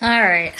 All 0.00 0.08
right. 0.08 0.54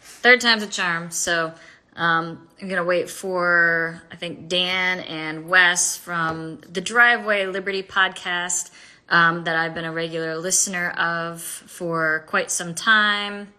Third 0.00 0.40
time's 0.40 0.62
a 0.62 0.68
charm. 0.68 1.10
So 1.10 1.52
um, 1.96 2.46
I'm 2.60 2.68
going 2.68 2.80
to 2.80 2.84
wait 2.84 3.10
for, 3.10 4.00
I 4.12 4.14
think, 4.14 4.46
Dan 4.46 5.00
and 5.00 5.48
Wes 5.48 5.96
from 5.96 6.60
the 6.60 6.80
Driveway 6.80 7.46
Liberty 7.46 7.82
podcast 7.82 8.70
um, 9.08 9.42
that 9.44 9.56
I've 9.56 9.74
been 9.74 9.84
a 9.84 9.92
regular 9.92 10.36
listener 10.36 10.90
of 10.90 11.42
for 11.42 12.24
quite 12.28 12.52
some 12.52 12.76
time. 12.76 13.52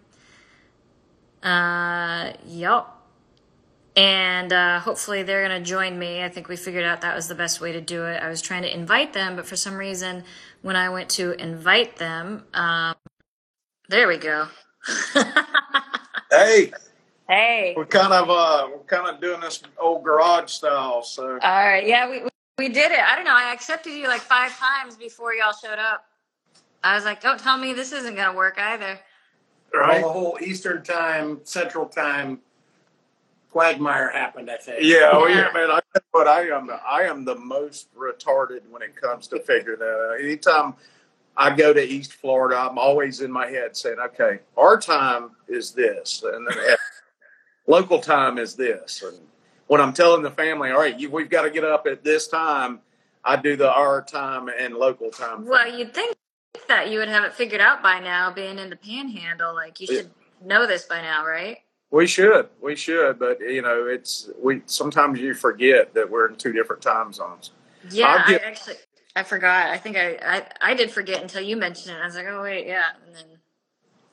Uh, 1.44 2.32
yep. 2.46 2.88
And 3.98 4.54
uh, 4.54 4.80
hopefully 4.80 5.24
they're 5.24 5.46
going 5.46 5.62
to 5.62 5.70
join 5.70 6.00
me. 6.00 6.24
I 6.24 6.30
think 6.30 6.48
we 6.48 6.56
figured 6.56 6.86
out 6.86 7.02
that 7.02 7.14
was 7.14 7.28
the 7.28 7.36
best 7.36 7.60
way 7.60 7.74
to 7.74 7.82
do 7.82 8.06
it. 8.06 8.24
I 8.24 8.30
was 8.30 8.42
trying 8.42 8.62
to 8.62 8.74
invite 8.74 9.12
them, 9.12 9.36
but 9.36 9.46
for 9.46 9.58
some 9.58 9.76
reason, 9.76 10.24
when 10.62 10.78
I 10.78 10.88
went 10.88 11.10
to 11.10 11.34
invite 11.34 11.98
them, 11.98 12.46
um, 12.54 12.96
there 13.90 14.08
we 14.08 14.18
go. 14.18 14.48
Hey, 16.32 16.72
hey. 17.28 17.74
we're 17.78 17.86
kind 17.86 18.12
of 18.12 18.30
uh, 18.30 18.68
we're 18.72 18.84
kind 18.86 19.08
of 19.08 19.22
doing 19.22 19.40
this 19.40 19.62
old 19.80 20.04
garage 20.04 20.50
style. 20.50 21.04
So 21.04 21.34
All 21.34 21.68
right. 21.68 21.86
Yeah, 21.86 22.10
we 22.10 22.24
we 22.58 22.70
did 22.70 22.92
it. 22.92 23.00
I 23.00 23.16
don't 23.16 23.26
know. 23.26 23.36
I 23.36 23.54
accepted 23.54 23.92
you 23.94 24.08
like 24.08 24.22
five 24.22 24.58
times 24.58 24.96
before 24.96 25.34
y'all 25.34 25.54
showed 25.54 25.78
up. 25.80 26.06
I 26.84 26.96
was 26.96 27.06
like, 27.06 27.22
don't 27.22 27.40
tell 27.40 27.58
me 27.58 27.74
this 27.74 27.92
isn't 27.92 28.16
gonna 28.16 28.36
work 28.36 28.58
either. 28.58 29.00
right, 29.74 30.02
Well, 30.02 30.08
the 30.08 30.20
whole 30.20 30.38
Eastern 30.42 30.84
time, 30.84 31.40
Central 31.44 31.86
time 31.86 32.40
quagmire 33.52 34.10
happened, 34.12 34.50
I 34.50 34.58
think. 34.58 34.80
yeah, 34.82 35.12
oh 35.14 35.28
Yeah. 35.28 35.36
yeah, 35.48 35.54
man. 35.54 35.70
I 35.72 35.80
tell 35.80 35.82
you 35.96 36.02
what 36.12 36.28
I 36.28 36.48
am 36.48 36.70
I 36.88 37.04
am 37.04 37.26
the 37.26 37.36
most 37.36 37.94
retarded 37.96 38.62
when 38.72 38.82
it 38.82 38.96
comes 38.96 39.28
to 39.28 39.40
figuring 39.40 39.80
that 39.80 39.86
out. 40.16 40.20
Anytime 40.20 40.74
I 41.36 41.56
go 41.56 41.74
to 41.74 41.82
East 41.82 42.14
Florida, 42.14 42.58
I'm 42.58 42.78
always 42.78 43.22
in 43.22 43.32
my 43.32 43.48
head 43.48 43.76
saying, 43.76 43.98
"Okay, 44.00 44.40
our 44.58 44.80
time 44.80 45.32
is 45.48 45.72
this," 45.72 46.24
and 46.24 46.48
then 46.48 46.76
local 47.68 48.00
time 48.00 48.38
is 48.38 48.56
this. 48.56 49.02
And 49.02 49.18
when 49.68 49.82
I'm 49.82 49.94
telling 49.94 50.22
the 50.22 50.32
family, 50.32 50.72
"All 50.72 50.80
right, 50.80 50.98
you, 51.00 51.10
we've 51.10 51.30
got 51.30 51.44
to 51.44 51.50
get 51.50 51.64
up 51.64 51.88
at 51.88 52.04
this 52.04 52.28
time," 52.28 52.82
I 53.24 53.36
do 53.36 53.56
the 53.56 53.72
our 53.72 54.02
time 54.02 54.50
and 54.50 54.76
local 54.76 55.10
time. 55.10 55.46
Well, 55.46 55.76
you'd 55.76 55.94
think 55.94 56.16
that 56.68 56.92
you 56.92 57.00
would 57.00 57.10
have 57.10 57.24
it 57.24 57.34
figured 57.34 57.62
out 57.62 57.82
by 57.82 58.00
now, 58.00 58.32
being 58.32 58.60
in 58.60 58.70
the 58.70 58.76
Panhandle. 58.76 59.56
Like 59.56 59.80
you 59.80 59.88
should 59.88 60.12
know 60.44 60.68
this 60.68 60.84
by 60.86 61.02
now, 61.02 61.26
right? 61.26 61.58
We 61.90 62.08
should, 62.08 62.50
we 62.62 62.76
should, 62.76 63.20
but 63.20 63.40
you 63.40 63.62
know, 63.62 63.86
it's 63.88 64.30
we. 64.42 64.62
Sometimes 64.66 65.20
you 65.20 65.34
forget 65.34 65.94
that 65.94 66.10
we're 66.10 66.28
in 66.28 66.36
two 66.36 66.52
different 66.52 66.82
time 66.82 67.14
zones. 67.14 67.52
Yeah, 67.92 68.08
I'll 68.08 68.36
I 68.36 68.38
actually 68.38 68.76
I 69.16 69.24
forgot. 69.24 69.70
I 69.70 69.78
think 69.78 69.96
I, 69.98 70.18
I 70.22 70.72
I 70.72 70.74
did 70.74 70.92
forget 70.92 71.22
until 71.22 71.42
you 71.42 71.56
mentioned 71.56 71.96
it. 71.96 72.02
I 72.02 72.06
was 72.06 72.16
like, 72.16 72.26
oh 72.28 72.42
wait, 72.42 72.66
yeah, 72.68 72.90
and 73.06 73.16
then 73.16 73.26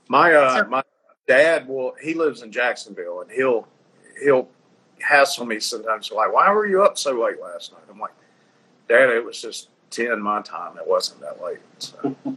My 0.09 0.33
uh, 0.35 0.59
So- 0.63 0.69
my 0.69 0.83
dad 1.27 1.67
will. 1.69 1.95
He 2.03 2.15
lives 2.15 2.43
in 2.43 2.53
Jacksonville, 2.53 3.23
and 3.23 3.31
he'll 3.31 3.67
he'll 4.23 4.49
hassle 5.01 5.47
me 5.47 5.59
sometimes. 5.61 6.11
Like, 6.11 6.33
why 6.33 6.51
were 6.53 6.67
you 6.67 6.83
up 6.83 6.99
so 6.99 7.13
late 7.13 7.41
last 7.41 7.73
night? 7.73 7.83
I'm 7.91 7.99
like, 7.99 8.13
Dad, 8.89 9.09
it 9.09 9.25
was 9.25 9.41
just 9.41 9.71
ten 9.91 10.21
my 10.21 10.43
time. 10.43 10.77
It 10.77 10.87
wasn't 10.87 11.21
that 11.21 11.43
late. 11.43 11.61
So 11.79 12.15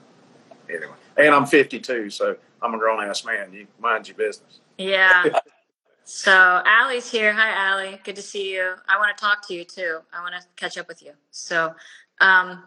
anyway, 0.69 0.93
and 1.17 1.35
I'm 1.35 1.45
52, 1.45 2.09
so 2.09 2.37
I'm 2.61 2.73
a 2.73 2.77
grown 2.77 3.03
ass 3.03 3.25
man. 3.25 3.51
You 3.51 3.67
mind 3.81 4.07
your 4.07 4.15
business. 4.17 4.59
yeah. 4.77 5.25
So 6.05 6.61
Allie's 6.65 7.09
here. 7.09 7.31
Hi, 7.31 7.53
Allie. 7.71 7.97
Good 8.03 8.17
to 8.17 8.21
see 8.21 8.53
you. 8.53 8.73
I 8.89 8.97
want 8.97 9.17
to 9.17 9.21
talk 9.23 9.47
to 9.47 9.53
you 9.53 9.63
too. 9.63 9.99
I 10.11 10.19
want 10.21 10.35
to 10.35 10.41
catch 10.57 10.77
up 10.77 10.89
with 10.89 11.01
you. 11.01 11.13
So, 11.31 11.73
um, 12.21 12.63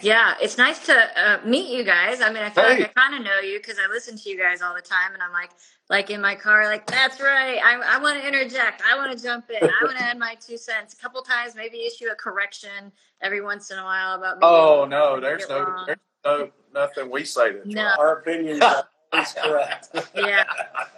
yeah, 0.00 0.34
it's 0.40 0.56
nice 0.56 0.78
to 0.86 0.94
uh, 0.94 1.40
meet 1.44 1.70
you 1.70 1.84
guys. 1.84 2.22
I 2.22 2.32
mean, 2.32 2.42
I 2.42 2.50
feel 2.50 2.64
Hey. 2.64 2.80
like 2.80 2.90
I 2.96 3.00
kind 3.00 3.14
of 3.14 3.22
know 3.24 3.40
you 3.40 3.58
because 3.58 3.76
I 3.78 3.90
listen 3.92 4.16
to 4.16 4.28
you 4.30 4.38
guys 4.38 4.62
all 4.62 4.74
the 4.74 4.80
time, 4.80 5.12
and 5.12 5.22
I'm 5.22 5.32
like, 5.32 5.50
like 5.90 6.08
in 6.08 6.20
my 6.20 6.34
car, 6.34 6.64
like 6.64 6.86
that's 6.86 7.20
right. 7.20 7.60
I, 7.62 7.96
I 7.96 7.98
want 7.98 8.18
to 8.20 8.26
interject. 8.26 8.82
I 8.90 8.96
want 8.96 9.16
to 9.16 9.22
jump 9.22 9.50
in. 9.50 9.62
I 9.62 9.84
want 9.84 9.98
to 9.98 10.02
add 10.04 10.18
my 10.18 10.34
two 10.40 10.56
cents. 10.56 10.94
A 10.94 10.96
couple 10.96 11.20
times, 11.20 11.54
maybe 11.54 11.84
issue 11.84 12.06
a 12.10 12.14
correction 12.14 12.90
every 13.20 13.42
once 13.42 13.70
in 13.70 13.78
a 13.78 13.84
while 13.84 14.14
about. 14.14 14.38
Oh 14.40 14.86
no, 14.86 15.20
there's 15.20 15.46
no 15.50 15.84
there's 15.86 15.98
no 16.24 16.50
nothing 16.72 17.10
we 17.10 17.24
say 17.24 17.52
that's 17.52 17.66
No. 17.66 17.94
Our 17.98 18.20
opinions 18.20 18.62
are 19.12 19.24
correct. 19.36 19.88
yeah. 20.16 20.44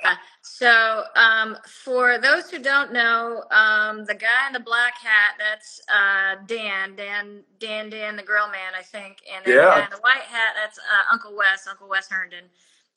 So, 0.65 1.03
um, 1.15 1.59
for 1.69 2.17
those 2.17 2.51
who 2.51 2.59
don't 2.59 2.91
know, 2.91 3.45
um, 3.51 4.07
the 4.07 4.15
guy 4.15 4.47
in 4.47 4.55
the 4.55 4.61
black 4.61 4.95
hat, 4.99 5.35
that's 5.39 5.83
uh, 5.93 6.37
Dan, 6.47 6.97
Dan, 6.97 7.43
Dan, 7.61 7.91
Dan, 7.91 8.17
the 8.17 8.23
grill 8.23 8.47
man, 8.49 8.73
I 8.75 8.81
think. 8.83 9.19
And 9.31 9.45
then 9.45 9.57
the 9.57 9.63
Yeah. 9.63 9.75
guy 9.75 9.85
in 9.85 9.91
the 9.91 9.99
white 9.99 10.23
hat, 10.23 10.55
that's 10.57 10.79
uh, 10.79 11.13
Uncle 11.13 11.37
Wes, 11.37 11.67
Uncle 11.67 11.87
Wes 11.87 12.09
Herndon. 12.09 12.49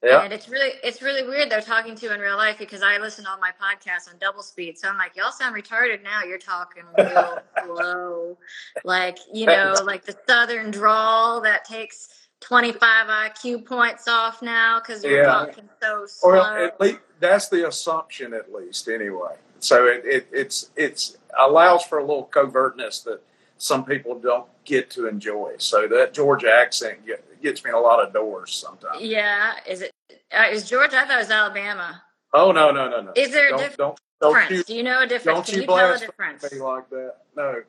Yeah. 0.01 0.21
And 0.21 0.31
it's 0.31 0.47
really, 0.47 0.75
it's 0.81 1.01
really 1.01 1.27
weird 1.27 1.49
they're 1.49 1.59
talking 1.59 1.93
to 1.93 2.05
you 2.05 2.13
in 2.13 2.21
real 2.21 2.37
life 2.37 2.57
because 2.57 2.83
I 2.83 2.99
listen 2.99 3.25
to 3.25 3.31
all 3.31 3.39
my 3.39 3.51
podcasts 3.51 4.07
on 4.09 4.17
double 4.17 4.43
speed. 4.43 4.77
So 4.77 4.87
I'm 4.87 4.97
like, 4.97 5.17
y'all 5.17 5.33
sound 5.33 5.53
retarded 5.53 6.01
now. 6.03 6.23
You're 6.23 6.37
talking 6.37 6.83
real 6.95 7.43
slow, 7.65 8.37
like 8.85 9.17
you 9.33 9.45
know, 9.45 9.81
like 9.83 10.05
the 10.05 10.15
southern 10.25 10.71
drawl 10.71 11.41
that 11.41 11.65
takes 11.65 12.07
25 12.39 13.07
IQ 13.07 13.65
points 13.65 14.07
off 14.07 14.41
now 14.41 14.79
because 14.79 15.03
you're 15.03 15.23
Yeah. 15.23 15.45
talking 15.47 15.69
so 15.81 16.05
slow. 16.05 16.31
Well, 16.31 16.65
at 16.65 16.79
least 16.79 16.99
that's 17.19 17.49
the 17.49 17.67
assumption, 17.67 18.33
at 18.33 18.53
least 18.53 18.87
anyway. 18.87 19.35
So 19.59 19.85
it, 19.85 20.03
it 20.05 20.27
it's 20.31 20.69
it's 20.75 21.17
allows 21.39 21.83
for 21.83 21.99
a 21.99 22.05
little 22.05 22.23
covertness 22.23 22.99
that 23.01 23.21
some 23.57 23.85
people 23.85 24.19
don't 24.19 24.47
get 24.65 24.89
to 24.91 25.07
enjoy. 25.07 25.53
So 25.57 25.87
that 25.87 26.13
Georgia 26.13 26.51
accent 26.51 27.05
get, 27.05 27.41
gets 27.41 27.63
me 27.63 27.69
in 27.69 27.75
a 27.75 27.79
lot 27.79 28.05
of 28.05 28.13
doors 28.13 28.53
sometimes. 28.53 29.01
Yeah, 29.01 29.53
is 29.67 29.81
it? 29.81 29.91
Uh, 30.31 30.45
is 30.51 30.69
Georgia? 30.69 30.97
I 30.97 31.05
thought 31.05 31.15
it 31.15 31.17
was 31.17 31.31
Alabama. 31.31 32.03
Oh 32.33 32.51
no 32.51 32.71
no 32.71 32.89
no 32.89 33.01
no! 33.01 33.13
Is 33.15 33.31
there 33.31 33.47
a 33.47 33.49
don't, 33.51 33.59
diff- 33.59 33.77
don't 33.77 33.99
don't 34.21 34.33
difference? 34.33 34.51
you 34.51 34.63
Do 34.63 34.75
you 34.75 34.83
know 34.83 35.01
a 35.01 35.07
difference? 35.07 35.37
don't 35.37 35.45
Can 35.45 35.55
you 35.55 35.61
you, 35.61 35.67
tell 35.67 35.93
a 35.93 35.99
difference? 35.99 36.53
like 36.53 36.89
that? 36.89 37.15
No, 37.35 37.61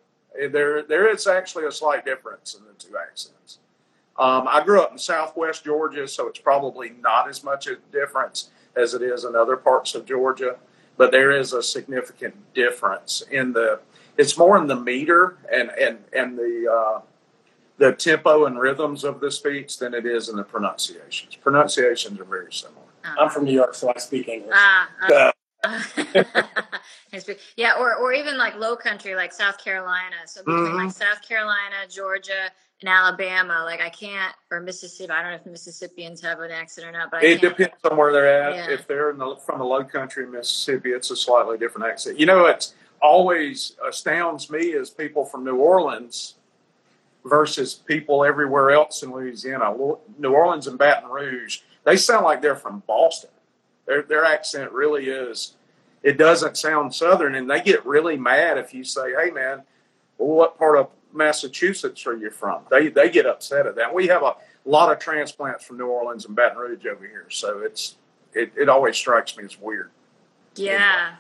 there 0.51 0.83
there 0.83 1.09
is 1.11 1.27
actually 1.27 1.67
a 1.67 1.73
slight 1.73 2.05
difference 2.05 2.55
in 2.55 2.65
the 2.65 2.73
two 2.79 2.97
accents. 2.97 3.59
Um, 4.19 4.49
I 4.49 4.65
grew 4.65 4.83
up 4.83 4.91
in 4.91 4.99
Southwest 4.99 5.65
Georgia, 5.65 6.09
so 6.09 6.27
it's 6.27 6.41
probably 6.41 6.91
not 7.01 7.29
as 7.29 7.45
much 7.45 7.69
of 7.69 7.75
a 7.75 7.93
difference 7.93 8.51
as 8.77 8.95
it 8.95 9.03
is 9.03 9.25
in 9.25 9.35
other 9.35 9.57
parts 9.57 9.95
of 9.95 10.07
Georgia, 10.07 10.57
but 10.97 11.11
there 11.11 11.31
is 11.33 11.53
a 11.53 11.63
significant 11.63 12.35
difference 12.55 13.23
in 13.31 13.53
the. 13.53 13.81
It's 14.17 14.37
more 14.37 14.59
in 14.59 14.67
the 14.67 14.77
meter 14.77 15.37
and 15.53 15.71
and 15.71 15.99
and 16.13 16.37
the 16.39 16.69
uh, 16.71 17.01
the 17.79 17.93
tempo 17.93 18.47
and 18.47 18.59
rhythms 18.59 19.05
of 19.05 19.21
the 19.21 19.31
speech 19.31 19.79
than 19.79 19.95
it 19.95 20.05
is 20.07 20.29
in 20.29 20.37
the 20.37 20.43
pronunciations. 20.43 21.37
Pronunciations 21.37 22.19
are 22.19 22.25
very 22.25 22.53
similar. 22.53 22.83
I'm 23.05 23.31
from 23.31 23.45
New 23.45 23.53
York, 23.53 23.75
so 23.75 23.93
I 23.95 23.99
speak 23.99 24.29
English. 24.29 24.53
Ah, 24.55 24.89
Uh, 25.03 25.31
okay. 25.65 26.25
yeah, 27.57 27.75
or 27.79 27.95
or 27.95 28.13
even 28.13 28.37
like 28.37 28.57
low 28.57 28.77
country, 28.77 29.15
like 29.15 29.33
South 29.33 29.59
Carolina. 29.63 30.17
So 30.27 30.43
between 30.43 30.73
Mhm. 30.73 30.85
like 30.85 30.91
South 30.91 31.23
Carolina, 31.27 31.77
Georgia, 31.89 32.51
and 32.81 32.89
Alabama, 32.89 33.63
like 33.65 33.81
I 33.81 33.89
can't, 33.89 34.35
or 34.51 34.61
Mississippi. 34.61 35.11
I 35.11 35.23
don't 35.23 35.31
know 35.33 35.37
if 35.39 35.47
Mississippians 35.47 36.21
have 36.23 36.41
an 36.41 36.51
accent 36.51 36.87
or 36.87 36.93
not, 36.93 37.11
but 37.11 37.23
I 37.23 37.27
It 37.27 37.41
can't. 37.41 37.57
depends 37.57 37.85
on 37.85 37.97
where 37.97 38.13
they're 38.13 38.43
at. 38.43 38.55
Yeah. 38.55 38.71
If 38.71 38.87
they're 38.87 39.11
in 39.11 39.19
the, 39.19 39.37
from 39.45 39.59
the 39.59 39.65
low 39.65 39.83
country 39.85 40.25
in 40.25 40.31
Mississippi, 40.31 40.91
it's 40.91 41.11
a 41.11 41.17
slightly 41.17 41.59
different 41.59 41.89
accent. 41.91 42.21
You 42.21 42.27
know, 42.27 42.47
it 42.47 42.73
always 43.03 43.77
astounds 43.87 44.49
me 44.51 44.59
is 44.61 44.91
people 44.91 45.25
from 45.25 45.45
New 45.45 45.57
Orleans 45.57 46.35
versus 47.25 47.75
people 47.75 48.25
everywhere 48.25 48.71
else 48.71 49.03
in 49.03 49.13
Louisiana. 49.13 49.75
New 50.19 50.33
Orleans 50.33 50.67
and 50.69 50.79
Baton 50.79 51.11
Rouge, 51.11 51.61
they 51.85 51.97
sound 51.97 52.25
like 52.25 52.43
they're 52.43 52.57
from 52.57 52.83
Boston. 52.87 53.31
Their 53.87 54.03
their 54.03 54.25
accent 54.25 54.71
really 54.73 55.09
is. 55.09 55.55
It 56.03 56.17
doesn't 56.17 56.57
sound 56.57 56.95
Southern, 56.95 57.35
and 57.35 57.51
they 57.51 57.61
get 57.61 57.85
really 57.85 58.17
mad 58.17 58.57
if 58.59 58.73
you 58.73 58.85
say, 58.85 59.15
"Hey, 59.21 59.31
man, 59.31 59.63
well, 60.17 60.37
what 60.37 60.59
part 60.59 60.77
of 60.79 60.89
Massachusetts 61.13 62.07
are 62.07 62.17
you 62.17 62.31
from?" 62.31 62.63
They 62.71 62.89
they 62.89 63.11
get 63.11 63.27
upset 63.27 63.67
at 63.67 63.77
that. 63.77 63.93
We 63.93 64.09
have 64.09 64.23
a 64.23 64.37
lot 64.65 64.93
of 64.93 64.99
transplants 64.99 65.65
from 65.65 65.79
New 65.79 65.87
Orleans 65.87 66.27
and 66.27 66.37
Baton 66.37 66.59
Rouge 66.59 66.87
over 66.87 67.07
here, 67.07 67.27
so 67.31 67.61
it's 67.61 67.97
it, 68.35 68.53
it 68.57 68.69
always 68.69 68.97
strikes 68.97 69.37
me 69.37 69.45
as 69.45 69.59
weird. 69.59 69.91
Yeah, 70.55 71.15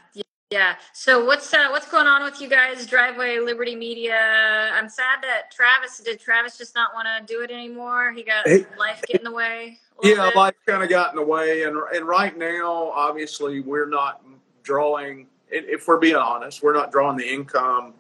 yeah. 0.51 0.77
So 0.93 1.25
what's 1.25 1.53
uh, 1.53 1.69
what's 1.71 1.91
going 1.91 2.07
on 2.07 2.23
with 2.23 2.41
you 2.41 2.49
guys? 2.49 2.87
Driveway 2.87 3.39
Liberty 3.39 3.77
Media. 3.77 4.71
I'm 4.73 4.89
sad 4.89 5.23
that 5.23 5.51
Travis 5.51 5.99
did. 5.99 6.21
Travis 6.21 6.59
just 6.59 6.75
not 6.75 6.95
want 6.95 7.07
to 7.07 7.33
do 7.33 7.43
it 7.43 7.51
anymore. 7.51 8.13
He 8.13 8.23
got 8.23 8.47
Hey. 8.47 8.67
life 8.79 9.03
get 9.07 9.21
in 9.21 9.25
the 9.25 9.33
way. 9.33 9.79
Yeah, 10.03 10.27
bit. 10.27 10.37
life 10.37 10.55
kind 10.67 10.83
of 10.83 10.89
got 10.89 11.11
in 11.11 11.17
the 11.17 11.25
way, 11.25 11.65
and 11.65 11.77
and 11.95 12.07
right 12.07 12.37
now, 12.37 12.91
obviously, 12.95 13.61
we're 13.61 13.89
not 13.89 14.23
drawing. 14.63 15.27
If 15.51 15.89
we're 15.89 15.99
being 15.99 16.17
honest, 16.17 16.63
we're 16.63 16.75
not 16.75 16.93
drawing 16.93 17.17
the 17.17 17.27
income 17.27 17.95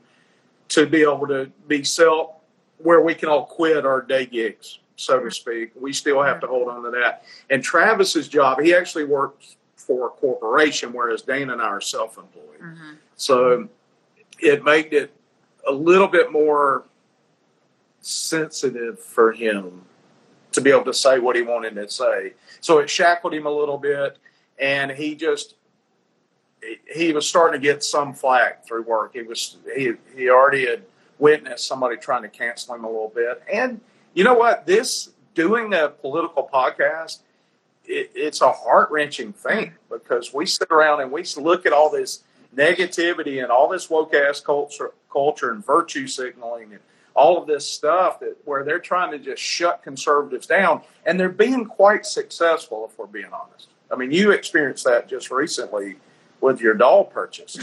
to 0.68 0.86
be 0.86 1.02
able 1.02 1.26
to 1.28 1.50
be 1.66 1.84
self 1.84 2.32
where 2.78 3.00
we 3.00 3.14
can 3.14 3.28
all 3.28 3.46
quit 3.46 3.84
our 3.84 4.00
day 4.00 4.26
gigs, 4.26 4.78
so 4.96 5.20
to 5.20 5.30
speak. 5.30 5.72
We 5.78 5.92
still 5.92 6.22
have 6.22 6.40
to 6.40 6.46
hold 6.46 6.68
on 6.68 6.82
to 6.84 6.90
that. 6.90 7.24
And 7.50 7.62
Travis's 7.62 8.28
job, 8.28 8.60
he 8.60 8.74
actually 8.74 9.04
works 9.04 9.56
for 9.76 10.08
a 10.08 10.10
corporation, 10.10 10.92
whereas 10.92 11.22
Dana 11.22 11.54
and 11.54 11.62
I 11.62 11.66
are 11.66 11.80
self-employed. 11.80 12.60
Mhm. 12.60 12.96
So 13.16 13.68
it 14.38 14.62
made 14.62 14.92
it 14.92 15.10
a 15.66 15.72
little 15.72 16.08
bit 16.08 16.30
more 16.30 16.84
sensitive 18.00 19.00
for 19.00 19.32
him 19.32 19.82
to 20.52 20.60
be 20.60 20.70
able 20.70 20.84
to 20.84 20.94
say 20.94 21.18
what 21.18 21.36
he 21.36 21.42
wanted 21.42 21.74
to 21.74 21.88
say. 21.88 22.34
So 22.60 22.78
it 22.78 22.88
shackled 22.88 23.34
him 23.34 23.46
a 23.46 23.50
little 23.50 23.78
bit, 23.78 24.18
and 24.58 24.90
he 24.90 25.14
just 25.14 25.54
he 26.92 27.12
was 27.12 27.28
starting 27.28 27.60
to 27.60 27.64
get 27.64 27.84
some 27.84 28.14
flack 28.14 28.66
through 28.66 28.82
work. 28.82 29.12
He 29.14 29.22
was 29.22 29.56
he 29.74 29.92
he 30.14 30.28
already 30.30 30.66
had 30.66 30.82
witnessed 31.18 31.66
somebody 31.66 31.96
trying 31.96 32.22
to 32.22 32.28
cancel 32.28 32.74
him 32.74 32.84
a 32.84 32.88
little 32.88 33.12
bit, 33.14 33.42
and 33.52 33.80
you 34.14 34.24
know 34.24 34.34
what? 34.34 34.66
This 34.66 35.10
doing 35.34 35.72
a 35.72 35.88
political 35.88 36.48
podcast, 36.52 37.20
it, 37.84 38.10
it's 38.14 38.40
a 38.40 38.50
heart 38.50 38.90
wrenching 38.90 39.32
thing 39.32 39.72
because 39.90 40.34
we 40.34 40.46
sit 40.46 40.70
around 40.70 41.00
and 41.00 41.12
we 41.12 41.24
look 41.36 41.66
at 41.66 41.72
all 41.72 41.90
this 41.90 42.22
negativity 42.56 43.42
and 43.42 43.52
all 43.52 43.68
this 43.68 43.88
woke 43.88 44.14
ass 44.14 44.40
culture, 44.40 44.92
culture 45.12 45.52
and 45.52 45.64
virtue 45.64 46.06
signaling 46.06 46.72
and 46.72 46.80
all 47.14 47.36
of 47.36 47.46
this 47.46 47.66
stuff 47.66 48.20
that 48.20 48.36
where 48.44 48.64
they're 48.64 48.78
trying 48.78 49.10
to 49.10 49.18
just 49.18 49.42
shut 49.42 49.82
conservatives 49.82 50.46
down, 50.46 50.80
and 51.04 51.18
they're 51.18 51.28
being 51.28 51.64
quite 51.64 52.06
successful 52.06 52.88
if 52.90 52.98
we're 52.98 53.06
being 53.06 53.32
honest. 53.32 53.68
I 53.92 53.96
mean, 53.96 54.12
you 54.12 54.30
experienced 54.30 54.84
that 54.84 55.08
just 55.08 55.30
recently 55.30 55.96
with 56.40 56.60
your 56.60 56.74
doll 56.74 57.04
purchase. 57.04 57.56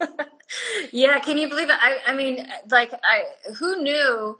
yeah, 0.92 1.18
can 1.20 1.38
you 1.38 1.48
believe 1.48 1.70
it? 1.70 1.76
I, 1.80 1.98
I 2.06 2.14
mean, 2.14 2.46
like, 2.70 2.92
I 2.92 3.24
who 3.58 3.82
knew 3.82 4.38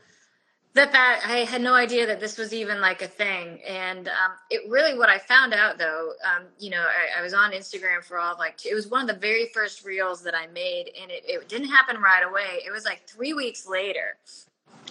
that 0.75 0.93
that 0.93 1.23
I 1.27 1.39
had 1.39 1.61
no 1.61 1.75
idea 1.75 2.07
that 2.07 2.21
this 2.21 2.39
was 2.39 2.53
even 2.53 2.81
like 2.81 3.03
a 3.03 3.09
thing. 3.09 3.61
And 3.67 4.09
um, 4.09 4.33
it 4.51 4.63
really, 4.71 4.97
what 4.97 5.09
I 5.09 5.19
found 5.19 5.53
out 5.53 5.79
though, 5.79 6.13
um, 6.25 6.45
you 6.59 6.71
know, 6.71 6.83
I, 6.83 7.19
I, 7.19 7.23
was 7.23 7.35
on 7.35 7.53
Instagram 7.53 8.05
for 8.05 8.19
all 8.19 8.35
of 8.35 8.39
like, 8.39 8.65
it 8.65 8.75
was 8.75 8.87
one 8.87 9.01
of 9.01 9.09
the 9.09 9.21
very 9.21 9.51
first 9.53 9.85
reels 9.85 10.23
that 10.23 10.35
I 10.35 10.47
made, 10.49 10.91
and 11.01 11.11
it, 11.11 11.25
it 11.27 11.49
didn't 11.49 11.69
happen 11.69 12.01
right 12.01 12.23
away. 12.23 12.63
It 12.65 12.71
was 12.71 12.85
like 12.85 13.09
three 13.09 13.33
weeks 13.33 13.67
later 13.67 14.19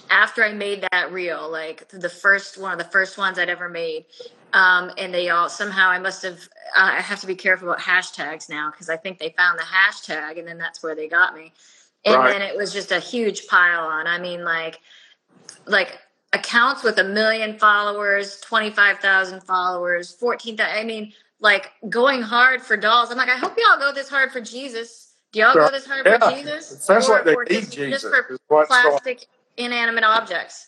after 0.09 0.44
I 0.44 0.54
made 0.54 0.88
that 0.92 1.12
reel, 1.12 1.50
like 1.50 1.88
the 1.89 2.09
first 2.09 2.57
one 2.57 2.71
of 2.71 2.77
the 2.77 2.86
first 2.86 3.18
ones 3.18 3.39
I'd 3.39 3.50
ever 3.50 3.69
made. 3.69 4.06
Um, 4.54 4.92
and 4.98 5.13
they 5.13 5.30
all 5.30 5.50
somehow 5.50 5.89
I 5.89 6.00
must 6.00 6.24
have 6.24 6.39
uh, 6.75 6.92
I 6.94 7.01
have 7.01 7.19
to 7.21 7.27
be 7.27 7.36
careful 7.36 7.69
about 7.69 7.81
hashtags 7.81 8.50
now 8.50 8.71
because 8.71 8.89
I 8.89 8.98
think 8.98 9.19
they 9.19 9.33
found 9.38 9.59
the 9.59 9.63
hashtag 9.63 10.39
and 10.39 10.48
then 10.48 10.57
that's 10.57 10.81
where 10.81 10.95
they 10.95 11.07
got 11.07 11.36
me. 11.36 11.51
And 12.06 12.15
right. 12.15 12.31
then 12.31 12.42
it 12.42 12.56
was 12.56 12.71
just 12.71 12.92
a 12.92 13.00
huge 13.00 13.48
pile 13.48 13.86
on. 13.86 14.07
I 14.07 14.19
mean, 14.19 14.44
like 14.44 14.80
like 15.65 16.00
accounts 16.33 16.83
with 16.83 16.98
a 17.00 17.04
million 17.04 17.57
followers, 17.57 18.39
25,000 18.42 19.42
followers, 19.42 20.12
14,000. 20.13 20.74
I 20.74 20.83
mean, 20.83 21.13
like 21.39 21.71
going 21.89 22.21
hard 22.21 22.62
for 22.62 22.77
dolls. 22.77 23.12
I'm 23.12 23.18
like, 23.18 23.30
I 23.30 23.38
hope 23.38 23.57
y'all 23.57 23.80
go 23.80 23.92
this 23.94 24.09
hard 24.09 24.31
for 24.31 24.42
Jesus. 24.42 25.13
Do 25.31 25.39
y'all 25.39 25.54
go 25.54 25.69
this 25.69 25.86
hard 25.86 26.06
yeah. 26.06 26.18
for 26.19 26.36
Jesus? 26.36 26.71
It 26.71 26.81
sounds 26.81 27.09
or, 27.09 27.24
like 27.24 27.25
they 27.25 27.56
need 27.56 27.71
Jesus. 27.71 28.01
Just 28.01 28.06
for 28.06 28.38
plastic 28.65 29.27
inanimate 29.57 30.04
objects. 30.04 30.68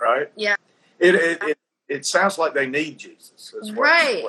Right. 0.00 0.30
Yeah. 0.36 0.56
It, 0.98 1.14
it, 1.14 1.42
it, 1.42 1.58
it 1.88 2.06
sounds 2.06 2.38
like 2.38 2.54
they 2.54 2.66
need 2.66 2.98
Jesus. 2.98 3.54
right. 3.74 4.24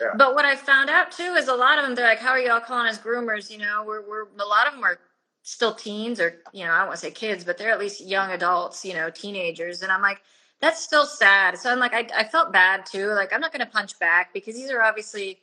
Yeah. 0.00 0.08
But 0.16 0.34
what 0.34 0.44
I 0.44 0.56
found 0.56 0.90
out 0.90 1.12
too 1.12 1.34
is 1.34 1.48
a 1.48 1.54
lot 1.54 1.78
of 1.78 1.84
them, 1.84 1.94
they're 1.94 2.06
like, 2.06 2.18
how 2.18 2.30
are 2.30 2.38
y'all 2.38 2.60
calling 2.60 2.86
us 2.86 2.98
groomers? 2.98 3.50
You 3.50 3.58
know, 3.58 3.84
we're, 3.86 4.02
we're, 4.08 4.24
a 4.38 4.46
lot 4.46 4.66
of 4.66 4.74
them 4.74 4.82
are 4.82 4.98
still 5.42 5.74
teens 5.74 6.20
or 6.20 6.36
you 6.52 6.64
know 6.64 6.72
i 6.72 6.78
don't 6.78 6.88
want 6.88 7.00
to 7.00 7.06
say 7.06 7.10
kids 7.10 7.44
but 7.44 7.56
they're 7.56 7.70
at 7.70 7.78
least 7.80 8.04
young 8.04 8.30
adults 8.30 8.84
you 8.84 8.92
know 8.92 9.08
teenagers 9.10 9.82
and 9.82 9.90
i'm 9.90 10.02
like 10.02 10.20
that's 10.60 10.82
still 10.82 11.06
sad 11.06 11.58
so 11.58 11.72
i'm 11.72 11.78
like 11.78 11.94
i, 11.94 12.06
I 12.14 12.24
felt 12.24 12.52
bad 12.52 12.84
too 12.84 13.08
like 13.08 13.32
i'm 13.32 13.40
not 13.40 13.52
going 13.52 13.64
to 13.64 13.70
punch 13.70 13.98
back 13.98 14.34
because 14.34 14.54
these 14.54 14.70
are 14.70 14.82
obviously 14.82 15.38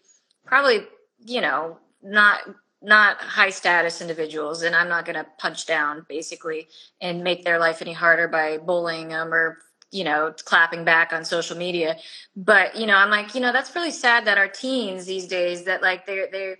probably 0.46 0.86
you 1.26 1.42
know 1.42 1.78
not 2.04 2.42
not 2.82 3.18
high 3.18 3.50
status 3.50 4.02
individuals 4.02 4.62
and 4.62 4.76
i'm 4.76 4.88
not 4.88 5.06
going 5.06 5.16
to 5.16 5.26
punch 5.40 5.66
down 5.66 6.06
basically 6.08 6.68
and 7.02 7.24
make 7.24 7.44
their 7.44 7.58
life 7.58 7.82
any 7.82 7.94
harder 7.94 8.28
by 8.28 8.58
bullying 8.58 9.08
them 9.10 9.34
or 9.34 9.58
you 9.92 10.04
know 10.04 10.34
clapping 10.46 10.84
back 10.84 11.14
on 11.14 11.24
social 11.24 11.58
media. 11.58 11.98
But 12.36 12.76
you 12.76 12.86
know 12.86 12.96
i'm 12.96 13.10
like 13.10 13.36
you 13.36 13.42
know 13.42 13.52
that's 13.52 13.76
really 13.76 13.92
sad 13.92 14.26
that 14.26 14.38
our 14.38 14.48
teens 14.48 15.06
these 15.06 15.28
days 15.28 15.64
that 15.64 15.82
like 15.82 16.06
they're 16.06 16.28
they're 16.32 16.58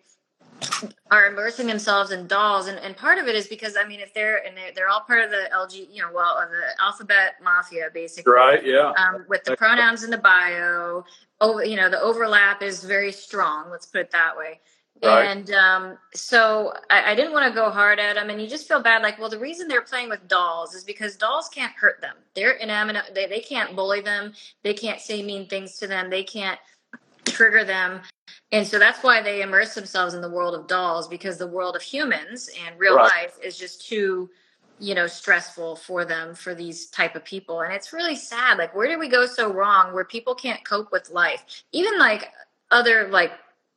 are 1.12 1.28
immersing 1.28 1.68
themselves 1.68 2.10
in 2.10 2.26
dolls 2.26 2.68
and, 2.68 2.80
and 2.80 2.98
part 2.98 3.20
of 3.20 3.28
it 3.28 3.36
is 3.36 3.48
because 3.48 3.78
i 3.78 3.88
mean 3.88 4.00
if 4.00 4.12
they're 4.14 4.44
and 4.44 4.58
they're, 4.58 4.72
they're 4.74 4.90
all 4.90 5.02
part 5.02 5.24
of 5.24 5.30
the 5.30 5.48
lg 5.54 5.88
you 5.92 6.02
know 6.02 6.10
well 6.12 6.38
of 6.38 6.50
the 6.50 6.84
alphabet 6.84 7.36
mafia 7.44 7.90
basically. 7.94 8.34
Right 8.34 8.66
yeah. 8.66 8.92
Um, 8.98 9.24
with 9.30 9.44
the 9.44 9.56
pronouns 9.56 10.04
in 10.04 10.10
the 10.10 10.18
bio 10.18 11.04
oh 11.42 11.62
you 11.62 11.76
know 11.76 11.90
the 11.90 12.02
overlap 12.02 12.64
is 12.64 12.84
very 12.84 13.12
strong 13.12 13.70
let's 13.70 13.86
put 13.86 14.02
it 14.02 14.12
that 14.12 14.36
way 14.36 14.60
right. 15.04 15.26
and 15.26 15.52
um, 15.52 15.98
so 16.14 16.74
I, 16.90 17.12
I 17.12 17.16
didn't 17.16 17.34
want 17.34 17.48
to 17.48 17.54
go 17.54 17.70
hard 17.70 18.00
at 18.00 18.16
them 18.16 18.30
and 18.30 18.42
you 18.42 18.48
just 18.48 18.68
feel 18.68 18.82
bad 18.82 19.02
like 19.02 19.20
well 19.20 19.30
the 19.30 19.40
reason 19.40 19.68
they're 19.68 19.82
playing 19.82 20.10
with 20.10 20.28
dolls 20.28 20.74
is 20.74 20.84
because 20.84 21.16
dolls 21.16 21.50
can't 21.50 21.74
hurt 21.74 22.02
them 22.02 22.16
they're 22.36 22.54
inanimate 22.54 23.14
they, 23.14 23.28
they 23.28 23.40
can't 23.40 23.76
bully 23.76 24.02
them 24.02 24.34
they 24.64 24.74
can't 24.74 25.00
say 25.00 25.22
mean 25.22 25.48
things 25.48 25.78
to 25.78 25.88
them 25.88 26.10
they 26.10 26.24
can't 26.24 26.60
trigger 27.26 27.64
them 27.64 28.02
and 28.52 28.66
so 28.66 28.80
that's 28.80 29.04
why 29.04 29.22
they 29.22 29.42
immerse 29.42 29.76
themselves 29.76 30.14
in 30.14 30.22
the 30.22 30.30
world 30.30 30.56
of 30.56 30.68
dolls 30.68 31.08
because 31.08 31.38
the 31.38 31.48
world 31.48 31.76
of 31.76 31.82
humans 31.82 32.50
and 32.66 32.80
real 32.80 32.96
right. 32.96 33.12
life 33.24 33.38
is 33.44 33.58
just 33.58 33.88
too 33.88 34.30
you 34.80 34.96
know 34.96 35.08
stressful 35.08 35.76
for 35.76 36.06
them 36.06 36.34
for 36.34 36.54
these 36.56 36.88
type 36.88 37.16
of 37.16 37.24
people 37.26 37.62
and 37.62 37.74
it's 37.74 37.94
really 37.94 38.16
sad 38.16 38.58
like 38.58 38.74
where 38.76 38.88
did 38.88 39.00
we 39.00 39.08
go 39.08 39.26
so 39.26 39.52
wrong 39.52 39.94
where 39.94 40.06
people 40.06 40.36
can't 40.36 40.64
cope 40.64 40.92
with 40.92 41.10
life 41.10 41.64
even 41.72 41.98
like 41.98 42.32
other 42.72 43.08
like 43.10 43.32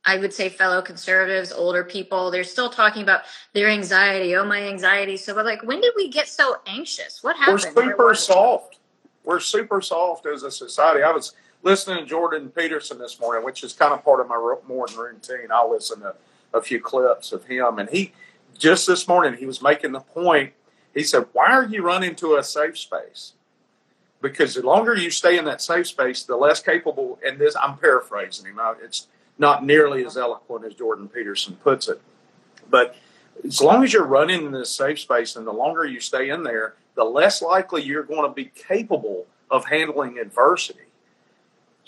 i 0.05 0.17
would 0.17 0.33
say 0.33 0.49
fellow 0.49 0.81
conservatives 0.83 1.53
older 1.53 1.85
people 1.85 2.31
they're 2.31 2.45
still 2.45 2.71
talking 2.71 3.03
about 3.03 3.23
their 3.53 3.69
anxiety 3.69 4.35
oh 4.37 4.45
my 4.45 4.63
anxiety 4.63 5.17
so 5.17 5.35
but 5.35 5.45
like 5.45 5.63
when 5.63 5.81
did 5.81 5.93
we 5.97 6.09
get 6.09 6.29
so 6.29 6.57
anxious 6.67 7.23
what 7.23 7.37
happened 7.37 7.75
we're 7.75 7.85
super 7.85 8.15
soft 8.15 8.79
we're 9.25 9.41
super 9.41 9.81
soft 9.81 10.27
as 10.27 10.43
a 10.43 10.51
society 10.51 11.03
i 11.03 11.11
was 11.11 11.35
listening 11.63 11.99
to 11.99 12.07
Jordan 12.07 12.51
Peterson 12.51 12.99
this 12.99 13.21
morning, 13.21 13.45
which 13.45 13.63
is 13.63 13.73
kind 13.73 13.93
of 13.93 14.05
part 14.05 14.21
of 14.21 14.29
my 14.29 14.37
morning 14.67 14.97
routine. 14.97 15.49
I'll 15.51 15.71
listen 15.71 16.01
to 16.01 16.15
a 16.53 16.63
few 16.63 16.81
clips 16.81 17.33
of 17.33 17.45
him, 17.45 17.79
and 17.79 17.89
he 17.91 18.13
just 18.59 18.87
this 18.87 19.07
morning 19.07 19.39
he 19.39 19.47
was 19.47 19.63
making 19.63 19.93
the 19.93 20.01
point. 20.01 20.53
He 20.95 21.05
said, 21.05 21.27
"Why 21.33 21.53
are 21.53 21.65
you 21.65 21.83
running 21.83 22.15
to 22.17 22.37
a 22.37 22.43
safe 22.43 22.79
space? 22.79 23.35
Because 24.21 24.55
the 24.55 24.63
longer 24.63 24.95
you 24.95 25.11
stay 25.11 25.39
in 25.39 25.45
that 25.47 25.63
safe 25.63 25.87
space, 25.87 26.23
the 26.23 26.37
less 26.37 26.61
capable." 26.61 27.19
And 27.25 27.39
this, 27.39 27.57
I'm 27.57 27.79
paraphrasing 27.79 28.47
him. 28.47 28.59
It's 28.83 29.07
not 29.41 29.65
nearly 29.65 30.05
as 30.05 30.17
eloquent 30.17 30.65
as 30.65 30.75
Jordan 30.75 31.09
Peterson 31.09 31.57
puts 31.57 31.89
it, 31.89 32.01
but 32.71 32.95
as 33.45 33.61
long 33.61 33.83
as 33.83 33.93
you're 33.93 34.05
running 34.05 34.47
in 34.47 34.53
this 34.53 34.71
safe 34.71 35.01
space, 35.01 35.35
and 35.35 35.47
the 35.47 35.53
longer 35.53 35.85
you 35.85 35.99
stay 35.99 36.29
in 36.29 36.45
there, 36.45 36.75
the 36.95 37.05
less 37.05 37.43
likely 37.43 37.83
you're 37.83 38.05
going 38.05 38.29
to 38.29 38.35
be 38.35 38.53
capable 38.55 39.27
of 39.51 39.65
handling 39.65 40.19
adversity 40.19 40.91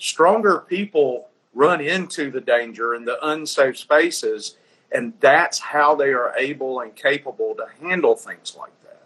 stronger 0.02 0.58
people 0.58 1.28
run 1.54 1.81
into 1.81 2.31
the 2.31 2.40
danger 2.40 2.94
and 2.94 3.06
the 3.06 3.25
unsafe 3.25 3.78
spaces, 3.78 4.56
and 4.90 5.12
that's 5.21 5.61
how 5.61 5.94
they 5.94 6.12
are 6.12 6.35
able 6.37 6.80
and 6.80 6.97
capable 6.97 7.54
to 7.54 7.66
handle 7.80 8.16
things 8.16 8.56
like 8.59 8.73
that. 8.82 9.04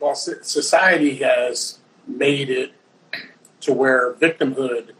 Well, 0.00 0.16
society 0.16 1.16
has 1.16 1.78
made 2.08 2.50
it 2.50 2.72
to 3.60 3.72
where 3.72 4.14
victimhood 4.14 4.90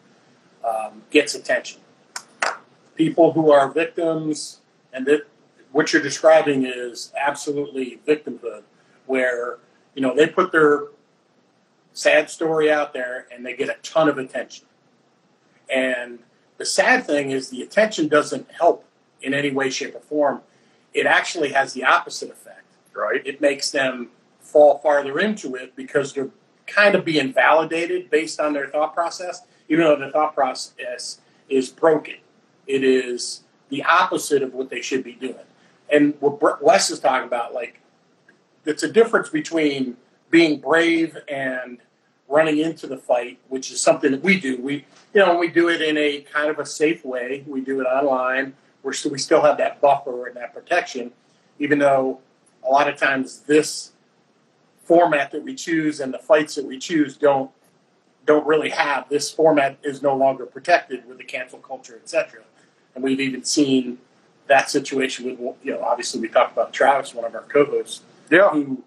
um, 0.65 1.03
gets 1.11 1.35
attention. 1.35 1.81
People 2.95 3.33
who 3.33 3.51
are 3.51 3.71
victims, 3.71 4.61
and 4.93 5.07
that 5.07 5.23
what 5.73 5.93
you're 5.93 6.03
describing 6.03 6.67
is 6.67 7.13
absolutely 7.19 8.01
victimhood, 8.07 8.63
where 9.07 9.59
you 9.95 10.03
know 10.03 10.15
they 10.15 10.27
put 10.27 10.53
their 10.53 10.85
sad 11.95 12.31
story 12.31 12.71
out 12.71 12.93
there 12.93 13.27
and 13.31 13.45
they 13.45 13.55
get 13.55 13.69
a 13.69 13.77
ton 13.83 14.09
of 14.09 14.17
attention 14.17 14.67
and 15.73 16.19
the 16.59 16.67
sad 16.67 17.07
thing 17.07 17.31
is 17.31 17.51
the 17.51 17.63
attention 17.63 18.09
doesn't 18.09 18.51
help 18.53 18.85
in 19.21 19.35
any 19.35 19.51
way, 19.51 19.71
shape, 19.71 19.95
or 19.95 20.01
form. 20.01 20.43
It 20.93 21.07
actually 21.07 21.53
has 21.53 21.73
the 21.73 21.85
opposite 21.85 22.31
effect. 22.31 22.59
Right. 22.95 23.27
It 23.27 23.41
makes 23.41 23.71
them 23.71 24.11
fall 24.41 24.79
farther 24.79 25.19
into 25.19 25.55
it 25.55 25.75
because 25.75 26.13
they're 26.13 26.29
kind 26.67 26.95
of 26.95 27.05
being 27.05 27.33
validated 27.33 28.11
based 28.11 28.39
on 28.39 28.53
their 28.53 28.69
thought 28.69 28.95
process, 28.95 29.43
even 29.69 29.85
though 29.85 29.97
the 29.97 30.11
thought 30.11 30.35
process 30.35 31.21
is 31.49 31.71
broken. 31.71 32.17
It 32.67 32.85
is 32.85 33.43
the 33.69 33.83
opposite 33.85 34.43
of 34.43 34.55
what 34.55 34.71
they 34.71 34.81
should 34.81 35.03
be 35.05 35.15
doing. 35.15 35.35
And 35.91 36.15
what 36.21 36.63
Wes 36.63 36.91
is 36.91 37.01
talking 37.01 37.27
about, 37.27 37.55
like, 37.55 37.81
it's 38.65 38.83
a 38.83 38.91
difference 38.91 39.29
between 39.29 39.97
being 40.31 40.61
brave 40.61 41.17
and 41.29 41.79
running 42.29 42.59
into 42.59 42.87
the 42.87 42.97
fight, 42.97 43.39
which 43.49 43.71
is 43.71 43.81
something 43.81 44.11
that 44.13 44.23
we 44.23 44.41
do. 44.41 44.61
We, 44.61 44.87
you 45.13 45.21
know, 45.21 45.37
we 45.37 45.49
do 45.49 45.69
it 45.69 45.83
in 45.83 45.99
a 45.99 46.23
kind 46.23 46.51
of 46.51 46.59
a 46.59 46.67
safe 46.67 47.05
way. 47.05 47.45
We 47.47 47.61
do 47.61 47.81
it 47.81 47.85
online. 47.85 48.55
We're 48.83 48.95
we 49.11 49.19
still 49.19 49.43
have 49.43 49.59
that 49.59 49.81
buffer 49.81 50.27
and 50.27 50.37
that 50.37 50.55
protection, 50.55 51.13
even 51.59 51.79
though 51.79 52.21
a 52.67 52.71
lot 52.71 52.89
of 52.89 52.97
times 52.97 53.41
this 53.41 53.93
format 54.85 55.31
that 55.31 55.43
we 55.43 55.55
choose 55.55 56.01
and 56.01 56.13
the 56.13 56.19
fights 56.19 56.55
that 56.57 56.65
we 56.65 56.79
choose 56.79 57.17
don't 57.17 57.51
don't 58.25 58.47
really 58.47 58.71
have 58.71 59.09
this 59.09 59.31
format 59.31 59.77
is 59.83 60.01
no 60.01 60.17
longer 60.17 60.47
protected 60.47 61.07
with 61.09 61.19
the 61.19 61.25
cancel 61.25 61.59
culture, 61.59 62.01
etc. 62.03 62.43
And 62.95 63.03
we've 63.03 63.21
even 63.21 63.45
seen 63.45 63.99
that 64.49 64.71
situation 64.71 65.25
with 65.25 65.57
you 65.63 65.73
know 65.73 65.83
obviously 65.83 66.21
we 66.21 66.29
talked 66.29 66.53
about 66.53 66.73
Travis, 66.73 67.15
one 67.15 67.25
of 67.25 67.35
our 67.35 67.43
co-hosts, 67.43 68.03
yeah, 68.31 68.51
who 68.51 68.83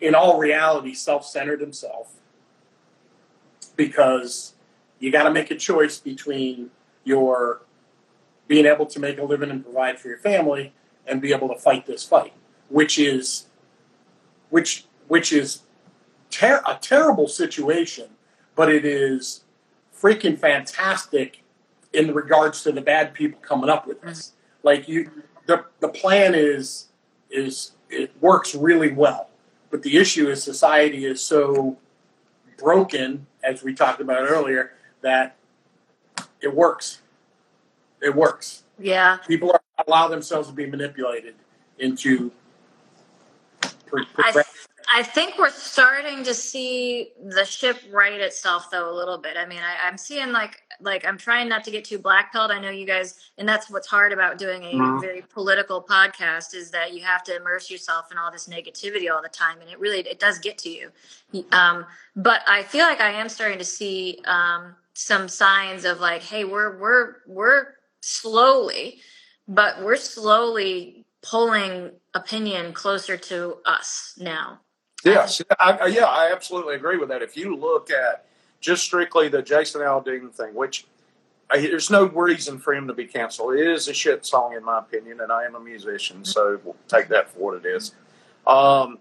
in 0.00 0.14
all 0.14 0.38
reality 0.38 0.94
self-centered 0.94 1.60
himself 1.60 2.14
because 3.76 4.54
you 4.98 5.12
got 5.12 5.24
to 5.24 5.30
make 5.30 5.50
a 5.50 5.54
choice 5.54 5.98
between 5.98 6.70
your 7.04 7.60
being 8.48 8.66
able 8.66 8.86
to 8.86 8.98
make 8.98 9.18
a 9.18 9.22
living 9.22 9.50
and 9.50 9.62
provide 9.64 9.98
for 9.98 10.08
your 10.08 10.18
family 10.18 10.72
and 11.06 11.20
be 11.20 11.32
able 11.32 11.48
to 11.48 11.56
fight 11.56 11.86
this 11.86 12.04
fight, 12.04 12.32
which 12.68 12.98
is 12.98 13.46
which 14.50 14.84
which 15.08 15.32
is 15.32 15.62
ter- 16.30 16.62
a 16.66 16.78
terrible 16.80 17.28
situation, 17.28 18.08
but 18.54 18.72
it 18.72 18.84
is 18.84 19.44
freaking 19.94 20.38
fantastic 20.38 21.42
in 21.96 22.14
regards 22.14 22.62
to 22.62 22.72
the 22.72 22.80
bad 22.80 23.14
people 23.14 23.40
coming 23.40 23.70
up 23.70 23.86
with 23.86 24.00
this. 24.02 24.32
Like 24.62 24.86
you, 24.86 25.10
the 25.46 25.64
the 25.80 25.88
plan 25.88 26.34
is 26.34 26.88
is 27.30 27.72
it 27.88 28.12
works 28.20 28.54
really 28.54 28.92
well, 28.92 29.30
but 29.70 29.82
the 29.82 29.96
issue 29.96 30.28
is 30.28 30.42
society 30.42 31.06
is 31.06 31.22
so 31.22 31.78
broken, 32.58 33.26
as 33.42 33.62
we 33.62 33.74
talked 33.74 34.00
about 34.00 34.28
earlier, 34.28 34.72
that 35.00 35.36
it 36.40 36.54
works. 36.54 37.00
It 38.02 38.14
works. 38.14 38.64
Yeah. 38.78 39.18
People 39.26 39.52
are, 39.52 39.60
allow 39.86 40.08
themselves 40.08 40.48
to 40.48 40.54
be 40.54 40.66
manipulated 40.66 41.34
into. 41.78 42.30
Pre- 43.86 44.04
I, 44.18 44.42
I 44.92 45.02
think 45.02 45.38
we're 45.38 45.50
starting 45.50 46.24
to 46.24 46.34
see 46.34 47.12
the 47.24 47.44
ship 47.44 47.78
right 47.90 48.20
itself 48.20 48.70
though 48.70 48.90
a 48.90 48.94
little 48.94 49.18
bit. 49.18 49.36
I 49.36 49.46
mean, 49.46 49.60
I, 49.60 49.88
I'm 49.88 49.98
seeing 49.98 50.32
like 50.32 50.62
like 50.80 51.06
I'm 51.06 51.18
trying 51.18 51.48
not 51.48 51.64
to 51.64 51.70
get 51.70 51.84
too 51.84 51.98
black 51.98 52.32
pilled. 52.32 52.50
I 52.50 52.60
know 52.60 52.70
you 52.70 52.86
guys, 52.86 53.18
and 53.38 53.48
that's 53.48 53.70
what's 53.70 53.86
hard 53.86 54.12
about 54.12 54.38
doing 54.38 54.64
a 54.64 54.72
Mhm. 54.74 55.00
very 55.00 55.22
political 55.22 55.82
podcast 55.82 56.54
is 56.54 56.70
that 56.72 56.92
you 56.94 57.02
have 57.02 57.24
to 57.24 57.36
immerse 57.36 57.70
yourself 57.70 58.12
in 58.12 58.18
all 58.18 58.30
this 58.30 58.48
negativity 58.48 59.10
all 59.12 59.22
the 59.22 59.28
time, 59.28 59.60
and 59.60 59.70
it 59.70 59.78
really 59.80 60.00
it 60.00 60.20
does 60.20 60.38
get 60.38 60.58
to 60.58 60.70
you. 60.70 60.92
Um, 61.52 61.86
but 62.14 62.42
I 62.46 62.62
feel 62.62 62.86
like 62.86 63.00
I 63.00 63.10
am 63.12 63.28
starting 63.28 63.58
to 63.58 63.64
see 63.64 64.20
um, 64.26 64.76
some 64.94 65.28
signs 65.28 65.84
of 65.84 66.00
like, 66.00 66.22
hey, 66.22 66.44
we're 66.44 66.78
we're 66.78 67.16
we're 67.26 67.74
slowly, 68.00 69.00
but 69.48 69.82
we're 69.82 69.96
slowly 69.96 71.06
pulling 71.22 71.90
opinion 72.14 72.72
closer 72.72 73.16
to 73.16 73.58
us 73.64 74.14
now. 74.18 74.60
Yes, 75.12 75.42
I, 75.58 75.72
I, 75.72 75.86
yeah, 75.86 76.04
I 76.04 76.32
absolutely 76.32 76.74
agree 76.74 76.98
with 76.98 77.08
that. 77.10 77.22
If 77.22 77.36
you 77.36 77.56
look 77.56 77.90
at 77.90 78.26
just 78.60 78.82
strictly 78.82 79.28
the 79.28 79.42
Jason 79.42 79.80
Aldean 79.80 80.32
thing, 80.32 80.54
which 80.54 80.86
I, 81.50 81.58
there's 81.58 81.90
no 81.90 82.06
reason 82.06 82.58
for 82.58 82.74
him 82.74 82.88
to 82.88 82.94
be 82.94 83.06
canceled. 83.06 83.54
It 83.54 83.66
is 83.66 83.88
a 83.88 83.94
shit 83.94 84.26
song, 84.26 84.54
in 84.54 84.64
my 84.64 84.78
opinion, 84.78 85.20
and 85.20 85.30
I 85.30 85.44
am 85.44 85.54
a 85.54 85.60
musician, 85.60 86.24
so 86.24 86.60
we'll 86.64 86.76
take 86.88 87.08
that 87.08 87.30
for 87.30 87.38
what 87.38 87.64
it 87.64 87.68
is. 87.68 87.94
Um, 88.46 88.98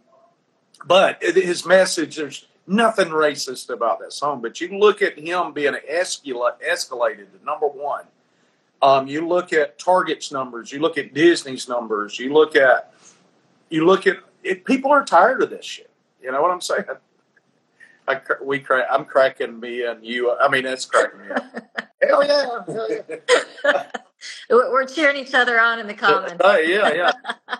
but 0.85 1.23
his 1.23 1.65
message, 1.65 2.17
there's 2.17 2.45
nothing 2.67 3.07
racist 3.07 3.69
about 3.69 3.99
that 3.99 4.13
song. 4.13 4.41
But 4.41 4.61
you 4.61 4.77
look 4.77 5.01
at 5.01 5.17
him 5.17 5.53
being 5.53 5.73
escala- 5.91 6.61
escalated 6.67 7.31
to 7.31 7.43
number 7.45 7.67
one. 7.67 8.05
Um, 8.81 9.07
you 9.07 9.27
look 9.27 9.53
at 9.53 9.79
Target's 9.79 10.31
numbers. 10.31 10.71
You 10.71 10.79
look 10.79 10.97
at 10.97 11.13
Disney's 11.13 11.67
numbers. 11.67 12.19
You 12.19 12.33
look 12.33 12.55
at 12.55 12.93
you 13.69 13.85
look 13.85 14.05
at 14.05 14.17
it, 14.43 14.65
people 14.65 14.91
are 14.91 15.03
tired 15.03 15.41
of 15.41 15.49
this 15.49 15.65
shit. 15.65 15.89
You 16.25 16.31
know 16.31 16.41
what 16.41 16.49
I'm 16.49 16.61
saying? 16.61 16.85
I, 18.07 18.19
we 18.41 18.59
crack, 18.59 18.87
I'm 18.89 19.05
cracking 19.05 19.59
me 19.59 19.85
and 19.85 20.03
you. 20.03 20.35
I 20.35 20.47
mean, 20.49 20.65
it's 20.65 20.85
cracking 20.85 21.19
me 21.21 21.29
up. 21.29 21.45
Hell 22.01 22.25
yeah! 22.25 22.59
Hell 22.65 22.87
yeah! 22.89 23.85
We're 24.49 24.71
we're 24.71 24.87
cheering 24.87 25.17
each 25.17 25.35
other 25.35 25.59
on 25.59 25.79
in 25.79 25.85
the 25.85 25.93
comments. 25.93 26.43
Uh, 26.43 26.57
yeah, 26.57 26.91
yeah. 26.93 27.11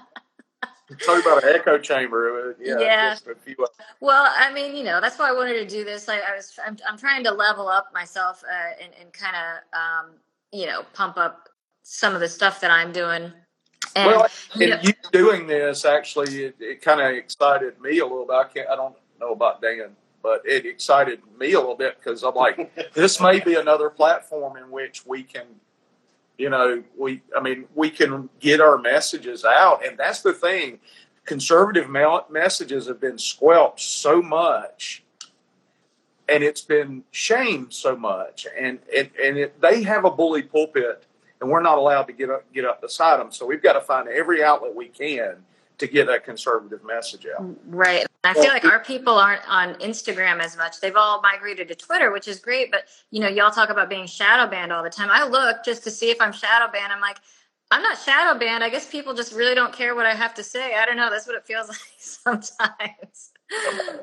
Talk 1.06 1.22
about 1.22 1.44
an 1.44 1.50
echo 1.54 1.78
chamber. 1.78 2.50
uh, 2.50 2.54
Yeah, 2.60 2.80
Yeah. 2.80 3.10
Just 3.12 3.28
a 3.28 3.36
few, 3.36 3.56
Well, 4.00 4.32
I 4.36 4.52
mean, 4.52 4.76
you 4.76 4.84
know, 4.84 5.00
that's 5.00 5.20
why 5.20 5.30
I 5.30 5.34
wanted 5.34 5.54
to 5.54 5.66
do 5.68 5.84
this. 5.84 6.10
I, 6.10 6.18
I 6.20 6.36
was, 6.36 6.58
I'm, 6.66 6.78
I'm 6.88 6.98
trying 6.98 7.24
to 7.26 7.32
level 7.32 7.68
up 7.68 7.92
myself 7.94 8.44
uh, 8.50 8.84
and, 8.84 8.94
and 9.00 9.14
kind 9.14 9.36
of, 9.36 9.80
um, 9.80 10.12
you 10.52 10.66
know, 10.66 10.84
pump 10.94 11.18
up 11.18 11.50
some 11.84 12.14
of 12.16 12.20
the 12.20 12.30
stuff 12.30 12.62
that 12.62 12.72
I'm 12.72 12.92
doing. 12.92 13.32
And 13.96 14.08
well, 14.08 14.28
you 14.56 14.62
and 14.62 14.72
know- 14.72 14.80
you 14.84 14.94
doing 15.12 15.48
this 15.48 15.86
actually, 15.86 16.46
it, 16.46 16.56
it 16.60 16.82
kind 16.82 17.00
of 17.00 17.12
excited 17.12 17.80
me 17.80 18.00
a 18.00 18.06
little 18.06 18.26
bit. 18.26 18.36
I 18.36 18.44
can't. 18.44 18.70
I 18.70 18.76
don't 18.76 18.96
know 19.20 19.32
about 19.32 19.62
Dan, 19.62 19.96
but 20.22 20.42
it 20.46 20.66
excited 20.66 21.22
me 21.40 21.54
a 21.54 21.60
little 21.60 21.76
bit 21.76 21.98
because 21.98 22.24
I'm 22.24 22.36
like, 22.36 22.94
this 22.94 23.22
may 23.22 23.40
be 23.40 23.56
another 23.56 23.90
platform 23.90 24.58
in 24.58 24.70
which 24.70 25.06
we 25.06 25.24
can, 25.24 25.46
you 26.38 26.50
know, 26.50 26.84
we. 26.98 27.22
I 27.36 27.42
mean, 27.42 27.66
we 27.74 27.90
can 27.90 28.30
get 28.40 28.60
our 28.60 28.78
messages 28.78 29.46
out, 29.46 29.86
and 29.86 29.98
that's 29.98 30.22
the 30.22 30.34
thing. 30.34 30.80
Conservative 31.24 31.90
messages 31.90 32.88
have 32.88 33.00
been 33.00 33.18
squelched 33.18 33.90
so 33.90 34.22
much, 34.22 35.04
and 36.28 36.44
it's 36.44 36.62
been 36.62 37.04
shamed 37.12 37.74
so 37.74 37.96
much, 37.96 38.46
and 38.60 38.80
and 38.96 39.10
and 39.24 39.38
it, 39.38 39.62
they 39.62 39.84
have 39.84 40.04
a 40.04 40.12
bully 40.12 40.44
pulpit 40.44 41.06
and 41.42 41.50
we're 41.50 41.62
not 41.62 41.78
allowed 41.78 42.04
to 42.04 42.14
get 42.14 42.30
up 42.30 42.52
get 42.54 42.66
up 42.66 42.82
beside 42.82 43.20
them. 43.20 43.32
So 43.32 43.46
we've 43.46 43.62
got 43.64 43.74
to 43.74 43.82
find 43.82 44.08
every 44.08 44.44
outlet 44.44 44.74
we 44.76 44.88
can 44.88 45.38
to 45.78 45.88
get 45.88 46.08
that 46.08 46.24
conservative 46.24 46.84
message 46.86 47.26
out. 47.38 47.46
Right. 47.68 48.06
I 48.24 48.34
feel 48.34 48.46
like 48.46 48.66
our 48.66 48.80
people 48.80 49.14
aren't 49.14 49.48
on 49.48 49.76
Instagram 49.76 50.40
as 50.40 50.58
much. 50.58 50.80
They've 50.80 50.96
all 50.96 51.22
migrated 51.22 51.68
to 51.68 51.76
Twitter, 51.76 52.12
which 52.12 52.28
is 52.28 52.40
great. 52.40 52.72
But 52.72 52.86
you 53.12 53.20
know, 53.20 53.28
y'all 53.28 53.52
talk 53.52 53.70
about 53.70 53.90
being 53.90 54.08
shadow 54.08 54.50
banned 54.50 54.72
all 54.72 54.84
the 54.84 54.90
time. 54.90 55.10
I 55.12 55.28
look 55.28 55.64
just 55.64 55.84
to 55.84 55.92
see 55.92 56.10
if 56.10 56.20
I'm 56.22 56.32
shadow 56.32 56.72
banned. 56.72 56.92
I'm 56.92 57.02
like, 57.02 57.18
I'm 57.72 57.82
not 57.82 57.98
shadow 58.00 58.40
banned. 58.40 58.64
I 58.64 58.70
guess 58.70 58.90
people 58.90 59.14
just 59.14 59.34
really 59.34 59.56
don't 59.56 59.74
care 59.74 59.96
what 59.96 60.06
I 60.06 60.14
have 60.14 60.34
to 60.36 60.44
say. 60.44 60.76
I 60.76 60.86
don't 60.86 60.98
know. 60.98 61.10
That's 61.10 61.28
what 61.28 61.36
it 61.36 61.46
feels 61.46 61.68
like 61.70 61.78
sometimes. 61.98 63.32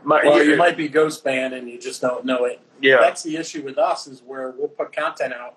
Well, 0.04 0.44
you 0.44 0.56
might 0.56 0.76
be 0.76 0.88
ghost 0.88 1.24
banned 1.24 1.54
and 1.54 1.68
you 1.68 1.80
just 1.80 2.00
don't 2.00 2.24
know 2.24 2.44
it. 2.44 2.60
yeah, 2.80 2.98
That's 3.00 3.22
the 3.22 3.36
issue 3.36 3.62
with 3.62 3.78
us 3.78 4.06
is 4.06 4.22
where 4.22 4.50
we'll 4.50 4.68
put 4.68 4.94
content 4.94 5.32
out 5.32 5.56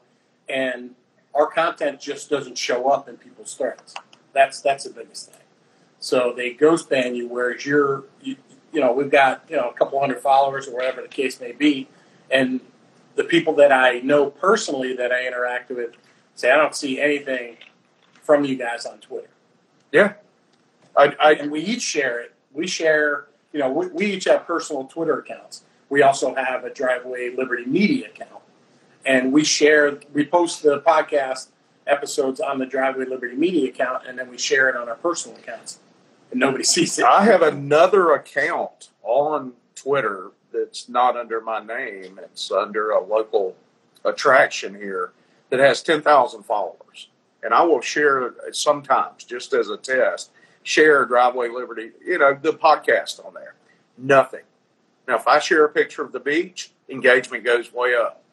and 0.49 0.91
our 1.35 1.47
content 1.47 1.99
just 1.99 2.29
doesn't 2.29 2.57
show 2.57 2.89
up 2.89 3.09
in 3.09 3.17
people's 3.17 3.53
threads. 3.53 3.93
That's 4.33 4.61
that's 4.61 4.85
the 4.85 4.89
biggest 4.89 5.31
thing. 5.31 5.41
So 5.99 6.33
they 6.35 6.53
ghost 6.53 6.89
ban 6.89 7.15
you, 7.15 7.27
whereas 7.27 7.65
you're, 7.65 8.03
you, 8.21 8.35
you 8.71 8.79
know, 8.79 8.93
we've 8.93 9.11
got 9.11 9.43
you 9.49 9.57
know 9.57 9.69
a 9.69 9.73
couple 9.73 9.99
hundred 9.99 10.21
followers 10.21 10.67
or 10.67 10.73
whatever 10.73 11.01
the 11.01 11.07
case 11.07 11.39
may 11.39 11.51
be, 11.51 11.87
and 12.31 12.61
the 13.15 13.23
people 13.23 13.53
that 13.55 13.71
I 13.71 13.99
know 13.99 14.29
personally 14.29 14.95
that 14.95 15.11
I 15.11 15.27
interact 15.27 15.69
with 15.69 15.91
say 16.35 16.51
I 16.51 16.57
don't 16.57 16.75
see 16.75 16.99
anything 16.99 17.57
from 18.23 18.43
you 18.43 18.55
guys 18.55 18.85
on 18.85 18.99
Twitter. 18.99 19.29
Yeah, 19.91 20.13
I, 20.97 21.15
I, 21.19 21.33
and 21.33 21.51
we 21.51 21.61
each 21.61 21.81
share 21.81 22.19
it. 22.19 22.33
We 22.53 22.67
share, 22.67 23.27
you 23.53 23.59
know, 23.59 23.71
we, 23.71 23.87
we 23.87 24.05
each 24.07 24.25
have 24.25 24.45
personal 24.45 24.85
Twitter 24.85 25.19
accounts. 25.19 25.63
We 25.89 26.01
also 26.01 26.33
have 26.35 26.63
a 26.65 26.73
Driveway 26.73 27.35
Liberty 27.35 27.65
Media 27.65 28.07
account, 28.07 28.41
and 29.05 29.31
we 29.31 29.43
share. 29.43 29.99
We 30.13 30.25
post 30.25 30.63
the 30.63 30.81
podcast 30.81 31.49
episodes 31.87 32.39
on 32.39 32.57
the 32.57 32.65
Driveway 32.65 33.05
Liberty 33.05 33.35
Media 33.35 33.69
account, 33.69 34.03
and 34.07 34.17
then 34.17 34.29
we 34.29 34.37
share 34.37 34.69
it 34.69 34.75
on 34.75 34.89
our 34.89 34.95
personal 34.95 35.37
accounts, 35.37 35.79
and 36.31 36.39
nobody 36.39 36.63
sees 36.75 36.97
it. 36.97 37.05
I 37.05 37.23
have 37.25 37.41
another 37.41 38.13
account 38.13 38.89
on 39.03 39.53
Twitter 39.75 40.31
that's 40.51 40.89
not 40.89 41.15
under 41.15 41.41
my 41.41 41.63
name. 41.63 42.19
It's 42.23 42.51
under 42.51 42.91
a 42.91 43.03
local 43.03 43.55
attraction 44.03 44.75
here 44.75 45.11
that 45.49 45.59
has 45.59 45.81
ten 45.81 46.01
thousand 46.01 46.43
followers, 46.43 47.09
and 47.43 47.53
I 47.53 47.63
will 47.63 47.81
share 47.81 48.33
sometimes 48.51 49.23
just 49.23 49.53
as 49.53 49.69
a 49.69 49.77
test. 49.77 50.31
Share 50.63 51.05
Driveway 51.05 51.49
Liberty, 51.49 51.91
you 52.03 52.17
know, 52.17 52.35
the 52.41 52.53
podcast 52.53 53.23
on 53.23 53.35
there. 53.35 53.53
Nothing. 53.99 54.41
Now, 55.07 55.15
if 55.15 55.27
I 55.27 55.37
share 55.37 55.63
a 55.63 55.69
picture 55.69 56.01
of 56.01 56.11
the 56.11 56.19
beach, 56.19 56.71
engagement 56.89 57.43
goes 57.43 57.71
way 57.71 57.93
up. 57.93 58.23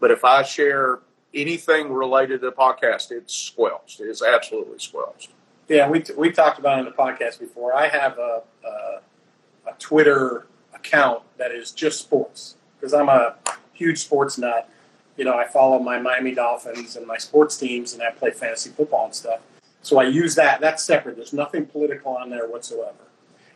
But 0.00 0.10
if 0.10 0.24
I 0.24 0.42
share 0.42 1.00
anything 1.34 1.92
related 1.92 2.40
to 2.40 2.46
the 2.46 2.52
podcast, 2.52 3.10
it's 3.10 3.34
squelched. 3.34 4.00
It's 4.00 4.22
absolutely 4.22 4.78
squelched. 4.78 5.30
Yeah, 5.68 5.88
we 5.88 6.04
we 6.16 6.30
talked 6.30 6.58
about 6.58 6.78
it 6.78 6.80
on 6.80 6.84
the 6.84 6.90
podcast 6.90 7.40
before. 7.40 7.74
I 7.74 7.88
have 7.88 8.18
a 8.18 8.42
a, 8.64 9.70
a 9.70 9.72
Twitter 9.78 10.46
account 10.74 11.22
that 11.38 11.52
is 11.52 11.70
just 11.72 12.00
sports 12.00 12.56
because 12.78 12.92
I'm 12.92 13.08
a 13.08 13.36
huge 13.72 13.98
sports 13.98 14.38
nut. 14.38 14.68
You 15.16 15.24
know, 15.24 15.34
I 15.34 15.46
follow 15.46 15.78
my 15.78 15.98
Miami 15.98 16.34
Dolphins 16.34 16.96
and 16.96 17.06
my 17.06 17.16
sports 17.16 17.56
teams, 17.56 17.94
and 17.94 18.02
I 18.02 18.10
play 18.10 18.30
fantasy 18.30 18.70
football 18.70 19.06
and 19.06 19.14
stuff. 19.14 19.40
So 19.82 19.98
I 19.98 20.04
use 20.04 20.34
that. 20.34 20.60
That's 20.60 20.82
separate. 20.82 21.16
There's 21.16 21.32
nothing 21.32 21.66
political 21.66 22.16
on 22.16 22.30
there 22.30 22.48
whatsoever. 22.48 23.04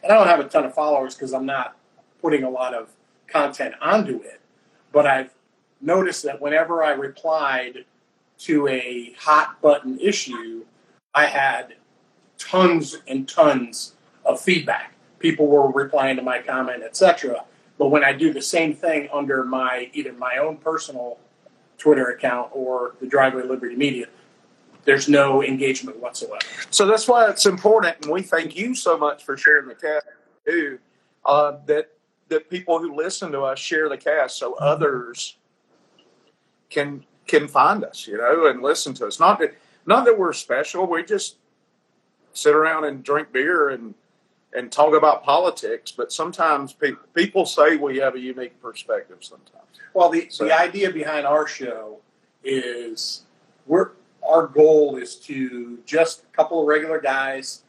And 0.02 0.12
I 0.12 0.16
don't 0.16 0.28
have 0.28 0.40
a 0.40 0.44
ton 0.44 0.64
of 0.64 0.74
followers 0.74 1.14
because 1.14 1.32
I'm 1.32 1.46
not 1.46 1.76
putting 2.20 2.44
a 2.44 2.50
lot 2.50 2.74
of 2.74 2.90
content 3.26 3.74
onto 3.80 4.22
it. 4.22 4.40
But 4.92 5.06
I've 5.06 5.30
noticed 5.80 6.22
that 6.24 6.40
whenever 6.40 6.82
I 6.82 6.92
replied 6.92 7.84
to 8.38 8.68
a 8.68 9.14
hot 9.18 9.60
button 9.60 9.98
issue, 9.98 10.64
I 11.14 11.26
had 11.26 11.74
tons 12.38 12.96
and 13.08 13.28
tons 13.28 13.94
of 14.24 14.40
feedback. 14.40 14.94
People 15.18 15.48
were 15.48 15.70
replying 15.70 16.16
to 16.16 16.22
my 16.22 16.40
comment, 16.40 16.82
etc. 16.82 17.44
But 17.78 17.88
when 17.88 18.04
I 18.04 18.12
do 18.12 18.32
the 18.32 18.42
same 18.42 18.74
thing 18.74 19.08
under 19.12 19.44
my 19.44 19.90
either 19.92 20.12
my 20.12 20.38
own 20.38 20.56
personal 20.58 21.18
Twitter 21.76 22.06
account 22.10 22.50
or 22.52 22.94
the 23.00 23.06
Driveway 23.06 23.44
Liberty 23.44 23.76
Media, 23.76 24.06
there's 24.84 25.08
no 25.08 25.42
engagement 25.42 25.98
whatsoever. 25.98 26.38
So 26.70 26.86
that's 26.86 27.08
why 27.08 27.28
it's 27.28 27.46
important, 27.46 27.96
and 28.02 28.12
we 28.12 28.22
thank 28.22 28.56
you 28.56 28.74
so 28.74 28.96
much 28.96 29.24
for 29.24 29.36
sharing 29.36 29.68
the 29.68 29.74
cast 29.74 30.06
too. 30.46 30.78
Uh, 31.24 31.58
that 31.66 31.90
that 32.28 32.48
people 32.48 32.78
who 32.78 32.94
listen 32.94 33.32
to 33.32 33.42
us 33.42 33.58
share 33.58 33.88
the 33.88 33.96
cast 33.96 34.38
so 34.38 34.54
others 34.54 35.37
can 36.70 37.04
can 37.26 37.46
find 37.48 37.84
us, 37.84 38.06
you 38.06 38.16
know, 38.16 38.46
and 38.46 38.62
listen 38.62 38.94
to 38.94 39.06
us. 39.06 39.20
Not 39.20 39.38
that 39.40 39.56
not 39.86 40.04
that 40.04 40.18
we're 40.18 40.32
special. 40.32 40.86
We 40.86 41.02
just 41.02 41.36
sit 42.32 42.54
around 42.54 42.84
and 42.84 43.02
drink 43.02 43.32
beer 43.32 43.70
and 43.70 43.94
and 44.54 44.72
talk 44.72 44.94
about 44.94 45.24
politics. 45.24 45.92
But 45.92 46.12
sometimes 46.12 46.72
pe- 46.72 46.92
people 47.14 47.44
say 47.46 47.76
we 47.76 47.98
have 47.98 48.14
a 48.14 48.18
unique 48.20 48.60
perspective. 48.62 49.18
Sometimes. 49.20 49.64
Well, 49.94 50.10
the, 50.10 50.28
So- 50.30 50.44
the 50.44 50.58
idea 50.58 50.90
behind 50.90 51.26
our 51.26 51.46
show 51.46 51.98
is 52.44 53.22
we're 53.66 53.90
our 54.26 54.46
goal 54.46 54.96
is 54.96 55.16
to 55.16 55.78
just 55.86 56.22
a 56.24 56.36
couple 56.36 56.60
of 56.60 56.66
regular 56.66 57.00
guys 57.00 57.62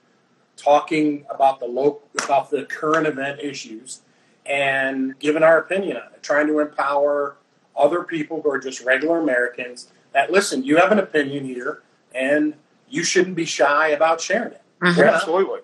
talking 0.57 1.25
about 1.29 1.59
the 1.59 1.65
local 1.65 2.01
about 2.23 2.49
the 2.49 2.65
current 2.65 3.07
event 3.07 3.39
issues 3.39 4.01
and 4.45 5.17
giving 5.19 5.43
our 5.43 5.59
opinion 5.59 5.95
on 5.97 6.11
it, 6.13 6.21
trying 6.23 6.47
to 6.47 6.59
empower 6.59 7.37
other 7.79 8.03
people 8.03 8.41
who 8.41 8.51
are 8.51 8.59
just 8.59 8.83
regular 8.83 9.19
Americans 9.19 9.91
that 10.13 10.31
listen, 10.31 10.63
you 10.63 10.77
have 10.77 10.91
an 10.91 10.99
opinion 10.99 11.45
here 11.45 11.83
and 12.13 12.53
you 12.89 13.03
shouldn't 13.03 13.35
be 13.35 13.45
shy 13.45 13.89
about 13.89 14.19
sharing 14.19 14.51
it. 14.51 14.61
Yeah. 14.83 15.11
Absolutely. 15.15 15.59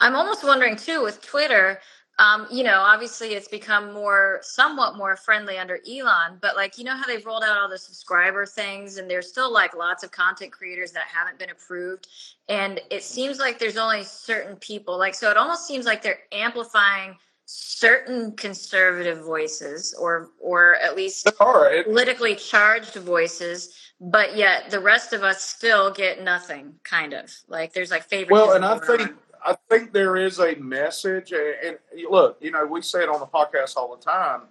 I'm 0.00 0.14
almost 0.14 0.44
wondering 0.44 0.76
too 0.76 1.02
with 1.02 1.20
Twitter. 1.22 1.80
Um, 2.20 2.48
you 2.50 2.64
know, 2.64 2.80
obviously 2.80 3.34
it's 3.34 3.46
become 3.46 3.92
more, 3.92 4.40
somewhat 4.42 4.96
more 4.96 5.14
friendly 5.14 5.56
under 5.56 5.78
Elon, 5.88 6.38
but 6.40 6.56
like, 6.56 6.76
you 6.76 6.82
know 6.82 6.96
how 6.96 7.06
they've 7.06 7.24
rolled 7.24 7.44
out 7.44 7.56
all 7.56 7.68
the 7.68 7.78
subscriber 7.78 8.44
things, 8.44 8.96
and 8.96 9.08
there's 9.08 9.28
still 9.28 9.52
like 9.52 9.76
lots 9.76 10.02
of 10.02 10.10
content 10.10 10.50
creators 10.50 10.90
that 10.92 11.04
haven't 11.04 11.38
been 11.38 11.50
approved, 11.50 12.08
and 12.48 12.80
it 12.90 13.04
seems 13.04 13.38
like 13.38 13.60
there's 13.60 13.76
only 13.76 14.02
certain 14.02 14.56
people. 14.56 14.98
Like, 14.98 15.14
so 15.14 15.30
it 15.30 15.36
almost 15.36 15.68
seems 15.68 15.86
like 15.86 16.02
they're 16.02 16.18
amplifying 16.32 17.14
certain 17.50 18.32
conservative 18.32 19.24
voices, 19.24 19.94
or 19.98 20.28
or 20.38 20.76
at 20.76 20.94
least 20.94 21.30
right. 21.40 21.84
politically 21.84 22.36
charged 22.36 22.94
voices, 22.96 23.74
but 24.00 24.36
yet 24.36 24.70
the 24.70 24.78
rest 24.78 25.14
of 25.14 25.22
us 25.22 25.42
still 25.42 25.90
get 25.90 26.22
nothing. 26.22 26.74
Kind 26.84 27.14
of 27.14 27.32
like 27.48 27.72
there's 27.72 27.90
like 27.90 28.04
favoritism. 28.04 28.48
Well, 28.48 28.56
and 28.56 28.64
I 28.64 28.78
think. 28.78 29.16
I 29.40 29.56
think 29.70 29.92
there 29.92 30.16
is 30.16 30.40
a 30.40 30.56
message, 30.56 31.30
and, 31.30 31.54
and 31.64 31.78
look, 32.10 32.38
you 32.40 32.50
know, 32.50 32.66
we 32.66 32.82
say 32.82 33.04
it 33.04 33.08
on 33.08 33.20
the 33.20 33.26
podcast 33.26 33.76
all 33.76 33.96
the 33.96 34.02
time. 34.02 34.42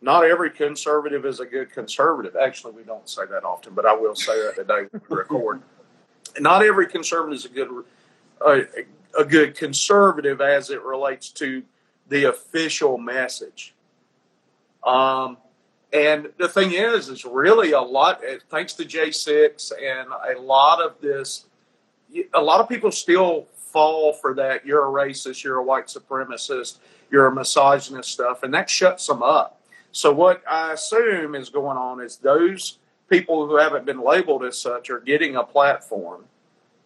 Not 0.00 0.24
every 0.24 0.48
conservative 0.48 1.26
is 1.26 1.40
a 1.40 1.44
good 1.44 1.72
conservative. 1.72 2.36
Actually, 2.36 2.74
we 2.74 2.84
don't 2.84 3.08
say 3.08 3.22
that 3.28 3.42
often, 3.42 3.74
but 3.74 3.84
I 3.84 3.94
will 3.94 4.14
say 4.14 4.40
that 4.44 4.54
today 4.54 4.86
when 4.92 5.02
we 5.08 5.16
record. 5.16 5.62
Not 6.38 6.62
every 6.62 6.86
conservative 6.86 7.34
is 7.34 7.44
a 7.46 7.48
good 7.48 7.84
a, 8.46 8.62
a 9.18 9.24
good 9.24 9.56
conservative 9.56 10.40
as 10.40 10.70
it 10.70 10.80
relates 10.82 11.30
to 11.30 11.64
the 12.10 12.24
official 12.24 12.98
message. 12.98 13.74
Um, 14.84 15.38
and 15.92 16.28
the 16.38 16.48
thing 16.48 16.72
is, 16.72 17.08
is 17.08 17.24
really 17.24 17.72
a 17.72 17.80
lot. 17.80 18.20
Thanks 18.50 18.74
to 18.74 18.84
J 18.84 19.10
six 19.10 19.72
and 19.72 20.08
a 20.36 20.40
lot 20.40 20.82
of 20.82 21.00
this 21.00 21.46
a 22.34 22.40
lot 22.40 22.60
of 22.60 22.68
people 22.68 22.90
still 22.90 23.46
fall 23.54 24.12
for 24.12 24.34
that. 24.34 24.66
You're 24.66 24.84
a 24.84 25.06
racist, 25.06 25.44
you're 25.44 25.56
a 25.56 25.62
white 25.62 25.86
supremacist, 25.86 26.78
you're 27.10 27.26
a 27.26 27.34
misogynist 27.34 28.10
stuff, 28.10 28.42
and 28.42 28.52
that 28.54 28.68
shuts 28.68 29.06
them 29.06 29.22
up. 29.22 29.60
So, 29.92 30.12
what 30.12 30.42
I 30.48 30.72
assume 30.72 31.34
is 31.34 31.48
going 31.48 31.76
on 31.76 32.00
is 32.00 32.16
those 32.16 32.78
people 33.08 33.46
who 33.46 33.56
haven't 33.56 33.86
been 33.86 34.02
labeled 34.02 34.44
as 34.44 34.58
such 34.58 34.90
are 34.90 35.00
getting 35.00 35.36
a 35.36 35.42
platform 35.42 36.24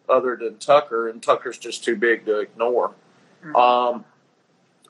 other 0.09 0.35
than 0.35 0.57
Tucker, 0.57 1.09
and 1.09 1.21
Tucker's 1.21 1.57
just 1.57 1.83
too 1.83 1.95
big 1.95 2.25
to 2.25 2.39
ignore. 2.39 2.93
Um, 3.55 4.05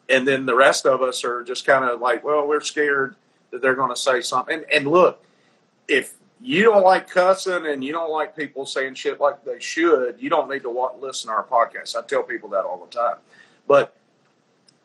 and 0.09 0.27
then 0.27 0.45
the 0.45 0.55
rest 0.55 0.85
of 0.85 1.01
us 1.01 1.24
are 1.24 1.43
just 1.43 1.65
kind 1.65 1.85
of 1.85 2.00
like, 2.00 2.24
well, 2.24 2.47
we're 2.47 2.62
scared 2.62 3.15
that 3.51 3.62
they're 3.62 3.75
going 3.75 3.89
to 3.89 3.95
say 3.95 4.21
something. 4.21 4.55
And, 4.55 4.65
and 4.71 4.88
look, 4.88 5.24
if 5.88 6.15
you 6.41 6.63
don't 6.63 6.83
like 6.83 7.09
cussing 7.09 7.65
and 7.65 7.83
you 7.83 7.91
don't 7.91 8.12
like 8.12 8.35
people 8.35 8.65
saying 8.65 8.95
shit 8.95 9.19
like 9.19 9.43
they 9.43 9.59
should, 9.59 10.17
you 10.19 10.29
don't 10.29 10.50
need 10.50 10.63
to 10.63 10.89
listen 11.00 11.29
to 11.29 11.33
our 11.33 11.44
podcast. 11.44 11.96
I 11.96 12.01
tell 12.01 12.24
people 12.24 12.50
that 12.50 12.65
all 12.65 12.85
the 12.85 12.96
time. 12.96 13.18
But 13.68 13.96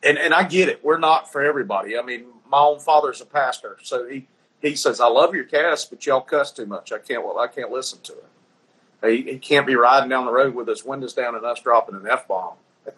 and 0.03 0.17
and 0.17 0.33
I 0.33 0.43
get 0.43 0.69
it. 0.69 0.83
We're 0.83 0.97
not 0.97 1.31
for 1.31 1.41
everybody. 1.41 1.97
I 1.97 2.01
mean, 2.01 2.25
my 2.49 2.59
own 2.59 2.79
father's 2.79 3.21
a 3.21 3.25
pastor, 3.25 3.77
so 3.83 4.07
he 4.07 4.27
he 4.61 4.75
says, 4.75 4.99
"I 4.99 5.07
love 5.07 5.35
your 5.35 5.43
cast, 5.43 5.89
but 5.89 6.05
y'all 6.05 6.21
cuss 6.21 6.51
too 6.51 6.65
much. 6.65 6.91
I 6.91 6.97
can't 6.97 7.23
well, 7.23 7.37
I 7.37 7.47
can't 7.47 7.71
listen 7.71 7.99
to 8.03 8.13
it. 8.13 8.25
He, 9.03 9.33
he 9.33 9.37
can't 9.37 9.65
be 9.65 9.75
riding 9.75 10.09
down 10.09 10.25
the 10.25 10.31
road 10.31 10.53
with 10.53 10.67
his 10.67 10.83
windows 10.83 11.13
down 11.13 11.35
and 11.35 11.45
us 11.45 11.59
dropping 11.61 11.95
an 11.95 12.07
f 12.09 12.27
bomb. 12.27 12.53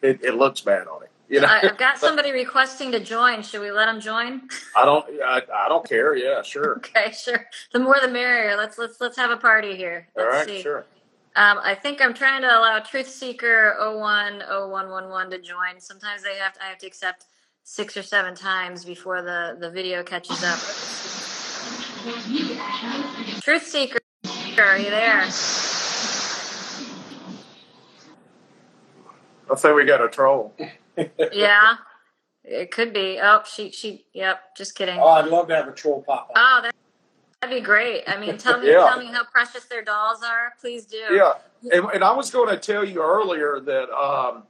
It, 0.00 0.24
it 0.24 0.34
looks 0.34 0.62
bad 0.62 0.86
on 0.86 1.02
him. 1.02 1.10
You 1.28 1.40
know, 1.40 1.46
I, 1.48 1.68
I've 1.68 1.78
got 1.78 1.98
somebody 2.00 2.32
requesting 2.32 2.92
to 2.92 3.00
join. 3.00 3.42
Should 3.42 3.60
we 3.60 3.70
let 3.70 3.86
them 3.86 4.00
join? 4.00 4.42
I 4.76 4.84
don't 4.84 5.04
I, 5.24 5.42
I 5.54 5.68
don't 5.68 5.88
care. 5.88 6.16
Yeah, 6.16 6.42
sure. 6.42 6.76
Okay, 6.96 7.12
sure. 7.12 7.46
The 7.72 7.80
more 7.80 7.96
the 8.00 8.08
merrier. 8.08 8.56
Let's 8.56 8.78
let's 8.78 9.00
let's 9.00 9.16
have 9.16 9.30
a 9.30 9.36
party 9.36 9.76
here. 9.76 10.08
All 10.16 10.24
Let's 10.24 10.36
right, 10.36 10.46
see. 10.46 10.62
sure. 10.62 10.86
Um, 11.36 11.58
I 11.64 11.74
think 11.74 12.00
I'm 12.00 12.14
trying 12.14 12.42
to 12.42 12.48
allow 12.48 12.78
Truth 12.78 13.08
Seeker 13.08 13.76
010111 13.80 15.30
to 15.32 15.40
join. 15.40 15.80
Sometimes 15.80 16.22
they 16.22 16.36
have 16.36 16.52
to, 16.52 16.62
I 16.62 16.68
have 16.68 16.78
to 16.78 16.86
accept 16.86 17.26
six 17.64 17.96
or 17.96 18.04
seven 18.04 18.36
times 18.36 18.84
before 18.84 19.20
the, 19.20 19.56
the 19.58 19.68
video 19.68 20.04
catches 20.04 20.44
up. 20.44 20.58
Truth 23.42 23.66
Seeker, 23.66 23.98
are 24.58 24.78
you 24.78 24.90
there? 24.90 25.22
I 29.50 29.54
think 29.56 29.76
we 29.76 29.84
got 29.84 30.00
a 30.02 30.08
troll. 30.08 30.54
Yeah, 31.32 31.76
it 32.44 32.70
could 32.70 32.92
be. 32.92 33.18
Oh, 33.22 33.42
she 33.44 33.70
she. 33.70 34.06
Yep, 34.12 34.56
just 34.56 34.74
kidding. 34.74 34.98
Oh, 35.00 35.08
I'd 35.08 35.26
love 35.26 35.48
to 35.48 35.56
have 35.56 35.68
a 35.68 35.72
troll 35.72 36.02
pop 36.02 36.30
up. 36.30 36.36
Oh, 36.36 36.60
that, 36.62 36.74
that'd 37.40 37.56
be 37.56 37.64
great. 37.64 38.04
I 38.06 38.18
mean, 38.18 38.38
tell 38.38 38.60
me 38.60 38.70
Yeah. 38.70 38.88
tell 38.88 38.98
me 38.98 39.06
how 39.06 39.24
precious 39.24 39.64
their 39.64 39.82
dolls 39.82 40.22
are. 40.22 40.52
Please 40.60 40.86
do. 40.86 40.96
Yeah, 41.10 41.32
and, 41.72 41.86
and 41.94 42.04
I 42.04 42.12
was 42.12 42.30
going 42.30 42.48
to 42.48 42.56
tell 42.56 42.84
you 42.84 43.02
earlier 43.02 43.60
that 43.60 43.90
um, 43.90 44.44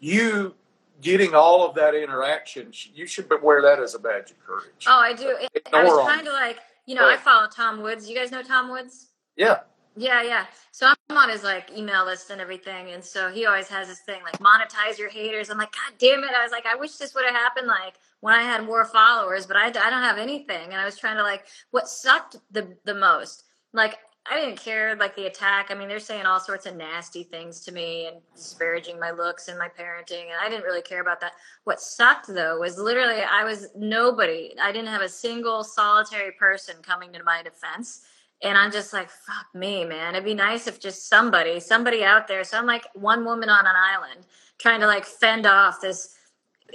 you 0.00 0.54
getting 1.00 1.34
all 1.34 1.68
of 1.68 1.74
that 1.76 1.94
interaction, 1.94 2.72
you 2.94 3.06
should 3.06 3.30
wear 3.42 3.62
that 3.62 3.80
as 3.80 3.94
a 3.94 3.98
badge 3.98 4.30
of 4.30 4.38
courage. 4.44 4.84
Oh, 4.86 4.98
I 5.00 5.12
do. 5.12 5.36
I 5.72 5.84
was 5.84 5.96
them. 5.96 6.06
trying 6.06 6.24
to 6.24 6.32
like, 6.32 6.58
you 6.86 6.94
know, 6.94 7.08
I 7.08 7.16
follow 7.16 7.46
Tom 7.48 7.82
Woods. 7.82 8.08
You 8.08 8.16
guys 8.16 8.30
know 8.30 8.42
Tom 8.42 8.70
Woods? 8.70 9.08
Yeah, 9.36 9.58
Yeah, 9.98 10.22
yeah. 10.22 10.46
So 10.72 10.86
I'm 10.86 11.18
on 11.18 11.30
his 11.30 11.44
like 11.44 11.70
email 11.76 12.06
list 12.06 12.30
and 12.30 12.40
everything, 12.40 12.92
and 12.92 13.04
so 13.04 13.30
he 13.30 13.46
always 13.46 13.68
has 13.68 13.88
this 13.88 14.00
thing 14.00 14.22
like 14.24 14.38
monetize 14.40 14.98
your 14.98 15.10
haters. 15.10 15.50
I'm 15.50 15.58
like, 15.58 15.72
God 15.72 15.94
damn 15.98 16.24
it! 16.24 16.30
I 16.38 16.44
was 16.44 16.52
like, 16.52 16.66
I 16.66 16.76
wish 16.76 16.96
this 16.96 17.14
would 17.16 17.26
have 17.26 17.34
happened 17.34 17.68
like 17.68 17.96
when 18.20 18.34
I 18.34 18.42
had 18.44 18.64
more 18.64 18.86
followers, 18.86 19.46
but 19.46 19.58
I, 19.58 19.68
I 19.68 19.70
don't 19.70 20.04
have 20.04 20.18
anything. 20.18 20.66
And 20.66 20.76
I 20.76 20.86
was 20.86 20.98
trying 20.98 21.18
to 21.18 21.24
like, 21.24 21.46
what 21.72 21.88
sucked 21.88 22.38
the 22.52 22.76
the 22.86 22.94
most, 22.94 23.44
like. 23.74 23.98
I 24.30 24.38
didn't 24.38 24.60
care 24.60 24.96
like 24.96 25.16
the 25.16 25.26
attack. 25.26 25.70
I 25.70 25.74
mean, 25.74 25.88
they're 25.88 25.98
saying 25.98 26.26
all 26.26 26.40
sorts 26.40 26.66
of 26.66 26.76
nasty 26.76 27.24
things 27.24 27.60
to 27.62 27.72
me 27.72 28.08
and 28.08 28.18
disparaging 28.36 29.00
my 29.00 29.10
looks 29.10 29.48
and 29.48 29.58
my 29.58 29.68
parenting, 29.68 30.24
and 30.24 30.38
I 30.40 30.50
didn't 30.50 30.64
really 30.64 30.82
care 30.82 31.02
about 31.02 31.20
that. 31.22 31.32
What 31.64 31.80
sucked 31.80 32.28
though 32.28 32.60
was 32.60 32.78
literally 32.78 33.22
I 33.22 33.44
was 33.44 33.68
nobody. 33.76 34.54
I 34.62 34.72
didn't 34.72 34.90
have 34.90 35.02
a 35.02 35.10
single 35.10 35.64
solitary 35.64 36.32
person 36.32 36.76
coming 36.82 37.12
to 37.14 37.24
my 37.24 37.42
defense. 37.42 38.02
And 38.42 38.56
I'm 38.56 38.70
just 38.70 38.92
like, 38.92 39.10
fuck 39.10 39.46
me, 39.54 39.84
man. 39.84 40.14
It'd 40.14 40.24
be 40.24 40.34
nice 40.34 40.66
if 40.66 40.78
just 40.78 41.08
somebody, 41.08 41.58
somebody 41.58 42.04
out 42.04 42.28
there. 42.28 42.44
So 42.44 42.56
I'm 42.56 42.66
like 42.66 42.86
one 42.94 43.24
woman 43.24 43.48
on 43.48 43.66
an 43.66 43.74
island 43.74 44.26
trying 44.58 44.80
to 44.80 44.86
like 44.86 45.04
fend 45.04 45.46
off 45.46 45.80
this 45.80 46.16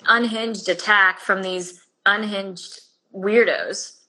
unhinged 0.08 0.68
attack 0.68 1.20
from 1.20 1.42
these 1.42 1.82
unhinged 2.06 2.82
weirdos. 3.16 4.00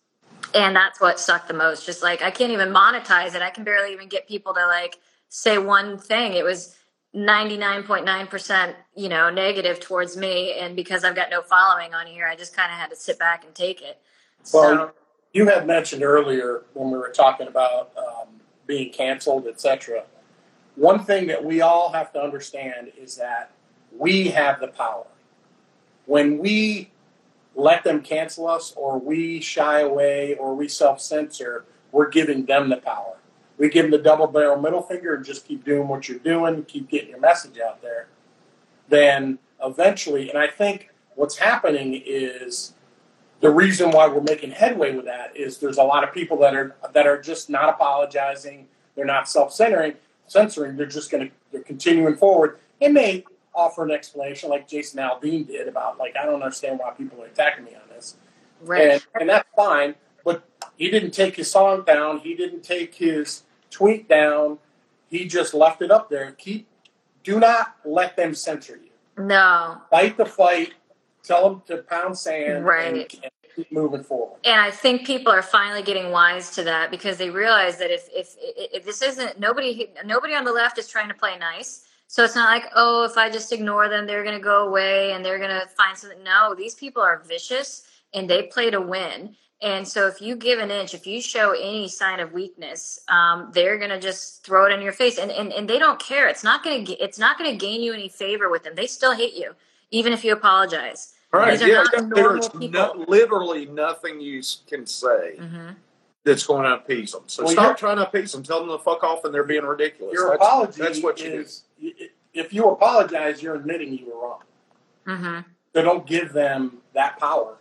And 0.54 0.74
that's 0.74 1.00
what 1.00 1.20
sucked 1.20 1.48
the 1.48 1.54
most. 1.54 1.86
Just 1.86 2.02
like 2.02 2.22
I 2.22 2.30
can't 2.30 2.52
even 2.52 2.70
monetize 2.70 3.34
it. 3.34 3.42
I 3.42 3.50
can 3.50 3.64
barely 3.64 3.92
even 3.92 4.08
get 4.08 4.28
people 4.28 4.54
to 4.54 4.66
like 4.66 4.98
say 5.28 5.58
one 5.58 5.96
thing. 5.98 6.32
It 6.34 6.44
was 6.44 6.76
99.9% 7.14 8.74
you 8.96 9.08
know 9.08 9.30
negative 9.30 9.78
towards 9.78 10.16
me 10.16 10.54
and 10.58 10.74
because 10.74 11.04
i've 11.04 11.14
got 11.14 11.30
no 11.30 11.42
following 11.42 11.94
on 11.94 12.08
here 12.08 12.26
i 12.26 12.34
just 12.34 12.56
kind 12.56 12.72
of 12.72 12.76
had 12.76 12.90
to 12.90 12.96
sit 12.96 13.20
back 13.20 13.44
and 13.44 13.54
take 13.54 13.80
it 13.82 14.00
so 14.42 14.58
Well, 14.58 14.94
you 15.34 15.48
had 15.48 15.66
mentioned 15.66 16.02
earlier 16.02 16.62
when 16.72 16.90
we 16.90 16.96
were 16.96 17.10
talking 17.10 17.48
about 17.48 17.90
um, 17.98 18.28
being 18.66 18.90
canceled, 18.92 19.46
etc. 19.46 20.04
One 20.76 21.04
thing 21.04 21.26
that 21.26 21.44
we 21.44 21.60
all 21.60 21.92
have 21.92 22.12
to 22.14 22.22
understand 22.22 22.92
is 22.96 23.16
that 23.16 23.50
we 23.96 24.28
have 24.28 24.60
the 24.60 24.68
power. 24.68 25.06
When 26.06 26.38
we 26.38 26.90
let 27.56 27.84
them 27.84 28.00
cancel 28.00 28.46
us, 28.46 28.72
or 28.76 28.98
we 28.98 29.40
shy 29.40 29.80
away, 29.80 30.36
or 30.36 30.54
we 30.54 30.68
self 30.68 31.00
censor, 31.00 31.64
we're 31.92 32.08
giving 32.08 32.46
them 32.46 32.68
the 32.68 32.76
power. 32.76 33.16
We 33.58 33.68
give 33.68 33.84
them 33.84 33.92
the 33.92 33.98
double 33.98 34.26
barrel 34.26 34.60
middle 34.60 34.82
finger 34.82 35.14
and 35.14 35.24
just 35.24 35.46
keep 35.46 35.64
doing 35.64 35.88
what 35.88 36.08
you're 36.08 36.18
doing, 36.18 36.64
keep 36.64 36.88
getting 36.88 37.10
your 37.10 37.20
message 37.20 37.58
out 37.58 37.82
there. 37.82 38.08
Then 38.88 39.38
eventually, 39.62 40.28
and 40.28 40.38
I 40.38 40.48
think 40.48 40.90
what's 41.14 41.38
happening 41.38 42.02
is 42.04 42.74
the 43.44 43.50
reason 43.50 43.90
why 43.90 44.08
we're 44.08 44.22
making 44.22 44.50
headway 44.50 44.94
with 44.96 45.04
that 45.04 45.36
is 45.36 45.58
there's 45.58 45.76
a 45.76 45.82
lot 45.82 46.02
of 46.02 46.14
people 46.14 46.38
that 46.38 46.54
are 46.54 46.74
that 46.94 47.06
are 47.06 47.20
just 47.20 47.50
not 47.50 47.68
apologizing. 47.68 48.66
They're 48.96 49.04
not 49.04 49.28
self-centering, 49.28 49.94
censoring. 50.26 50.76
They're 50.78 50.86
just 50.86 51.10
going 51.10 51.28
to 51.28 51.34
they're 51.52 51.60
continuing 51.62 52.16
forward. 52.16 52.58
It 52.80 52.90
may 52.90 53.24
offer 53.54 53.84
an 53.84 53.90
explanation 53.90 54.48
like 54.48 54.66
Jason 54.66 54.98
Aldean 54.98 55.46
did 55.46 55.68
about 55.68 55.98
like 55.98 56.16
I 56.16 56.24
don't 56.24 56.42
understand 56.42 56.78
why 56.78 56.90
people 56.92 57.22
are 57.22 57.26
attacking 57.26 57.64
me 57.66 57.74
on 57.74 57.86
this, 57.94 58.16
Right. 58.62 58.88
and, 58.92 59.06
and 59.20 59.28
that's 59.28 59.48
fine. 59.54 59.94
But 60.24 60.42
he 60.78 60.90
didn't 60.90 61.10
take 61.10 61.36
his 61.36 61.50
song 61.50 61.82
down. 61.84 62.20
He 62.20 62.34
didn't 62.34 62.62
take 62.62 62.94
his 62.94 63.42
tweet 63.70 64.08
down. 64.08 64.56
He 65.10 65.26
just 65.26 65.52
left 65.52 65.82
it 65.82 65.90
up 65.90 66.08
there. 66.08 66.32
Keep. 66.32 66.66
Do 67.24 67.38
not 67.38 67.76
let 67.84 68.16
them 68.16 68.34
censor 68.34 68.80
you. 68.82 69.22
no. 69.22 69.82
Fight 69.90 70.16
the 70.16 70.24
fight. 70.24 70.72
Tell 71.22 71.48
them 71.48 71.62
to 71.66 71.78
pound 71.82 72.16
sand. 72.18 72.64
Right. 72.64 72.86
And, 72.86 72.96
and 73.22 73.32
keep 73.54 73.70
moving 73.72 74.02
forward. 74.02 74.38
And 74.44 74.60
I 74.60 74.70
think 74.70 75.06
people 75.06 75.32
are 75.32 75.42
finally 75.42 75.82
getting 75.82 76.10
wise 76.10 76.50
to 76.52 76.64
that 76.64 76.90
because 76.90 77.16
they 77.18 77.30
realize 77.30 77.78
that 77.78 77.90
if, 77.90 78.08
if 78.12 78.36
if 78.38 78.84
this 78.84 79.02
isn't 79.02 79.38
nobody 79.38 79.88
nobody 80.04 80.34
on 80.34 80.44
the 80.44 80.52
left 80.52 80.78
is 80.78 80.88
trying 80.88 81.08
to 81.08 81.14
play 81.14 81.38
nice. 81.38 81.84
So 82.06 82.24
it's 82.24 82.34
not 82.34 82.50
like 82.50 82.70
oh 82.74 83.04
if 83.04 83.16
I 83.16 83.30
just 83.30 83.52
ignore 83.52 83.88
them 83.88 84.06
they're 84.06 84.24
going 84.24 84.36
to 84.36 84.42
go 84.42 84.66
away 84.66 85.12
and 85.12 85.24
they're 85.24 85.38
going 85.38 85.50
to 85.50 85.66
find 85.76 85.96
something. 85.96 86.22
No, 86.22 86.54
these 86.56 86.74
people 86.74 87.02
are 87.02 87.22
vicious 87.26 87.84
and 88.12 88.28
they 88.28 88.44
play 88.44 88.70
to 88.70 88.80
win. 88.80 89.36
And 89.62 89.86
so 89.88 90.06
if 90.06 90.20
you 90.20 90.36
give 90.36 90.58
an 90.58 90.70
inch, 90.70 90.92
if 90.92 91.06
you 91.06 91.22
show 91.22 91.52
any 91.52 91.88
sign 91.88 92.20
of 92.20 92.32
weakness, 92.32 93.00
um, 93.08 93.50
they're 93.54 93.78
going 93.78 93.90
to 93.90 94.00
just 94.00 94.44
throw 94.44 94.66
it 94.66 94.72
in 94.72 94.82
your 94.82 94.92
face. 94.92 95.16
And, 95.16 95.30
and 95.30 95.52
and 95.52 95.68
they 95.68 95.78
don't 95.78 95.98
care. 95.98 96.28
It's 96.28 96.44
not 96.44 96.62
going 96.62 96.84
to 96.84 96.92
it's 97.02 97.18
not 97.18 97.38
going 97.38 97.50
to 97.50 97.56
gain 97.56 97.82
you 97.82 97.92
any 97.92 98.08
favor 98.08 98.50
with 98.50 98.64
them. 98.64 98.74
They 98.74 98.86
still 98.86 99.12
hate 99.14 99.34
you 99.34 99.54
even 99.94 100.12
if 100.12 100.24
you 100.24 100.32
apologize. 100.32 101.14
Right. 101.34 101.52
These 101.58 101.62
are 101.62 101.68
Yeah. 101.68 101.82
not 102.00 102.14
There's 102.14 102.54
no, 102.54 103.04
literally 103.08 103.66
nothing 103.66 104.20
you 104.20 104.42
can 104.66 104.86
say 104.86 105.36
hmm 105.36 105.70
that's 106.22 106.46
going 106.46 106.62
to 106.64 106.72
appease 106.76 107.12
them. 107.12 107.22
So 107.26 107.42
Well, 107.44 107.52
stop 107.52 107.76
trying 107.76 107.96
to 107.98 108.06
appease 108.08 108.32
them. 108.32 108.42
Tell 108.42 108.60
them 108.60 108.70
to 108.70 108.78
fuck 108.82 109.04
off, 109.04 109.24
and 109.26 109.34
they're 109.34 109.44
being 109.44 109.64
ridiculous. 109.64 110.14
Your 110.14 110.30
that's, 110.30 110.42
apology 110.42 110.80
That's 110.80 111.02
what 111.02 111.20
you 111.20 111.30
is 111.32 111.64
if 112.32 112.52
you 112.52 112.68
apologize, 112.70 113.42
you're 113.42 113.56
admitting 113.56 113.96
you 113.98 114.06
were 114.06 114.22
wrong. 114.22 114.40
hmm 115.06 115.40
So 115.74 115.82
don't 115.82 116.06
give 116.06 116.32
them 116.32 116.78
that 116.94 117.18
power. 117.18 117.56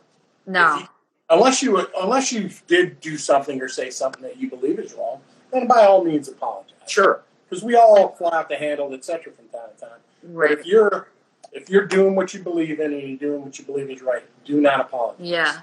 No. 0.45 0.77
You- 0.77 0.87
unless 1.29 1.61
you 1.63 1.85
unless 1.99 2.31
you 2.31 2.49
did 2.67 2.99
do 3.01 3.17
something 3.17 3.61
or 3.61 3.67
say 3.67 3.89
something 3.89 4.21
that 4.21 4.37
you 4.37 4.49
believe 4.49 4.79
is 4.79 4.93
wrong, 4.93 5.21
then 5.51 5.67
by 5.67 5.83
all 5.85 6.03
means 6.03 6.27
apologize. 6.29 6.71
Sure. 6.87 7.21
Because 7.49 7.63
we 7.63 7.75
all 7.75 8.09
fly 8.15 8.29
off 8.39 8.47
the 8.49 8.55
handle, 8.55 8.93
etc. 8.93 9.33
from 9.33 9.47
time 9.49 9.69
to 9.75 9.81
time. 9.81 9.99
Right. 10.23 10.49
But 10.51 10.59
if 10.59 10.65
you're 10.65 11.07
if 11.53 11.69
you're 11.69 11.85
doing 11.85 12.15
what 12.15 12.33
you 12.33 12.41
believe 12.41 12.79
in 12.79 12.93
and 12.93 13.01
you're 13.01 13.17
doing 13.17 13.41
what 13.43 13.57
you 13.57 13.65
believe 13.65 13.89
is 13.89 14.01
right, 14.01 14.23
do 14.45 14.59
not 14.59 14.81
apologize. 14.81 15.25
Yeah. 15.25 15.61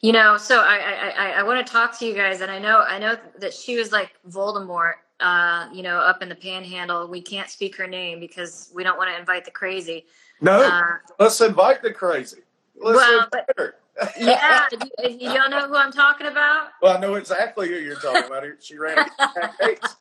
You 0.00 0.12
know, 0.12 0.36
so 0.36 0.60
I 0.60 0.76
I, 0.76 1.08
I, 1.10 1.30
I 1.38 1.42
want 1.44 1.64
to 1.64 1.72
talk 1.72 1.96
to 2.00 2.06
you 2.06 2.14
guys, 2.14 2.40
and 2.40 2.50
I 2.50 2.58
know 2.58 2.80
I 2.80 2.98
know 2.98 3.16
that 3.38 3.54
she 3.54 3.76
was 3.76 3.92
like 3.92 4.10
Voldemort, 4.28 4.94
uh, 5.20 5.68
you 5.72 5.82
know, 5.82 5.98
up 5.98 6.20
in 6.20 6.28
the 6.28 6.34
Panhandle. 6.34 7.06
We 7.06 7.20
can't 7.20 7.48
speak 7.48 7.76
her 7.76 7.86
name 7.86 8.18
because 8.18 8.72
we 8.74 8.82
don't 8.82 8.98
want 8.98 9.10
to 9.10 9.18
invite 9.18 9.44
the 9.44 9.52
crazy. 9.52 10.06
No, 10.40 10.60
Uh, 10.62 10.82
let's 11.20 11.40
invite 11.40 11.82
the 11.82 11.92
crazy. 11.92 12.38
Let's 12.76 12.96
Well, 12.96 13.24
invite 13.24 13.44
her. 13.56 13.74
yeah, 14.18 14.66
you, 15.08 15.30
y'all 15.30 15.50
know 15.50 15.66
who 15.66 15.74
I'm 15.74 15.90
talking 15.90 16.28
about. 16.28 16.68
Well, 16.80 16.96
I 16.96 17.00
know 17.00 17.14
exactly 17.14 17.68
who 17.68 17.74
you're 17.74 17.96
talking 17.96 18.24
about. 18.26 18.44
She 18.60 18.78
ran 18.78 18.98
a 18.98 19.50
case. 19.60 19.96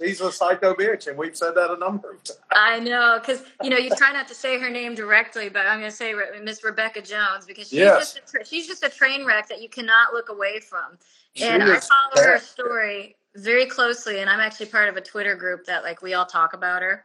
He's 0.00 0.20
a 0.22 0.32
psycho 0.32 0.74
bitch, 0.74 1.08
and 1.08 1.18
we've 1.18 1.36
said 1.36 1.54
that 1.56 1.70
a 1.70 1.76
number 1.76 2.12
of 2.12 2.24
times. 2.24 2.40
I 2.52 2.80
know, 2.80 3.18
because 3.20 3.44
you 3.62 3.68
know 3.68 3.76
you 3.76 3.90
try 3.96 4.12
not 4.12 4.26
to 4.28 4.34
say 4.34 4.58
her 4.58 4.70
name 4.70 4.94
directly, 4.94 5.50
but 5.50 5.66
I'm 5.66 5.78
going 5.78 5.90
to 5.90 5.96
say 5.96 6.14
Miss 6.42 6.64
Rebekah 6.64 7.02
Jones 7.02 7.44
because 7.44 7.68
she's 7.68 7.80
Yes. 7.80 8.14
just 8.14 8.34
a, 8.34 8.44
she's 8.44 8.66
just 8.66 8.82
a 8.82 8.88
train 8.88 9.26
wreck 9.26 9.48
that 9.48 9.60
you 9.60 9.68
cannot 9.68 10.14
look 10.14 10.30
away 10.30 10.58
from. 10.60 10.98
She 11.34 11.44
and 11.44 11.62
I 11.62 11.78
follow 11.80 12.26
her 12.26 12.38
story 12.38 13.16
very 13.36 13.66
closely, 13.66 14.20
and 14.20 14.30
I'm 14.30 14.40
actually 14.40 14.66
part 14.66 14.88
of 14.88 14.96
a 14.96 15.02
Twitter 15.02 15.36
group 15.36 15.66
that 15.66 15.82
like 15.82 16.00
we 16.00 16.14
all 16.14 16.26
talk 16.26 16.54
about 16.54 16.80
her. 16.80 17.04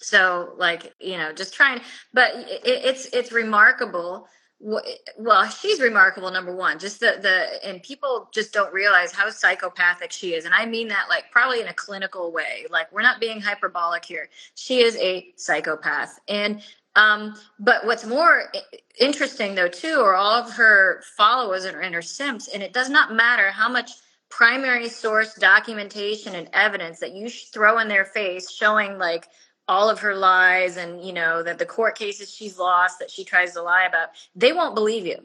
So 0.00 0.54
like 0.56 0.94
you 0.98 1.18
know, 1.18 1.34
just 1.34 1.52
trying, 1.52 1.82
but 2.14 2.34
it, 2.34 2.62
it's 2.64 3.04
it's 3.12 3.32
remarkable. 3.32 4.28
Well, 4.62 5.48
she's 5.48 5.80
remarkable. 5.80 6.30
Number 6.30 6.54
one, 6.54 6.78
just 6.78 7.00
the 7.00 7.18
the 7.20 7.66
and 7.66 7.82
people 7.82 8.28
just 8.30 8.52
don't 8.52 8.72
realize 8.74 9.10
how 9.10 9.30
psychopathic 9.30 10.12
she 10.12 10.34
is, 10.34 10.44
and 10.44 10.52
I 10.52 10.66
mean 10.66 10.88
that 10.88 11.06
like 11.08 11.30
probably 11.30 11.62
in 11.62 11.68
a 11.68 11.72
clinical 11.72 12.30
way. 12.30 12.66
Like 12.68 12.92
we're 12.92 13.00
not 13.00 13.20
being 13.20 13.40
hyperbolic 13.40 14.04
here. 14.04 14.28
She 14.56 14.80
is 14.80 14.96
a 14.96 15.32
psychopath, 15.36 16.20
and 16.28 16.62
um, 16.94 17.36
but 17.58 17.86
what's 17.86 18.04
more 18.04 18.52
interesting 18.98 19.54
though 19.54 19.68
too 19.68 20.00
are 20.00 20.14
all 20.14 20.42
of 20.42 20.52
her 20.52 21.02
followers 21.16 21.64
and, 21.64 21.82
and 21.82 21.94
her 21.94 22.02
simps, 22.02 22.48
and 22.48 22.62
it 22.62 22.74
does 22.74 22.90
not 22.90 23.14
matter 23.14 23.50
how 23.50 23.68
much 23.68 23.92
primary 24.28 24.90
source 24.90 25.34
documentation 25.34 26.34
and 26.34 26.50
evidence 26.52 27.00
that 27.00 27.14
you 27.14 27.30
throw 27.30 27.78
in 27.78 27.88
their 27.88 28.04
face 28.04 28.50
showing 28.50 28.98
like 28.98 29.26
all 29.70 29.88
of 29.88 30.00
her 30.00 30.16
lies 30.16 30.76
and 30.76 31.00
you 31.00 31.12
know 31.12 31.44
that 31.44 31.56
the 31.58 31.64
court 31.64 31.96
cases 31.96 32.28
she's 32.34 32.58
lost 32.58 32.98
that 32.98 33.08
she 33.08 33.22
tries 33.22 33.52
to 33.52 33.62
lie 33.62 33.84
about 33.84 34.08
they 34.34 34.52
won't 34.52 34.74
believe 34.74 35.06
you 35.06 35.24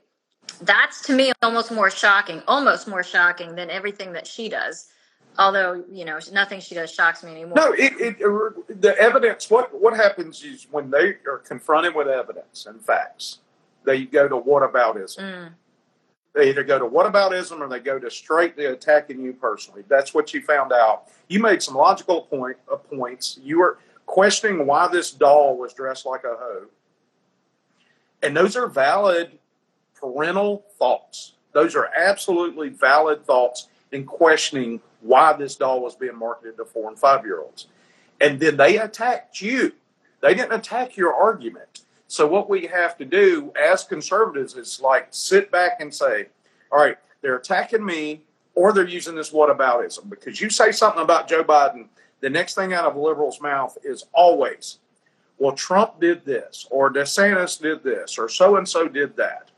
that's 0.62 1.02
to 1.02 1.14
me 1.14 1.32
almost 1.42 1.72
more 1.72 1.90
shocking 1.90 2.44
almost 2.48 2.88
more 2.88 3.02
shocking 3.04 3.56
than 3.56 3.72
everything 3.72 4.14
that 4.14 4.28
she 4.28 4.48
does 4.48 4.88
although 5.40 5.84
you 5.92 6.06
know 6.06 6.20
nothing 6.32 6.60
she 6.60 6.76
does 6.76 6.92
shocks 6.92 7.24
me 7.24 7.32
anymore 7.32 7.56
No, 7.56 7.74
it, 7.74 7.94
it, 8.00 8.20
the 8.82 8.96
evidence. 9.00 9.50
What 9.50 9.74
what 9.82 9.96
happens 9.96 10.44
is 10.44 10.68
when 10.70 10.92
they 10.92 11.16
are 11.28 11.40
confronted 11.44 11.96
with 11.96 12.08
evidence 12.08 12.68
and 12.68 12.80
facts, 12.82 13.40
they 13.84 14.06
go 14.06 14.28
to 14.28 14.36
whataboutism. 14.36 15.20
Mm, 15.20 15.50
They 16.34 16.50
either 16.50 16.64
go 16.64 16.80
to 16.80 16.86
whataboutism 16.86 17.60
or 17.60 17.68
they 17.68 17.80
go 17.80 18.00
to 18.00 18.10
straight 18.10 18.56
to 18.58 18.72
attacking 18.72 19.20
you 19.20 19.34
personally. 19.34 19.84
That's 19.90 20.14
what 20.14 20.34
you 20.34 20.42
found 20.42 20.72
out. 20.72 21.08
You 21.28 21.42
made 21.42 21.62
some 21.62 21.76
logical 21.76 22.22
point 22.22 22.58
uh, 22.72 22.78
points. 22.78 23.38
You 23.42 23.60
were 23.60 23.80
questioning 24.06 24.66
why 24.66 24.88
this 24.88 25.12
doll 25.12 25.58
was 25.58 25.74
dressed 25.74 26.06
like 26.06 26.24
a 26.24 26.36
hoe, 26.38 26.66
and 28.22 28.36
those 28.36 28.56
are 28.56 28.68
valid 28.68 29.38
parental 29.94 30.66
thoughts. 30.78 31.34
Those 31.54 31.76
are 31.76 31.90
absolutely 31.96 32.70
valid 32.70 33.26
thoughts 33.26 33.68
in 33.92 34.06
questioning 34.06 34.82
why 35.02 35.34
this 35.34 35.56
doll 35.56 35.82
was 35.82 35.96
being 35.96 36.18
marketed 36.18 36.58
to 36.58 36.66
four 36.66 36.90
and 36.90 37.00
five 37.00 37.26
year 37.26 37.40
olds. 37.40 37.68
And 38.20 38.40
then 38.40 38.58
they 38.58 38.78
attacked 38.78 39.42
you. 39.42 39.74
They 40.22 40.34
didn't 40.34 40.54
attack 40.54 40.98
your 40.98 41.14
argument. 41.14 41.82
So 42.08 42.28
what 42.28 42.50
we 42.50 42.68
have 42.68 42.98
to 42.98 43.06
do 43.06 43.52
as 43.60 43.84
conservatives 43.84 44.56
is 44.56 44.80
like 44.82 45.08
sit 45.12 45.52
back 45.52 45.80
and 45.80 45.94
say, 45.94 46.28
all 46.72 46.80
right, 46.80 46.98
they're 47.22 47.38
attacking 47.38 47.86
me 47.86 48.24
or 48.54 48.74
they're 48.74 48.88
using 48.88 49.16
this 49.16 49.32
whataboutism 49.32 50.10
because 50.10 50.40
you 50.40 50.50
say 50.50 50.72
something 50.72 51.02
about 51.02 51.28
Joe 51.28 51.44
Biden, 51.44 51.88
the 52.22 52.30
next 52.30 52.56
thing 52.56 52.74
out 52.74 52.86
of 52.86 52.96
a 52.96 53.00
liberal's 53.00 53.42
mouth 53.42 53.78
is 53.84 54.06
always, 54.14 54.80
well, 55.38 55.52
Trump 55.54 56.00
did 56.00 56.26
this 56.26 56.68
or 56.70 56.92
DeSantis 56.92 57.62
did 57.62 57.84
this 57.84 58.18
or 58.18 58.30
so 58.30 58.58
and 58.58 58.68
so 58.68 58.88
did 58.88 59.16
that. 59.18 59.52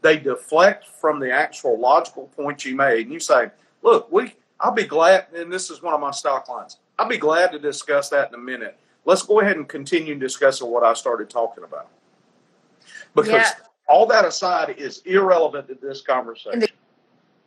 They 0.00 0.18
deflect 0.18 0.86
from 0.86 1.18
the 1.18 1.32
actual 1.32 1.78
logical 1.78 2.26
point 2.28 2.64
you 2.64 2.76
made 2.76 3.06
and 3.06 3.12
you 3.12 3.20
say, 3.20 3.50
look, 3.82 4.10
we 4.12 4.34
I'll 4.60 4.72
be 4.72 4.84
glad 4.84 5.26
and 5.34 5.52
this 5.52 5.70
is 5.70 5.82
one 5.82 5.94
of 5.94 6.00
my 6.00 6.12
stock 6.12 6.48
lines. 6.48 6.78
I'll 6.98 7.08
be 7.08 7.18
glad 7.18 7.52
to 7.52 7.58
discuss 7.58 8.08
that 8.10 8.28
in 8.28 8.34
a 8.34 8.38
minute. 8.38 8.78
Let's 9.04 9.22
go 9.22 9.40
ahead 9.40 9.56
and 9.56 9.68
continue 9.68 10.14
discussing 10.14 10.70
what 10.70 10.84
I 10.84 10.94
started 10.94 11.28
talking 11.28 11.64
about. 11.64 11.88
Because 13.14 13.32
Yeah. 13.32 13.52
all 13.88 14.06
that 14.06 14.24
aside 14.24 14.76
is 14.78 15.02
irrelevant 15.04 15.68
to 15.68 15.74
this 15.74 16.00
conversation. 16.00 16.62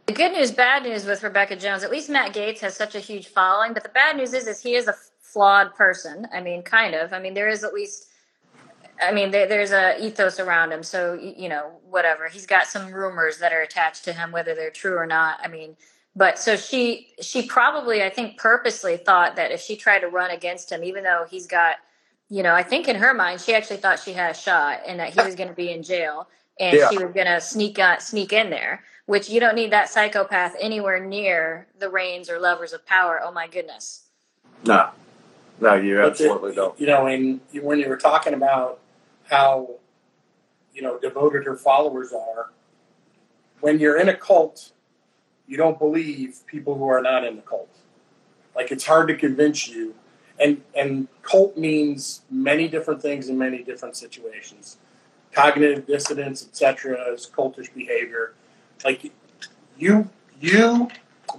The 0.07 0.13
good 0.13 0.31
news, 0.31 0.51
bad 0.51 0.83
news 0.83 1.03
with 1.05 1.21
Rebekah 1.21 1.57
Jones. 1.57 1.83
At 1.83 1.91
least 1.91 2.09
Matt 2.09 2.33
Gaetz 2.33 2.59
has 2.59 2.77
such 2.77 2.95
a 2.95 2.99
huge 2.99 3.27
following, 3.27 3.73
but 3.73 3.83
the 3.83 3.89
bad 3.89 4.15
news 4.15 4.33
is, 4.33 4.47
is 4.47 4.61
he 4.61 4.75
is 4.75 4.87
a 4.87 4.95
flawed 5.19 5.75
person. 5.75 6.25
I 6.33 6.39
mean, 6.39 6.63
kind 6.63 6.95
of. 6.95 7.11
I 7.11 7.19
mean, 7.19 7.33
there 7.33 7.49
is 7.49 7.65
at 7.65 7.73
least. 7.73 8.07
I 9.03 9.11
mean, 9.11 9.31
there, 9.31 9.47
there's 9.47 9.71
a 9.71 10.01
ethos 10.01 10.39
around 10.39 10.71
him, 10.71 10.81
so 10.81 11.13
you 11.13 11.49
know, 11.49 11.73
whatever. 11.89 12.29
He's 12.29 12.45
got 12.45 12.67
some 12.67 12.93
rumors 12.93 13.37
that 13.39 13.51
are 13.51 13.61
attached 13.61 14.05
to 14.05 14.13
him, 14.13 14.31
whether 14.31 14.55
they're 14.55 14.71
true 14.71 14.95
or 14.95 15.05
not. 15.05 15.39
I 15.43 15.49
mean, 15.49 15.75
but 16.15 16.39
so 16.39 16.55
she, 16.55 17.09
she 17.21 17.45
probably, 17.45 18.01
I 18.01 18.09
think, 18.09 18.37
purposely 18.37 18.95
thought 18.95 19.35
that 19.35 19.51
if 19.51 19.59
she 19.59 19.75
tried 19.75 19.99
to 19.99 20.07
run 20.07 20.31
against 20.31 20.71
him, 20.71 20.85
even 20.85 21.03
though 21.03 21.25
he's 21.29 21.47
got, 21.47 21.75
you 22.29 22.43
know, 22.43 22.55
I 22.55 22.63
think 22.63 22.87
in 22.87 22.95
her 22.95 23.13
mind, 23.13 23.41
she 23.41 23.53
actually 23.53 23.77
thought 23.77 23.99
she 23.99 24.13
had 24.13 24.31
a 24.31 24.39
shot 24.39 24.79
and 24.87 25.01
that 25.01 25.13
he 25.13 25.21
was 25.21 25.35
going 25.35 25.49
to 25.49 25.55
be 25.55 25.69
in 25.69 25.83
jail 25.83 26.29
and 26.59 26.77
Yeah. 26.77 26.89
she 26.89 26.97
was 26.97 27.13
going 27.13 27.27
to 27.27 27.41
sneak 27.41 27.77
uh, 27.77 27.99
sneak 27.99 28.31
in 28.33 28.49
there 28.49 28.83
which 29.07 29.29
you 29.29 29.39
don't 29.39 29.55
need 29.55 29.71
that 29.71 29.89
psychopath 29.89 30.55
anywhere 30.59 31.03
near 31.03 31.65
the 31.79 31.89
reins 31.89 32.29
or 32.29 32.39
levers 32.39 32.73
of 32.73 32.85
power. 32.85 33.19
Oh 33.23 33.31
my 33.31 33.47
goodness. 33.47 34.03
No, 34.65 34.89
no, 35.59 35.73
you 35.75 35.95
But 35.95 36.17
the- 36.17 36.25
absolutely 36.25 36.53
don't. 36.53 36.79
You 36.79 36.87
know, 36.87 37.07
and 37.07 37.39
when 37.61 37.79
you 37.79 37.89
were 37.89 37.97
talking 37.97 38.33
about 38.33 38.79
how, 39.23 39.69
you 40.73 40.81
know, 40.81 40.99
devoted 40.99 41.45
her 41.45 41.55
followers 41.55 42.13
are, 42.13 42.51
when 43.61 43.79
you're 43.79 43.97
in 43.97 44.09
a 44.09 44.13
cult, 44.15 44.71
you 45.47 45.57
don't 45.57 45.79
believe 45.79 46.41
people 46.45 46.75
who 46.75 46.87
are 46.87 47.01
not 47.01 47.23
in 47.23 47.37
the 47.37 47.41
cult. 47.41 47.69
Like 48.55 48.71
it's 48.71 48.85
hard 48.85 49.07
to 49.07 49.15
convince 49.15 49.67
you. 49.67 49.95
And 50.39 50.61
and 50.75 51.07
cult 51.23 51.57
means 51.57 52.21
many 52.29 52.67
different 52.67 53.01
things 53.01 53.29
in 53.29 53.37
many 53.37 53.63
different 53.63 53.95
situations. 53.95 54.77
Cognitive 55.31 55.87
dissonance, 55.87 56.45
etc., 56.45 57.13
is 57.13 57.29
cultish 57.33 57.73
behavior. 57.73 58.33
Like 58.83 59.11
you 59.77 60.09
you 60.39 60.89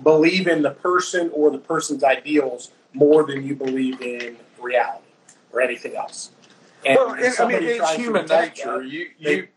believe 0.02 0.46
in 0.46 0.62
the 0.62 0.70
person 0.70 1.30
or 1.32 1.50
the 1.50 1.58
person's 1.58 2.04
ideals 2.04 2.70
more 2.92 3.24
than 3.24 3.44
you 3.46 3.54
believe 3.54 4.00
in 4.00 4.36
reality 4.60 5.04
or 5.52 5.60
anything 5.60 5.96
else. 5.96 6.30
And 6.84 6.96
well, 6.96 7.10
I 7.10 7.46
mean, 7.46 7.62
it's 7.62 7.92
human 7.94 8.26
nature. 8.26 8.78
that, 8.80 8.88
You, 8.88 9.10
they- 9.20 9.34
you, 9.36 9.48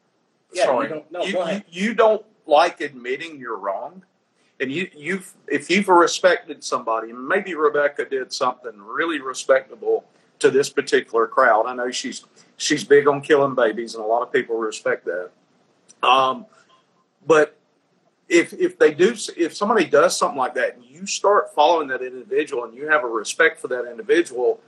yeah, 0.54 0.66
sorry, 0.66 0.88
you 0.88 0.94
don't, 0.94 1.12
no, 1.12 1.24
you, 1.24 1.46
you, 1.46 1.62
you 1.88 1.94
don't 1.94 2.26
like 2.46 2.82
admitting 2.82 3.40
you're 3.40 3.58
wrong, 3.58 4.04
and 4.60 4.72
you, 4.72 4.90
you've, 4.96 5.34
if 5.48 5.70
you've 5.70 5.88
respected 5.88 6.64
somebody, 6.64 7.14
maybe 7.14 7.56
Rebekah 7.56 8.06
did 8.10 8.34
something 8.34 8.74
really 8.82 9.22
respectable 9.22 10.04
to 10.40 10.50
this 10.50 10.70
particular 10.70 11.28
crowd. 11.28 11.68
I 11.68 11.76
know 11.76 11.92
she's 11.92 12.26
she's 12.58 12.84
big 12.84 13.08
on 13.08 13.22
killing 13.22 13.56
babies, 13.56 13.96
and 13.96 14.04
a 14.04 14.08
lot 14.08 14.24
of 14.24 14.34
people 14.34 14.58
respect 14.58 15.06
that. 15.06 15.30
Um, 16.04 16.48
but 17.26 17.58
if 18.32 18.54
if 18.54 18.80
they 18.80 18.94
do, 18.94 19.14
if 19.36 19.56
somebody 19.56 19.86
does 19.86 20.18
something 20.18 20.38
like 20.38 20.56
that, 20.56 20.76
and 20.76 20.86
you 20.86 21.06
start 21.06 21.54
following 21.54 21.90
that 21.90 22.02
individual, 22.02 22.64
and 22.64 22.74
you 22.74 22.88
have 22.88 23.04
a 23.04 23.08
respect 23.08 23.60
for 23.60 23.68
that 23.68 23.86
individual, 23.92 24.62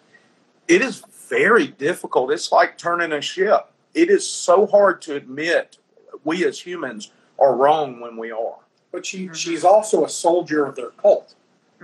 it 0.67 0.81
is 0.81 1.01
very 1.29 1.67
difficult. 1.67 2.31
It's 2.31 2.51
like 2.51 2.77
turning 2.77 3.13
a 3.13 3.21
ship. 3.21 3.71
It 3.93 4.09
is 4.09 4.29
so 4.29 4.67
hard 4.67 5.01
to 5.03 5.15
admit 5.15 5.77
we 6.25 6.45
as 6.45 6.59
humans 6.59 7.11
are 7.39 7.55
wrong 7.55 8.01
when 8.01 8.17
we 8.17 8.31
are. 8.31 8.57
But 8.91 9.05
she, 9.05 9.27
Mhm. 9.29 9.35
she's 9.35 9.63
also 9.63 10.03
a 10.05 10.09
soldier 10.09 10.65
of 10.65 10.75
their 10.75 10.89
cult. 10.89 11.33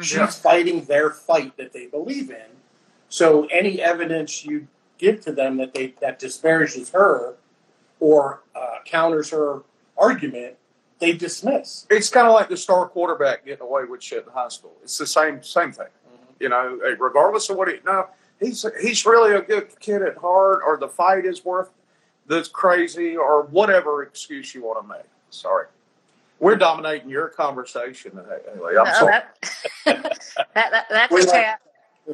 She's 0.02 0.38
fighting 0.38 0.86
their 0.86 1.10
fight 1.10 1.58
that 1.58 1.74
they 1.74 1.88
believe 1.88 2.30
in. 2.30 2.52
So 3.10 3.46
any 3.48 3.82
evidence 3.82 4.46
you 4.46 4.68
give 4.98 5.22
to 5.22 5.32
them 5.32 5.58
that 5.58 5.74
they 5.74 5.96
that 6.02 6.20
disparages 6.20 6.92
her 6.92 7.36
or 8.00 8.42
uh, 8.56 8.80
counters 8.86 9.30
her 9.32 9.62
argument, 9.98 10.56
they 11.00 11.14
dismiss. 11.14 11.86
It's 11.90 12.10
kind 12.10 12.28
of 12.28 12.34
like 12.34 12.50
the 12.50 12.58
star 12.58 12.88
quarterback 12.88 13.46
getting 13.46 13.62
away 13.66 13.86
with 13.86 14.04
shit 14.04 14.26
in 14.26 14.32
high 14.32 14.50
school. 14.50 14.74
It's 14.84 14.98
the 14.98 15.08
same 15.08 15.42
same 15.42 15.72
thing. 15.72 15.88
Mm-hmm. 15.88 16.34
You 16.40 16.50
know, 16.50 16.80
regardless 17.00 17.50
of 17.50 17.58
what 17.58 17.70
he 17.70 17.76
no, 17.86 18.08
he's 18.40 18.66
he's 18.82 19.06
really 19.06 19.36
a 19.36 19.42
good 19.42 19.68
kid 19.80 20.02
at 20.02 20.18
heart, 20.18 20.62
or 20.66 20.78
the 20.78 20.88
fight 20.90 21.26
is 21.26 21.44
worth 21.44 21.70
the 22.28 22.48
crazy, 22.54 23.18
or 23.18 23.44
whatever 23.44 24.04
excuse 24.04 24.54
you 24.54 24.64
want 24.64 24.82
to 24.84 24.88
make. 24.88 25.06
Sorry, 25.30 25.68
we're 26.40 26.56
dominating 26.56 27.10
your 27.10 27.30
conversation, 27.30 28.12
Haley. 28.54 28.78
I'm 28.78 28.86
No, 28.86 28.94
sorry. 28.94 29.12
that, 29.86 30.04
that, 30.54 30.72
that- 30.72 30.86
that's 30.90 31.14
We 31.14 31.22
okay. 31.24 31.54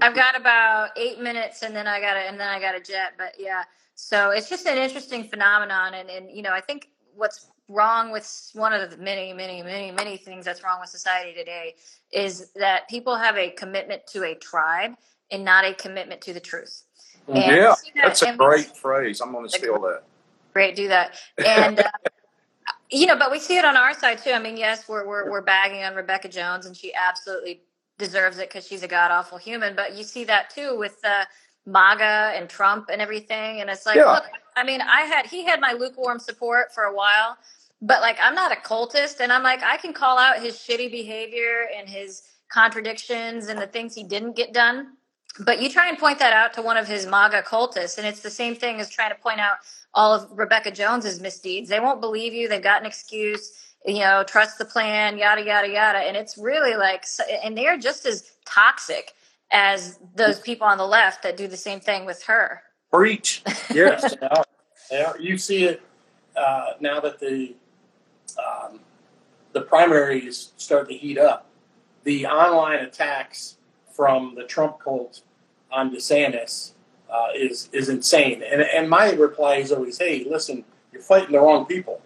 I've 0.01 0.15
got 0.15 0.35
about 0.35 0.89
eight 0.97 1.21
minutes, 1.21 1.63
and 1.63 1.73
then 1.75 1.87
I 1.87 2.01
got 2.01 2.15
to, 2.15 2.19
and 2.19 2.37
then 2.39 2.49
I 2.49 2.59
got 2.59 2.75
a 2.75 2.81
jet. 2.81 3.13
But 3.17 3.35
yeah, 3.39 3.63
so 3.95 4.31
it's 4.31 4.49
just 4.49 4.65
an 4.67 4.77
interesting 4.77 5.23
phenomenon, 5.23 5.93
and 5.93 6.09
and 6.09 6.29
you 6.29 6.41
know, 6.41 6.51
I 6.51 6.59
think 6.61 6.89
what's 7.15 7.47
wrong 7.67 8.11
with 8.11 8.51
one 8.53 8.73
of 8.73 8.91
the 8.91 8.97
many, 8.97 9.33
many, 9.33 9.63
many, 9.63 9.91
many 9.91 10.17
things 10.17 10.45
that's 10.45 10.63
wrong 10.63 10.79
with 10.79 10.89
society 10.89 11.33
today 11.33 11.75
is 12.11 12.51
that 12.55 12.87
people 12.89 13.15
have 13.15 13.35
a 13.37 13.49
commitment 13.51 14.05
to 14.07 14.23
a 14.23 14.35
tribe 14.35 14.93
and 15.31 15.43
not 15.43 15.65
a 15.65 15.73
commitment 15.73 16.21
to 16.21 16.33
the 16.33 16.39
truth. 16.39 16.83
And 17.27 17.37
Yeah, 17.37 17.45
that- 17.53 17.77
That's 17.95 18.21
a 18.21 18.31
we- 18.31 18.37
great 18.37 18.77
phrase. 18.77 19.19
I'm 19.21 19.31
going 19.31 19.47
to 19.49 19.57
steal 19.57 19.79
that. 19.81 20.03
Great, 20.53 20.75
do 20.75 20.87
that. 20.87 21.19
And 21.43 21.79
uh, 21.79 21.89
you 22.91 23.07
know, 23.07 23.17
but 23.17 23.31
we 23.31 23.39
see 23.39 23.57
it 23.57 23.65
on 23.65 23.75
our 23.75 23.93
side 23.93 24.19
too. 24.19 24.31
I 24.31 24.39
mean, 24.39 24.57
yes, 24.57 24.87
we're 24.87 25.05
we're 25.05 25.29
we're 25.29 25.41
bagging 25.41 25.83
on 25.83 25.95
Rebekah 25.95 26.29
Jones, 26.29 26.65
and 26.65 26.77
she 26.77 26.93
absolutely 26.93 27.61
deserves 27.97 28.37
it 28.37 28.49
because 28.49 28.65
she's 28.67 28.83
a 28.83 28.87
god 28.87 29.11
awful 29.11 29.37
human. 29.37 29.75
But 29.75 29.95
you 29.97 30.03
see 30.03 30.23
that 30.25 30.49
too 30.51 30.77
with 30.77 30.97
uh, 31.03 31.25
MAGA 31.65 32.33
and 32.37 32.47
Trump 32.47 32.89
and 32.89 33.01
everything. 33.01 33.59
And 33.61 33.69
it's 33.69 33.85
like, 33.85 33.95
Yeah. 33.97 34.05
look, 34.13 34.23
I 34.55 34.63
mean, 34.63 34.79
I 34.81 35.01
had 35.01 35.25
he 35.25 35.43
had 35.43 35.59
my 35.59 35.73
lukewarm 35.73 36.19
support 36.19 36.73
for 36.73 36.83
a 36.83 36.93
while, 36.95 37.37
but 37.81 38.01
like 38.01 38.17
I'm 38.21 38.35
not 38.35 38.51
a 38.51 38.55
cultist, 38.55 39.19
and 39.19 39.31
I'm 39.31 39.43
like 39.43 39.63
I 39.63 39.77
can 39.77 39.93
call 39.93 40.17
out 40.17 40.41
his 40.41 40.55
shitty 40.55 40.91
behavior 40.91 41.67
and 41.77 41.87
his 41.87 42.23
contradictions 42.49 43.47
and 43.47 43.59
the 43.59 43.67
things 43.67 43.93
he 43.95 44.03
didn't 44.03 44.35
get 44.35 44.53
done. 44.53 44.93
But 45.39 45.61
you 45.61 45.69
try 45.69 45.89
and 45.89 45.97
point 45.97 46.19
that 46.19 46.31
out 46.31 46.53
to 46.53 46.61
one 46.61 46.77
of 46.77 46.87
his 46.87 47.05
MAGA 47.05 47.43
cultists, 47.43 47.97
and 47.97 48.07
it's 48.07 48.21
the 48.21 48.29
same 48.29 48.55
thing 48.55 48.79
as 48.79 48.89
trying 48.89 49.09
to 49.09 49.17
point 49.17 49.39
out 49.39 49.57
all 49.93 50.13
of 50.13 50.29
Rebekah 50.31 50.71
Jones's 50.71 51.19
misdeeds. 51.19 51.69
They 51.69 51.79
won't 51.79 51.99
believe 51.99 52.33
you. 52.33 52.47
They've 52.47 52.61
got 52.61 52.81
an 52.81 52.87
excuse. 52.87 53.51
You 53.85 53.99
know, 53.99 54.23
trust 54.25 54.57
the 54.57 54.65
plan, 54.65 55.17
yada 55.17 55.43
yada 55.43 55.69
yada. 55.69 55.99
And 55.99 56.17
it's 56.17 56.37
really 56.37 56.75
like, 56.75 57.05
and 57.43 57.57
they 57.57 57.67
are 57.67 57.77
just 57.77 58.05
as 58.05 58.31
toxic 58.45 59.13
as 59.51 59.99
those 60.15 60.39
people 60.39 60.65
on 60.65 60.77
the 60.77 60.87
left 60.87 61.21
that 61.23 61.37
do 61.37 61.47
the 61.47 61.57
same 61.57 61.79
thing 61.79 62.05
with 62.05 62.23
her. 62.23 62.61
Preach. 62.91 63.43
Yes. 63.73 64.15
Yeah, 64.91 64.99
yeah. 64.99 65.13
You 65.19 65.35
see 65.35 65.63
it 65.63 65.81
uh, 66.35 66.73
now 66.79 66.99
that 66.99 67.19
the 67.19 67.55
um, 68.39 68.79
the 69.53 69.61
primaries 69.61 70.51
start 70.57 70.89
to 70.89 70.95
heat 70.95 71.17
up. 71.17 71.47
The 72.03 72.27
online 72.27 72.79
attacks 72.79 73.57
from 73.91 74.35
the 74.35 74.43
Trump 74.43 74.79
cult 74.79 75.21
on 75.71 75.91
DeSantis 75.91 76.73
uh, 77.09 77.27
is 77.35 77.69
is 77.71 77.89
insane. 77.89 78.43
And 78.43 78.61
and 78.61 78.89
my 78.89 79.11
reply 79.11 79.55
is 79.55 79.71
always, 79.71 79.97
"Hey, 79.97 80.25
listen, 80.29 80.63
you're 80.91 81.01
fighting 81.01 81.31
the 81.31 81.39
wrong 81.39 81.65
people. 81.65 82.01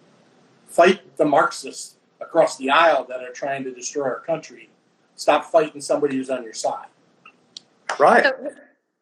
Fight 0.66 1.16
the 1.16 1.24
Marxists 1.24 1.96
across 2.20 2.56
the 2.56 2.70
aisle 2.70 3.04
that 3.08 3.20
are 3.20 3.32
trying 3.32 3.64
to 3.64 3.74
destroy 3.74 4.04
our 4.04 4.20
country. 4.20 4.70
Stop 5.16 5.44
fighting 5.44 5.80
somebody 5.80 6.16
who's 6.16 6.30
on 6.30 6.44
your 6.44 6.54
side." 6.54 6.86
right. 7.98 8.24
So 8.24 8.52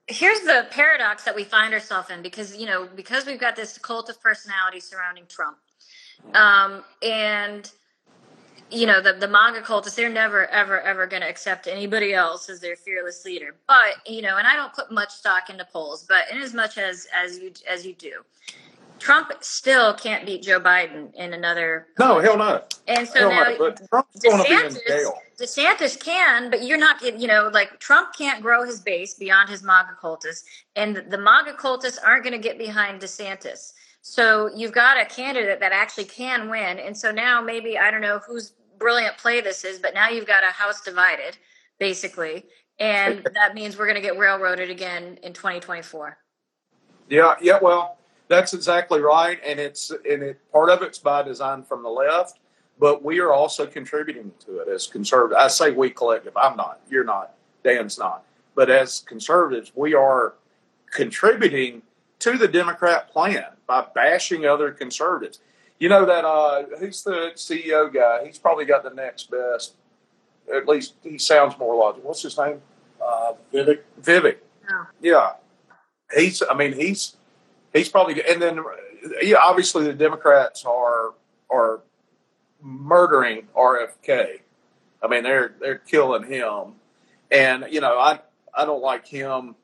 here's 0.07 0.41
the 0.41 0.67
paradox 0.71 1.25
that 1.25 1.37
we 1.37 1.45
find 1.45 1.75
ourselves 1.75 2.11
in 2.11 2.23
because 2.23 2.57
you 2.57 2.67
know 2.67 2.89
because 2.97 3.27
we've 3.27 3.41
got 3.41 3.57
this 3.57 3.79
cult 3.79 4.09
of 4.09 4.21
personality 4.21 4.81
surrounding 4.81 5.25
Trump, 5.29 5.59
um, 6.35 6.85
and 7.03 7.71
you 8.71 8.87
know 8.87 9.01
the 9.01 9.15
the 9.15 9.29
MAGA 9.29 9.63
cultists 9.63 9.95
they're 9.95 10.11
never 10.11 10.47
ever 10.47 10.81
ever 10.81 11.07
going 11.07 11.23
to 11.23 11.29
accept 11.29 11.67
anybody 11.67 12.15
else 12.15 12.49
as 12.51 12.61
their 12.61 12.77
fearless 12.77 13.25
leader. 13.25 13.55
But 13.67 13.95
you 14.07 14.23
know, 14.23 14.37
and 14.37 14.47
I 14.47 14.57
don't 14.57 14.73
put 14.73 14.91
much 14.91 15.11
stock 15.11 15.51
into 15.51 15.65
polls, 15.65 16.05
but 16.09 16.25
in 16.31 16.39
as 16.39 16.55
much 16.55 16.79
as 16.79 17.07
as 17.15 17.39
you 17.39 17.53
as 17.69 17.87
you 17.87 17.95
do. 17.95 18.25
Trump 18.99 19.33
still 19.41 19.95
can't 19.95 20.27
beat 20.27 20.43
Joe 20.43 20.61
Biden 20.61 21.15
in 21.15 21.33
another. 21.33 21.87
No, 21.99 22.19
hell 22.19 22.37
no. 22.37 22.63
And 22.87 23.07
so 23.07 23.21
Hell 23.21 23.31
now 23.31 23.45
no. 23.45 23.59
But 23.59 23.89
Trump's 23.89 24.21
going 24.21 24.43
to 24.43 24.49
be 24.49 24.55
in 24.55 24.61
DeSantis. 24.61 25.13
DeSantis 25.41 26.05
can, 26.05 26.51
but 26.51 26.65
you're 26.65 26.79
not, 26.79 27.01
you 27.03 27.29
know, 27.29 27.49
like 27.53 27.79
Trump 27.79 28.13
can't 28.17 28.43
grow 28.43 28.65
his 28.65 28.81
base 28.81 29.15
beyond 29.15 29.49
his 29.49 29.63
MAGA 29.63 29.97
cultists, 30.03 30.43
and 30.75 30.97
the 31.09 31.19
MAGA 31.19 31.53
cultists 31.53 31.99
aren't 32.05 32.25
going 32.25 32.33
to 32.33 32.41
get 32.41 32.59
behind 32.59 33.01
DeSantis. 33.01 33.73
So 34.11 34.51
you've 34.57 34.73
got 34.73 34.99
a 34.99 35.05
candidate 35.05 35.61
that 35.61 35.73
actually 35.73 36.07
can 36.07 36.49
win, 36.49 36.79
and 36.79 36.97
so 36.97 37.11
now 37.11 37.43
maybe 37.43 37.77
I 37.77 37.91
don't 37.91 38.01
know 38.01 38.21
whose 38.21 38.55
brilliant 38.79 39.19
play 39.19 39.43
this 39.43 39.65
is, 39.65 39.79
but 39.79 39.93
now 39.93 40.09
you've 40.09 40.27
got 40.27 40.43
a 40.43 40.47
house 40.47 40.81
divided, 40.81 41.37
basically, 41.79 42.47
and 42.81 43.23
that 43.35 43.55
means 43.55 43.77
we're 43.77 43.85
going 43.85 43.97
to 43.97 44.01
get 44.01 44.17
railroaded 44.17 44.71
again 44.71 45.19
in 45.23 45.35
2024. 45.35 46.17
Yeah, 47.11 47.35
yeah. 47.43 47.59
Well, 47.61 47.99
that's 48.29 48.55
exactly 48.55 49.01
right, 49.01 49.39
and 49.45 49.61
it's 49.61 49.91
and 49.91 50.23
it 50.23 50.41
part 50.53 50.71
of 50.71 50.81
it's 50.81 50.99
by 50.99 51.23
design 51.23 51.63
from 51.63 51.83
the 51.83 51.91
left, 51.91 52.39
but 52.79 53.05
we 53.05 53.21
are 53.21 53.35
also 53.35 53.67
contributing 53.67 54.33
to 54.47 54.61
it 54.61 54.69
as 54.69 54.87
conservative. 54.87 55.37
I 55.37 55.49
say 55.49 55.71
we 55.71 55.91
collective. 55.91 56.35
I'm 56.35 56.57
not. 56.57 56.81
You're 56.89 57.05
not. 57.05 57.35
Dan's 57.63 57.99
not. 57.99 58.25
But 58.55 58.71
as 58.71 59.01
conservatives, 59.01 59.71
we 59.75 59.93
are 59.93 60.33
contributing 60.91 61.83
to 62.21 62.39
the 62.39 62.49
Democrat 62.49 63.13
plan 63.13 63.49
by 63.69 63.87
bashing 63.95 64.47
other 64.47 64.73
conservatives. 64.73 65.39
You 65.79 65.89
know 65.89 66.05
that 66.07 66.25
uh, 66.25 66.65
who's 66.81 67.05
the 67.05 67.31
CEO 67.37 67.93
guy? 67.93 68.27
He's 68.27 68.39
probably 68.39 68.65
got 68.65 68.83
the 68.83 68.91
next 68.91 69.31
best. 69.31 69.75
At 70.53 70.67
least 70.67 70.95
he 71.05 71.19
sounds 71.19 71.57
more 71.57 71.77
logical. 71.77 72.09
What's 72.09 72.23
his 72.23 72.37
name? 72.37 72.61
Uh, 73.01 73.35
Vivek, 73.53 73.81
Vivek. 74.03 74.39
Oh. 74.69 74.87
Yeah, 75.01 75.33
he's. 76.13 76.43
I 76.43 76.55
mean, 76.55 76.73
he's 76.73 77.17
he's 77.73 77.89
probably. 77.89 78.21
And 78.29 78.43
then, 78.43 78.59
yeah, 79.23 79.37
obviously 79.41 79.85
the 79.85 79.93
Democrats 79.93 80.65
are 80.65 81.15
are 81.49 81.83
murdering 82.61 83.47
RFK. 83.55 84.41
I 85.01 85.07
mean, 85.07 85.23
they're 85.23 85.55
they're 85.61 85.79
killing 85.79 86.25
him, 86.25 86.73
and 87.31 87.67
you 87.71 87.81
know, 87.81 87.99
I 87.99 88.21
I 88.53 88.65
don't 88.65 88.83
like 88.83 89.07
him 89.07 89.55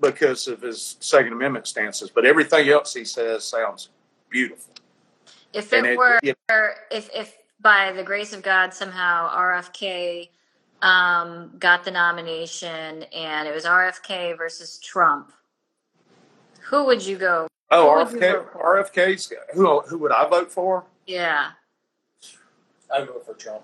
because 0.00 0.48
of 0.48 0.60
his 0.62 0.96
Second 1.00 1.32
Amendment 1.32 1.66
stances, 1.66 2.10
but 2.10 2.24
everything 2.24 2.68
else 2.68 2.94
he 2.94 3.04
says 3.04 3.44
sounds 3.44 3.90
beautiful. 4.28 4.72
If 5.52 5.72
it 5.72 5.84
it- 5.84 5.96
were, 5.98 6.18
it- 6.22 6.36
if 6.90 7.08
if 7.14 7.36
by 7.60 7.92
the 7.92 8.02
grace 8.02 8.32
of 8.32 8.42
God 8.42 8.74
somehow 8.74 9.30
RFK 9.34 10.28
um, 10.82 11.52
got 11.58 11.84
the 11.84 11.90
nomination 11.90 13.04
and 13.04 13.48
it 13.48 13.54
was 13.54 13.64
RFK 13.64 14.36
versus 14.36 14.78
Trump, 14.78 15.32
who 16.60 16.84
would 16.84 17.04
you 17.04 17.16
go? 17.16 17.46
Oh, 17.70 18.04
Who 18.04 18.18
RFK, 18.18 18.32
vote 18.32 18.52
for? 18.52 18.82
RFK's 18.82 19.32
who 19.54 19.80
who 19.82 19.98
would 19.98 20.12
I 20.12 20.28
vote 20.28 20.50
for? 20.52 20.84
Yeah, 21.06 21.50
I'd 22.92 23.06
vote 23.06 23.24
for 23.24 23.34
Trump. 23.34 23.62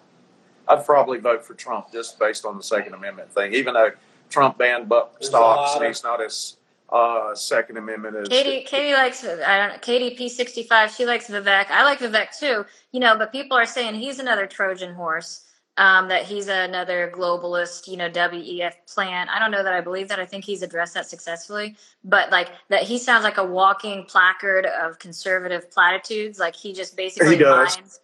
I'd 0.69 0.85
probably 0.87 1.19
vote 1.19 1.45
for 1.45 1.55
Trump 1.55 1.91
just 1.93 2.19
based 2.19 2.45
on 2.45 2.57
the 2.57 2.63
Second 2.63 2.95
Amendment 2.95 3.33
thing, 3.33 3.53
even 3.55 3.75
though 3.75 3.91
Trump 4.31 4.57
banned 4.59 4.89
bump 4.89 5.11
There's 5.19 5.29
stocks 5.29 5.75
and 5.75 5.85
of- 5.85 5.91
he's 5.91 6.03
not 6.03 6.23
as 6.23 6.57
uh, 6.89 7.35
Second 7.35 7.77
Amendment 7.77 8.17
as 8.17 8.29
Katie. 8.29 8.65
Katie 8.65 8.95
likes 8.95 9.23
I 9.25 9.59
don't 9.59 9.73
know. 9.73 9.79
Katie 9.81 10.17
P 10.17 10.29
sixty 10.29 10.63
five. 10.65 10.91
She 10.93 11.05
likes 11.07 11.29
Vivek. 11.29 11.67
I 11.71 11.85
like 11.85 11.99
Vivek 12.01 12.37
too. 12.39 12.65
You 12.93 13.01
know, 13.01 13.17
but 13.17 13.31
people 13.33 13.57
are 13.57 13.67
saying 13.67 13.95
he's 13.95 14.19
another 14.19 14.47
Trojan 14.47 14.95
horse. 14.95 15.45
um, 15.77 16.09
that 16.09 16.25
he's 16.25 16.49
another 16.49 17.11
globalist, 17.15 17.87
you 17.89 17.97
know, 17.97 18.11
WEF 18.11 18.73
plant. 18.93 19.31
I 19.31 19.39
don't 19.39 19.53
know 19.53 19.63
that 19.63 19.73
I 19.73 19.81
believe 19.81 20.09
that. 20.09 20.19
I 20.19 20.27
think 20.27 20.45
he's 20.45 20.63
addressed 20.63 20.95
that 20.95 21.07
successfully, 21.07 21.77
but 22.05 22.31
like 22.31 22.49
that 22.71 22.83
he 22.83 22.99
sounds 22.99 23.23
like 23.25 23.39
a 23.39 23.45
walking 23.45 24.05
placard 24.05 24.67
of 24.67 24.99
conservative 24.99 25.71
platitudes. 25.71 26.39
Like 26.41 26.57
he 26.57 26.73
just 26.73 26.97
basically 26.97 27.37
He 27.37 27.37
does. 27.37 27.77
lines. 27.77 28.01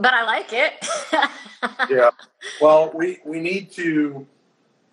But 0.00 0.14
I 0.14 0.24
like 0.24 0.52
it. 0.52 0.72
Yeah. 1.90 2.10
Well, 2.60 2.90
we, 2.94 3.18
we 3.24 3.38
need 3.40 3.70
to, 3.72 4.24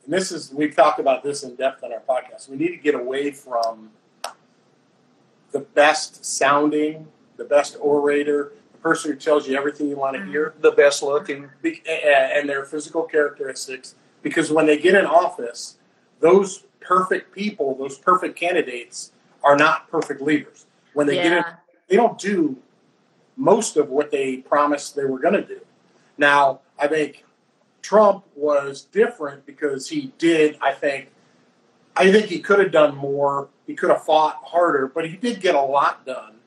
and 0.06 0.14
this 0.14 0.32
is, 0.32 0.52
we've 0.54 0.76
talked 0.76 1.00
about 1.00 1.24
this 1.24 1.44
in 1.44 1.56
depth 1.56 1.84
on 1.84 1.92
our 1.92 2.00
podcast. 2.08 2.48
We 2.50 2.58
need 2.58 2.70
to 2.70 2.78
get 2.78 2.96
away 2.96 3.32
from 3.32 3.92
the 5.52 5.60
best 5.60 6.24
sounding, 6.26 7.08
the 7.38 7.44
best 7.44 7.78
orator, 7.80 8.52
the 8.72 8.78
person 8.80 9.12
who 9.12 9.18
tells 9.18 9.48
you 9.48 9.58
everything 9.58 9.88
you 9.90 9.96
want 9.96 10.16
to 10.16 10.22
Mhm. 10.22 10.30
hear, 10.30 10.54
The 10.60 10.72
best 10.72 11.02
looking. 11.02 11.50
be- 11.62 11.82
a- 11.88 12.08
a- 12.08 12.40
and 12.40 12.48
their 12.48 12.66
physical 12.66 13.04
characteristics. 13.04 13.96
Because 14.22 14.52
when 14.52 14.66
they 14.66 14.78
get 14.78 14.96
in 14.96 15.06
office, 15.06 15.78
those 16.20 16.64
perfect 16.82 17.32
people, 17.34 17.76
those 17.76 17.98
perfect 17.98 18.36
candidates, 18.38 19.12
are 19.44 19.56
not 19.56 19.90
perfect 19.90 20.22
leaders. 20.22 20.66
When 20.94 21.08
they 21.08 21.16
get 21.16 21.32
in 21.34 21.44
they 21.88 21.96
don't 21.98 22.18
do 22.18 22.58
most 23.38 23.78
of 23.78 23.90
what 23.90 24.10
they 24.10 24.38
promised 24.38 24.96
they 24.96 25.06
were 25.06 25.20
going 25.20 25.36
to 25.36 25.44
do. 25.44 25.62
Now, 26.18 26.62
I 26.80 26.88
think 26.88 27.25
Trump 27.86 28.26
was 28.36 28.82
different 28.82 29.46
because 29.46 29.88
he 29.88 30.12
did, 30.18 30.58
I 30.60 30.72
think, 30.72 31.12
I 31.96 32.12
think 32.12 32.26
he 32.26 32.40
could 32.40 32.58
have 32.58 32.72
done 32.72 32.96
more. 32.96 33.50
He 33.68 33.76
could 33.76 33.92
have 33.92 34.04
fought 34.04 34.42
harder, 34.44 34.88
but 34.88 35.08
he 35.08 35.18
did 35.18 35.40
get 35.40 35.54
a 35.54 35.62
lot 35.62 36.04
done, 36.04 36.38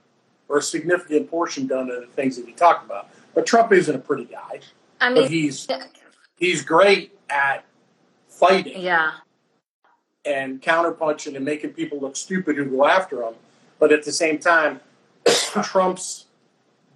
or 0.49 0.59
a 0.59 0.63
significant 0.63 1.31
portion 1.31 1.69
done 1.69 1.93
of 1.93 2.01
the 2.01 2.09
things 2.09 2.37
that 2.39 2.47
he 2.47 2.53
talked 2.55 2.85
about. 2.85 3.11
But 3.37 3.47
Trump 3.47 3.71
isn't 3.71 3.95
a 3.95 4.01
pretty 4.01 4.25
guy, 4.25 4.59
I 5.01 5.11
mean, 5.13 5.29
he's 5.29 5.69
he's 6.35 6.65
great 6.65 7.17
at 7.31 7.65
fighting 8.27 8.83
yeah. 8.83 9.13
and 10.25 10.61
counterpunching 10.61 11.37
and 11.37 11.45
making 11.45 11.71
people 11.71 12.01
look 12.01 12.17
stupid 12.17 12.57
who 12.57 12.65
go 12.65 12.85
after 12.85 13.23
him. 13.23 13.35
But 13.79 13.93
at 13.93 14.03
the 14.03 14.11
same 14.11 14.39
time, 14.41 14.81
Trump's 15.63 16.27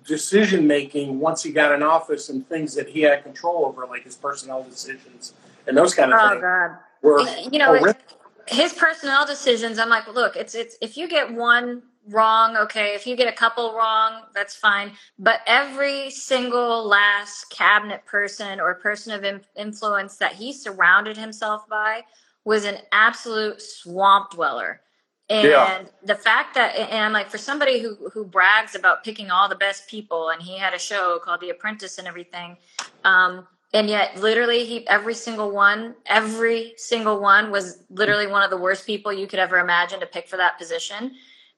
decision 0.07 0.67
making 0.67 1.19
once 1.19 1.43
he 1.43 1.53
got 1.53 1.73
in 1.73 1.83
office 1.83 2.29
and 2.29 2.49
things 2.49 2.75
that 2.75 2.89
he 2.89 3.03
had 3.03 3.23
control 3.23 3.67
over, 3.67 3.87
like 3.87 4.05
his 4.05 4.17
personnel 4.17 4.63
decisions 4.65 5.35
and 5.67 5.77
those 5.77 5.95
kind 5.95 6.13
of 6.13 6.19
Oh 6.21 6.29
things, 6.31 6.41
God. 6.41 6.71
were 7.03 7.21
you 7.51 7.59
know, 7.59 7.77
horrific. 7.79 8.03
his 8.49 8.73
personnel 8.73 9.25
decisions 9.27 9.79
i'm 9.79 9.89
like 9.89 10.07
look 10.13 10.37
it's 10.37 10.55
it's 10.55 10.77
if 10.81 10.97
you 10.97 11.09
get 11.09 11.33
one 11.33 11.83
wrong 12.09 12.57
okay 12.57 12.95
if 12.95 13.07
you 13.07 13.15
get 13.17 13.29
a 13.29 13.37
couple 13.37 13.73
wrong 13.75 14.23
that's 14.35 14.57
fine 14.57 14.91
but 15.19 15.41
every 15.47 16.11
single 16.11 16.85
last 16.87 17.49
cabinet 17.51 18.05
person 18.05 18.61
or 18.61 18.75
person 18.75 19.13
of 19.13 19.23
in- 19.25 19.41
influence 19.57 20.17
that 20.17 20.33
he 20.33 20.53
surrounded 20.53 21.17
himself 21.17 21.69
by 21.69 22.03
was 22.45 22.65
an 22.65 22.79
absolute 22.91 23.63
swamp 23.63 24.33
dweller 24.33 24.82
and 25.33 25.45
Yeah. 25.49 25.85
the 26.05 26.15
fact 26.15 26.55
that 26.55 26.77
and 26.77 27.05
i'm 27.05 27.13
like 27.13 27.31
for 27.31 27.39
somebody 27.39 27.81
who 27.81 27.97
who 28.13 28.25
brags 28.25 28.75
about 28.75 29.05
picking 29.05 29.31
all 29.31 29.49
the 29.49 29.57
best 29.57 29.89
people 29.89 30.31
and 30.31 30.43
he 30.43 30.59
had 30.59 30.75
a 30.75 30.79
show 30.79 31.19
called 31.25 31.41
the 31.41 31.51
apprentice 31.51 31.99
and 31.99 32.07
everything 32.07 32.57
um 33.05 33.47
and 33.75 33.89
yet 33.89 34.17
literally 34.21 34.65
he 34.67 34.87
every 34.89 35.15
single 35.15 35.51
one 35.51 35.95
every 36.07 36.75
single 36.77 37.21
one 37.21 37.51
was 37.51 37.85
literally 37.91 38.27
one 38.27 38.43
of 38.43 38.51
the 38.51 38.59
worst 38.59 38.87
people 38.87 39.13
you 39.13 39.27
could 39.27 39.39
ever 39.39 39.59
imagine 39.59 40.01
to 40.01 40.07
pick 40.07 40.29
for 40.29 40.37
that 40.37 40.59
position 40.59 41.13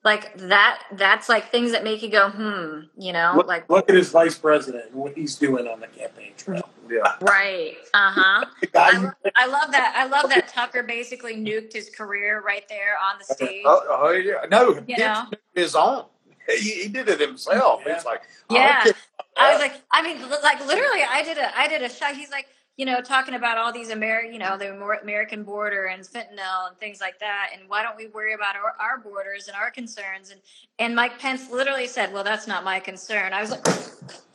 like 0.05 0.37
that 0.39 0.83
that's 0.93 1.29
like 1.29 1.51
things 1.51 1.73
that 1.73 1.83
make 1.83 2.03
you 2.03 2.11
go 2.11 2.29
hmm 2.29 2.81
you 2.97 3.13
know 3.13 3.33
Look, 3.37 3.47
like 3.47 3.69
look 3.71 3.89
at 3.89 3.95
his 3.97 4.11
vice 4.11 4.37
president 4.39 4.87
and 4.87 4.95
what 4.95 5.15
he's 5.15 5.37
doing 5.37 5.67
on 5.67 5.81
the 5.81 5.87
campaign 5.89 6.33
trail. 6.37 6.69
Yeah. 6.91 7.17
right 7.23 7.77
uh-huh 7.95 8.45
I, 8.75 8.99
lo- 8.99 9.11
I 9.35 9.47
love 9.47 9.73
that 9.73 9.95
i 9.97 10.07
love 10.07 10.29
that 10.29 10.49
tucker 10.49 10.83
basically 10.83 11.35
nuked 11.35 11.73
his 11.73 11.89
career 11.89 12.43
right 12.45 12.65
there 12.69 12.97
on 13.03 13.19
the 13.19 13.25
stage 13.35 13.63
Oh, 13.65 13.83
oh, 13.89 14.11
yeah. 14.13 14.45
No, 14.51 14.75
You 14.75 14.83
he 14.87 14.97
know? 14.97 15.25
his 15.55 15.75
own. 15.75 16.05
He, 16.47 16.83
he 16.83 16.89
did 16.89 17.09
it 17.09 17.21
himself. 17.21 17.83
Yeah. 17.87 17.95
He's 17.95 18.05
like, 18.05 18.21
Yeah. 18.51 18.85
I 18.85 18.93
I 19.37 19.53
was 19.53 19.61
like, 19.61 19.81
I 19.91 20.03
mean, 20.03 20.21
like 20.43 20.61
literally, 20.67 21.03
I 21.03 21.23
did 21.23 21.39
a, 21.39 21.59
I 21.59 21.67
did 21.69 21.81
a 21.83 21.89
show 21.89 22.07
He's 22.13 22.31
like, 22.31 22.47
you 22.77 22.87
know, 22.87 23.01
talking 23.01 23.35
about 23.35 23.57
all 23.57 23.73
these 23.73 23.91
American, 23.91 24.33
you 24.33 24.39
know, 24.39 24.59
the 24.59 24.73
American 25.03 25.45
border 25.45 25.87
and 25.87 26.03
fentanyl 26.03 26.69
and 26.69 26.77
things 26.79 27.01
like 27.01 27.19
that, 27.21 27.51
and 27.53 27.69
why 27.69 27.83
don't 27.83 27.97
we 27.97 28.09
worry 28.09 28.35
about 28.35 28.57
our, 28.57 28.75
our 28.81 28.99
borders 28.99 29.47
and 29.49 29.57
our 29.57 29.71
concerns? 29.71 30.31
And 30.31 30.41
and 30.79 30.95
Mike 30.95 31.19
Pence 31.19 31.51
literally 31.51 31.87
said, 31.87 32.13
well, 32.13 32.25
that's 32.25 32.47
not 32.47 32.65
my 32.65 32.81
concern. 32.81 33.33
I 33.33 33.41
was 33.41 33.51
like, 33.53 33.67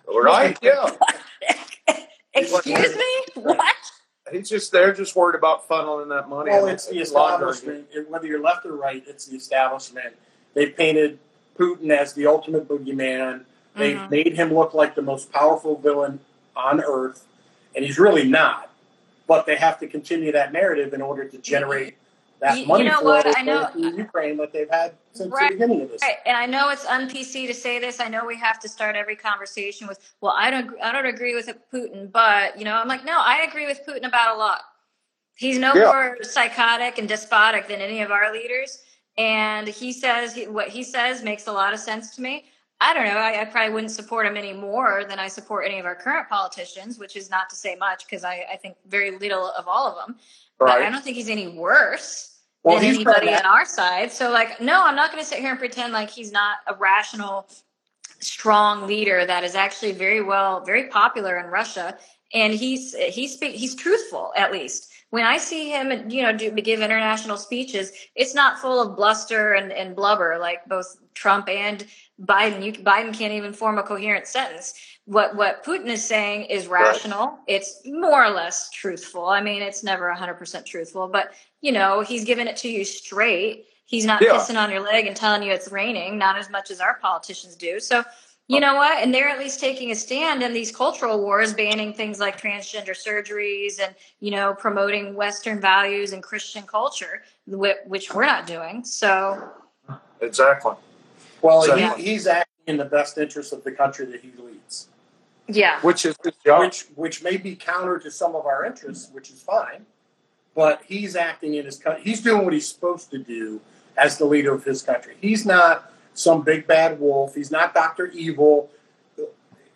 right? 0.08 0.58
Yeah. 0.62 0.90
excuse 2.34 2.96
me, 2.96 3.42
what? 3.42 3.76
He's 4.32 4.48
just 4.48 4.72
they're 4.72 4.94
just 4.94 5.16
worried 5.16 5.36
about 5.36 5.68
funneling 5.68 6.10
that 6.10 6.30
money. 6.30 6.52
Well, 6.52 6.68
it's 6.68 6.88
the 6.88 7.04
laundering 7.12 7.50
it. 7.50 7.54
establishment. 7.56 8.10
Whether 8.10 8.28
you're 8.28 8.42
left 8.42 8.66
or 8.66 8.74
right, 8.76 9.04
it's 9.08 9.26
the 9.26 9.36
establishment. 9.36 10.16
They've 10.54 10.76
painted 10.76 11.20
Putin 11.58 11.90
as 11.90 12.14
the 12.14 12.28
ultimate 12.28 12.68
boogeyman. 12.68 13.46
They've 13.76 13.98
Mhm. 13.98 14.10
made 14.10 14.34
him 14.34 14.54
look 14.54 14.74
like 14.74 14.96
the 14.96 15.02
most 15.02 15.32
powerful 15.32 15.78
villain 15.78 16.20
on 16.56 16.82
earth, 16.82 17.26
and 17.76 17.86
he's 17.86 18.00
really 18.00 18.28
not. 18.28 18.70
But 19.28 19.46
they 19.46 19.56
have 19.56 19.80
to 19.80 19.88
continue 19.88 20.32
that 20.32 20.52
narrative 20.54 20.94
in 20.94 21.02
order 21.02 21.24
to 21.26 21.38
generate 21.38 21.96
that 22.40 22.56
You- 22.56 22.62
you 22.62 22.68
money 22.68 22.84
know 22.86 23.00
flow 23.02 23.16
what? 23.16 23.38
I 23.38 23.42
know- 23.42 23.66
through 23.68 23.98
Ukraine 23.98 24.38
that 24.38 24.54
they've 24.54 24.70
had 24.70 24.94
since 25.14 25.30
Right. 25.32 25.50
the 25.50 25.56
beginning 25.56 25.82
of 25.82 25.92
this. 25.92 26.02
Right, 26.02 26.18
and 26.26 26.38
I 26.38 26.46
know 26.46 26.70
it's 26.70 26.86
un-PC 26.86 27.46
to 27.48 27.54
say 27.54 27.80
this. 27.80 28.00
I 28.00 28.08
know 28.08 28.26
we 28.26 28.38
have 28.38 28.60
to 28.62 28.70
start 28.70 28.96
every 28.96 29.18
conversation 29.18 29.88
with, 29.88 30.00
"Well, 30.22 30.34
I 30.36 30.50
don't, 30.50 30.72
I 30.82 30.92
don't 30.94 31.06
agree 31.06 31.36
with 31.36 31.50
Putin," 31.72 32.12
but 32.12 32.58
you 32.58 32.64
know, 32.66 32.76
I'm 32.76 32.88
like, 32.88 33.04
no, 33.04 33.20
I 33.20 33.42
agree 33.42 33.66
with 33.66 33.82
Putin 33.86 34.06
about 34.06 34.36
a 34.36 34.40
lot. 34.40 34.62
He's 35.36 35.58
no 35.58 35.74
Yeah. 35.76 35.86
more 35.86 36.18
psychotic 36.22 36.98
and 36.98 37.08
despotic 37.08 37.68
than 37.68 37.82
any 37.82 38.02
of 38.02 38.10
our 38.12 38.32
leaders, 38.32 38.82
and 39.18 39.68
he 39.68 39.92
says 39.92 40.34
he, 40.34 40.48
what 40.48 40.70
he 40.70 40.82
says 40.82 41.22
makes 41.24 41.48
a 41.48 41.52
lot 41.52 41.74
of 41.74 41.80
sense 41.80 42.16
to 42.16 42.22
me. 42.22 42.49
I 42.82 42.94
don't 42.94 43.06
know. 43.06 43.18
I, 43.18 43.42
I 43.42 43.46
probably 43.46 43.74
wouldn't 43.74 43.92
support 43.92 44.26
him 44.26 44.38
any 44.38 44.54
more 44.54 45.04
than 45.08 45.20
I 45.20 45.28
support 45.28 45.66
any 45.66 45.80
of 45.80 45.86
our 45.86 45.96
current 45.96 46.30
politicians, 46.30 46.98
which 46.98 47.18
is 47.18 47.30
not 47.30 47.50
to 47.50 47.56
say 47.56 47.76
much 47.76 48.06
because 48.06 48.24
I, 48.24 48.46
I 48.52 48.56
think 48.56 48.78
very 48.88 49.18
little 49.18 49.52
of 49.58 49.68
all 49.68 49.88
of 49.88 49.96
them. 49.96 50.18
But 50.58 50.70
I 50.70 50.90
don't 50.90 51.04
think 51.04 51.18
he's 51.18 51.30
any 51.30 51.48
worse 51.48 52.38
Well, 52.64 52.80
than 52.80 52.86
anybody 52.86 53.34
on 53.34 53.46
our 53.46 53.66
side. 53.66 54.12
So, 54.12 54.32
like, 54.32 54.62
no, 54.62 54.84
I'm 54.84 54.96
not 54.96 55.12
going 55.12 55.24
to 55.24 55.28
sit 55.28 55.40
here 55.40 55.52
and 55.52 55.60
pretend 55.60 55.94
like 55.94 56.10
he's 56.10 56.32
not 56.32 56.58
a 56.68 56.76
rational, 56.76 57.50
strong 58.20 58.88
leader 58.88 59.26
that 59.26 59.44
is 59.44 59.56
actually 59.56 59.94
very 59.94 60.22
well, 60.22 60.64
very 60.64 60.88
popular 60.88 61.38
in 61.40 61.48
Russia. 61.48 61.98
And 62.34 62.54
he's 62.54 62.94
he's 62.96 63.40
he's 63.40 63.74
truthful 63.76 64.32
at 64.38 64.52
least. 64.52 64.92
When 65.10 65.26
I 65.26 65.38
see 65.38 65.72
him, 65.72 66.10
you 66.10 66.22
know, 66.22 66.32
do, 66.32 66.52
give 66.52 66.82
international 66.82 67.38
speeches, 67.38 67.92
it's 68.16 68.36
not 68.36 68.60
full 68.60 68.80
of 68.80 68.96
bluster 68.96 69.54
and, 69.54 69.72
and 69.72 69.96
blubber 69.96 70.38
like 70.38 70.64
both 70.68 70.98
Trump 71.16 71.50
and 71.50 71.88
Biden. 72.26 72.64
You, 72.64 72.74
Biden 72.74 73.14
can't 73.14 73.34
even 73.34 73.54
form 73.54 73.78
a 73.78 73.84
coherent 73.84 74.28
sentence. 74.28 74.74
What 75.06 75.36
what 75.36 75.64
Putin 75.64 75.88
is 75.88 76.04
saying 76.04 76.46
is 76.46 76.68
rational. 76.68 77.40
It's 77.48 77.82
more 77.86 78.24
or 78.24 78.30
less 78.30 78.70
truthful. 78.72 79.26
I 79.26 79.42
mean, 79.42 79.62
it's 79.62 79.84
never 79.84 80.14
100% 80.14 80.66
truthful, 80.66 81.08
but 81.08 81.32
you 81.62 81.72
know, 81.72 82.02
he's 82.02 82.26
giving 82.26 82.48
it 82.48 82.58
to 82.58 82.70
you 82.70 82.86
straight. 82.86 83.66
He's 83.86 84.06
not 84.06 84.22
Yeah. 84.22 84.34
pissing 84.34 84.56
on 84.62 84.70
your 84.70 84.82
leg 84.82 85.08
and 85.08 85.16
telling 85.16 85.42
you 85.42 85.52
it's 85.52 85.72
raining, 85.72 86.18
not 86.18 86.38
as 86.38 86.50
much 86.50 86.70
as 86.70 86.80
our 86.80 86.96
politicians 87.00 87.56
do. 87.56 87.80
So, 87.80 88.04
you 88.48 88.60
know 88.60 88.76
what? 88.76 89.02
And 89.02 89.14
they're 89.14 89.30
at 89.30 89.40
least 89.40 89.60
taking 89.60 89.92
a 89.92 89.96
stand 89.96 90.44
in 90.44 90.54
these 90.54 90.72
cultural 90.76 91.20
wars, 91.22 91.54
banning 91.54 91.94
things 91.94 92.20
like 92.20 92.40
transgender 92.40 92.92
surgeries 92.92 93.80
and, 93.84 93.96
you 94.20 94.32
know, 94.32 94.54
promoting 94.54 95.16
Western 95.16 95.60
values 95.60 96.14
and 96.14 96.22
Christian 96.22 96.64
culture, 96.64 97.24
which 97.48 98.14
we're 98.14 98.26
not 98.26 98.46
doing. 98.46 98.84
So, 98.84 99.52
Exactly. 100.22 100.74
Well, 101.42 101.64
So- 101.64 101.76
he, 101.76 102.04
he's 102.04 102.28
acting 102.28 102.46
in 102.68 102.78
the 102.78 102.86
best 102.86 103.18
interest 103.18 103.54
of 103.54 103.64
the 103.64 103.72
country 103.72 104.06
that 104.08 104.22
he 104.22 104.32
leads, 104.38 104.88
yeah. 105.48 105.80
Which 105.82 106.06
is 106.06 106.16
which 106.46 106.86
which 106.96 107.24
may 107.24 107.38
be 107.38 107.56
counter 107.56 107.98
to 108.00 108.12
some 108.12 108.36
of 108.36 108.46
our 108.46 108.66
interests, 108.66 109.10
which 109.12 109.30
is 109.32 109.42
fine. 109.42 109.86
But 110.56 110.82
he's 110.86 111.16
acting 111.16 111.56
in 111.56 111.66
his 111.66 111.78
country. 111.78 112.04
He's 112.04 112.22
doing 112.22 112.44
what 112.44 112.54
he's 112.54 112.68
supposed 112.68 113.10
to 113.12 113.18
do 113.18 113.62
as 113.98 114.18
the 114.18 114.26
leader 114.26 114.54
of 114.54 114.64
his 114.64 114.82
country. 114.82 115.16
He's 115.22 115.46
not 115.46 115.92
some 116.14 116.42
big 116.44 116.68
bad 116.68 117.00
wolf. 117.00 117.34
He's 117.36 117.50
not 117.52 117.74
Doctor 117.74 118.08
Evil. 118.08 118.70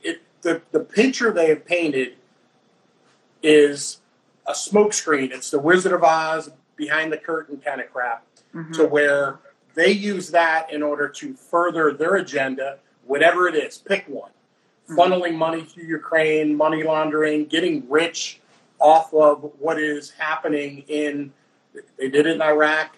It, 0.03 0.21
the 0.41 0.61
the 0.71 0.81
picture 0.81 1.31
they 1.31 1.47
have 1.49 1.65
painted 1.65 2.15
is 3.41 3.99
a 4.45 4.51
smokescreen. 4.51 5.31
It's 5.31 5.49
the 5.49 5.59
Wizard 5.59 5.93
of 5.93 6.03
Oz 6.03 6.51
behind 6.75 7.11
the 7.11 7.17
curtain 7.17 7.57
kind 7.63 7.81
of 7.81 7.91
crap. 7.91 8.25
Mm-hmm. 8.53 8.73
to 8.73 8.85
where 8.85 9.39
they 9.75 9.91
use 9.91 10.29
that 10.31 10.71
in 10.71 10.83
order 10.83 11.07
to 11.09 11.33
further 11.33 11.93
their 11.93 12.15
agenda, 12.15 12.77
whatever 13.05 13.47
it 13.47 13.55
is. 13.55 13.77
Pick 13.77 14.05
one. 14.07 14.31
Hmm. 14.87 14.99
Funneling 14.99 15.35
money 15.35 15.63
to 15.63 15.83
Ukraine, 15.83 16.55
money 16.55 16.83
laundering, 16.83 17.45
getting 17.45 17.89
rich 17.89 18.39
off 18.79 19.13
of 19.13 19.51
what 19.59 19.79
is 19.79 20.11
happening 20.11 20.83
in. 20.87 21.31
They 21.97 22.09
did 22.09 22.27
it 22.27 22.35
in 22.35 22.41
Iraq. 22.41 22.95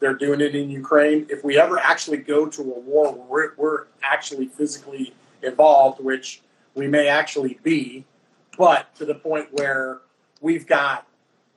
They're 0.00 0.14
doing 0.14 0.40
it 0.40 0.54
in 0.54 0.70
Ukraine. 0.70 1.26
If 1.30 1.42
we 1.44 1.58
ever 1.58 1.78
actually 1.78 2.18
go 2.18 2.46
to 2.46 2.60
a 2.60 2.78
war 2.80 3.12
where 3.12 3.26
we're, 3.26 3.54
we're 3.56 3.84
actually 4.02 4.46
physically 4.46 5.14
involved, 5.42 6.00
which 6.02 6.42
we 6.74 6.86
may 6.86 7.08
actually 7.08 7.58
be, 7.62 8.04
but 8.58 8.94
to 8.96 9.04
the 9.04 9.14
point 9.14 9.48
where 9.52 10.00
we've 10.40 10.66
got 10.66 11.06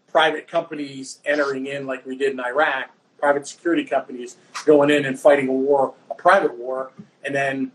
private 0.08 0.48
companies 0.48 1.20
entering 1.26 1.68
in 1.68 1.86
like 1.86 2.06
we 2.06 2.16
did 2.16 2.32
in 2.32 2.40
Iraq, 2.40 2.90
private 3.20 3.48
security 3.48 3.84
companies 3.84 4.38
going 4.66 4.90
in 4.90 5.06
and 5.06 5.20
fighting 5.20 5.48
a 5.48 5.54
war, 5.54 5.94
a 6.10 6.16
private 6.16 6.58
war, 6.58 6.92
and 7.24 7.34
then 7.34 7.72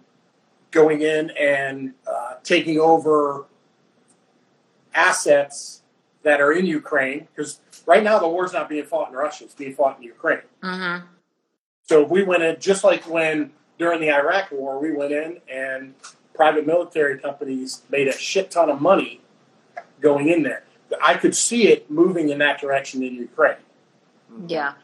going 0.70 1.02
in 1.02 1.30
and 1.30 1.94
uh, 2.06 2.34
taking 2.42 2.78
over 2.78 3.46
assets 4.94 5.82
that 6.22 6.40
are 6.40 6.52
in 6.52 6.66
Ukraine 6.66 7.26
because 7.34 7.60
right 7.86 8.02
now 8.02 8.18
the 8.18 8.28
war's 8.28 8.52
not 8.52 8.68
being 8.68 8.84
fought 8.84 9.10
in 9.10 9.14
Russia; 9.14 9.44
it's 9.44 9.54
being 9.54 9.74
fought 9.74 9.98
in 9.98 10.02
Ukraine. 10.04 10.42
Mm-hmm. 10.62 11.06
So 11.84 12.02
we 12.04 12.22
went 12.22 12.42
in 12.42 12.60
just 12.60 12.84
like 12.84 13.02
when 13.08 13.52
during 13.78 14.00
the 14.00 14.10
Iraq 14.10 14.52
War, 14.52 14.78
we 14.78 14.92
went 14.92 15.12
in 15.12 15.40
and 15.50 15.94
private 16.34 16.66
military 16.66 17.18
companies 17.18 17.82
made 17.90 18.08
a 18.08 18.12
shit 18.12 18.50
ton 18.50 18.70
of 18.70 18.80
money 18.80 19.20
going 20.00 20.28
in 20.28 20.42
there. 20.42 20.64
I 21.02 21.14
could 21.14 21.34
see 21.34 21.68
it 21.68 21.90
moving 21.90 22.28
in 22.28 22.38
that 22.38 22.60
direction 22.60 23.02
in 23.02 23.14
Ukraine. 23.14 23.56
Yeah. 24.46 24.74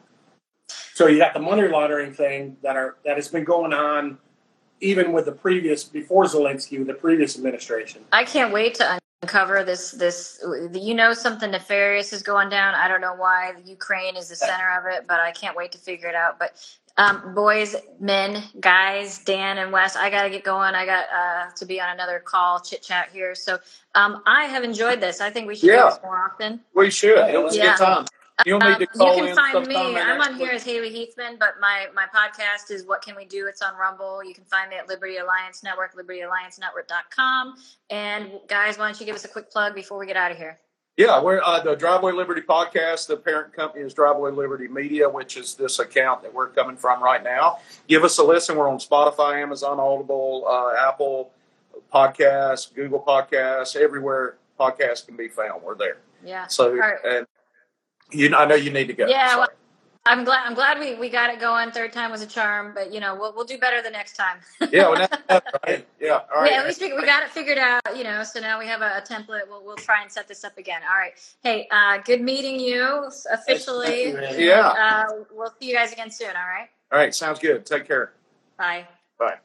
So 0.98 1.06
you 1.06 1.18
got 1.18 1.32
the 1.32 1.38
money 1.38 1.68
laundering 1.68 2.12
thing 2.12 2.56
that 2.64 2.74
are 2.74 2.96
that 3.04 3.14
has 3.14 3.28
been 3.28 3.44
going 3.44 3.72
on 3.72 4.18
even 4.80 5.12
with 5.12 5.26
the 5.26 5.32
previous 5.32 5.84
before 5.84 6.24
Zelensky 6.24 6.84
the 6.84 6.92
previous 6.92 7.36
administration. 7.36 8.02
I 8.10 8.24
can't 8.24 8.52
wait 8.52 8.74
to 8.74 8.98
uncover 9.22 9.62
this 9.62 9.92
this 9.92 10.44
you 10.72 10.94
know 10.94 11.12
something 11.12 11.52
nefarious 11.52 12.12
is 12.12 12.24
going 12.24 12.48
down. 12.48 12.74
I 12.74 12.88
don't 12.88 13.00
know 13.00 13.14
why 13.14 13.52
Ukraine 13.64 14.16
is 14.16 14.28
the 14.28 14.34
center 14.34 14.76
of 14.76 14.86
it, 14.92 15.06
but 15.06 15.20
I 15.20 15.30
can't 15.30 15.56
wait 15.56 15.70
to 15.70 15.78
figure 15.78 16.08
it 16.08 16.16
out. 16.16 16.36
But 16.36 16.60
um, 16.96 17.32
boys, 17.32 17.76
men, 18.00 18.42
guys, 18.58 19.20
Dan 19.20 19.58
and 19.58 19.70
Wes, 19.70 19.94
I 19.94 20.10
got 20.10 20.24
to 20.24 20.30
get 20.30 20.42
going. 20.42 20.74
I 20.74 20.84
got 20.84 21.04
uh, 21.14 21.50
to 21.54 21.64
be 21.64 21.80
on 21.80 21.90
another 21.90 22.18
call, 22.18 22.58
chit 22.58 22.82
chat 22.82 23.10
here. 23.12 23.36
So 23.36 23.60
um, 23.94 24.20
I 24.26 24.46
have 24.46 24.64
enjoyed 24.64 24.98
this. 24.98 25.20
I 25.20 25.30
think 25.30 25.46
we 25.46 25.54
should 25.54 25.68
do 25.68 25.74
Yeah. 25.74 25.90
this 25.90 26.00
more 26.02 26.18
often. 26.18 26.58
We 26.74 26.90
should. 26.90 27.18
It 27.32 27.40
was 27.40 27.56
Yeah. 27.56 27.76
a 27.76 27.78
good 27.78 27.84
time. 27.84 28.06
You'll 28.46 28.62
Um, 28.62 28.70
need 28.72 28.78
to 28.78 28.86
call 28.86 29.16
you 29.16 29.20
can 29.22 29.28
in 29.30 29.34
find 29.36 29.66
me. 29.66 29.76
I'm 29.76 30.20
on 30.20 30.34
here 30.34 30.46
week. 30.46 30.54
as 30.54 30.64
Haley 30.64 30.90
Heathman, 30.90 31.38
but 31.38 31.54
my 31.60 31.86
my 31.94 32.06
podcast 32.06 32.70
is 32.70 32.84
What 32.84 33.02
Can 33.02 33.16
We 33.16 33.24
Do? 33.24 33.46
It's 33.46 33.62
on 33.62 33.76
Rumble. 33.76 34.22
You 34.22 34.34
can 34.34 34.44
find 34.44 34.70
me 34.70 34.76
at 34.76 34.88
Liberty 34.88 35.16
Alliance 35.18 35.62
Network, 35.62 35.94
libertyalliancenetwork.com. 35.96 37.56
And 37.90 38.30
guys, 38.48 38.78
why 38.78 38.86
don't 38.88 39.00
you 39.00 39.06
give 39.06 39.16
us 39.16 39.24
a 39.24 39.28
quick 39.28 39.50
plug 39.50 39.74
before 39.74 39.98
we 39.98 40.06
get 40.06 40.16
out 40.16 40.30
of 40.30 40.36
here? 40.36 40.58
Yeah, 40.96 41.22
we're 41.22 41.40
uh, 41.44 41.60
the 41.62 41.76
Driveway 41.76 42.10
Liberty 42.12 42.40
podcast. 42.40 43.06
The 43.06 43.16
parent 43.16 43.52
company 43.52 43.84
is 43.84 43.94
Driveway 43.94 44.32
Liberty 44.32 44.66
Media, 44.66 45.08
which 45.08 45.36
is 45.36 45.54
this 45.54 45.78
account 45.78 46.22
that 46.22 46.34
we're 46.34 46.48
coming 46.48 46.76
from 46.76 47.00
right 47.02 47.22
now. 47.22 47.58
Give 47.86 48.02
us 48.02 48.18
a 48.18 48.24
listen. 48.24 48.56
We're 48.56 48.68
on 48.68 48.78
Spotify, 48.78 49.40
Amazon, 49.40 49.78
Audible, 49.78 50.44
uh, 50.48 50.74
Apple 50.88 51.30
Podcasts, 51.94 52.74
Google 52.74 53.00
Podcasts, 53.06 53.76
everywhere 53.76 54.36
podcasts 54.58 55.06
can 55.06 55.16
be 55.16 55.28
found. 55.28 55.62
We're 55.62 55.76
there. 55.76 55.98
Yeah. 56.24 56.48
So, 56.48 56.74
right. 56.74 56.96
and 57.04 57.26
you, 58.10 58.34
I 58.34 58.44
know 58.46 58.54
you 58.54 58.70
need 58.70 58.86
to 58.88 58.92
go. 58.94 59.06
Yeah, 59.06 59.36
well, 59.36 59.48
I'm 60.06 60.24
glad 60.24 60.46
I'm 60.46 60.54
glad 60.54 60.78
we, 60.78 60.94
we 60.94 61.10
got 61.10 61.28
it 61.30 61.38
going. 61.40 61.70
Third 61.70 61.92
time 61.92 62.10
was 62.10 62.22
a 62.22 62.26
charm, 62.26 62.72
but 62.74 62.92
you 62.92 62.98
know, 63.00 63.14
we'll 63.14 63.34
we'll 63.34 63.44
do 63.44 63.58
better 63.58 63.82
the 63.82 63.90
next 63.90 64.14
time. 64.16 64.38
yeah, 64.72 64.88
well, 64.88 64.94
that's- 64.96 65.20
that's 65.28 65.46
right. 65.66 65.86
yeah. 66.00 66.20
All 66.34 66.42
right. 66.42 66.50
Yeah, 66.52 66.60
at 66.60 66.66
least 66.66 66.80
we, 66.80 66.92
we 66.94 67.04
got 67.04 67.22
it 67.22 67.28
figured 67.28 67.58
out, 67.58 67.82
you 67.94 68.04
know. 68.04 68.22
So 68.24 68.40
now 68.40 68.58
we 68.58 68.66
have 68.66 68.80
a, 68.80 68.98
a 68.98 69.02
template. 69.02 69.48
We'll 69.48 69.62
we'll 69.64 69.76
try 69.76 70.02
and 70.02 70.10
set 70.10 70.26
this 70.28 70.44
up 70.44 70.56
again. 70.56 70.80
All 70.90 70.96
right. 70.96 71.12
Hey, 71.42 71.68
uh, 71.70 71.98
good 71.98 72.22
meeting 72.22 72.58
you 72.58 73.10
officially. 73.30 74.12
Yeah. 74.38 74.68
Uh, 74.68 75.24
we'll 75.32 75.52
see 75.60 75.68
you 75.68 75.74
guys 75.74 75.92
again 75.92 76.10
soon. 76.10 76.28
All 76.28 76.48
right. 76.48 76.68
All 76.92 76.98
right. 76.98 77.14
Sounds 77.14 77.38
good. 77.38 77.66
Take 77.66 77.86
care. 77.86 78.12
Bye. 78.56 78.86
Bye. 79.18 79.38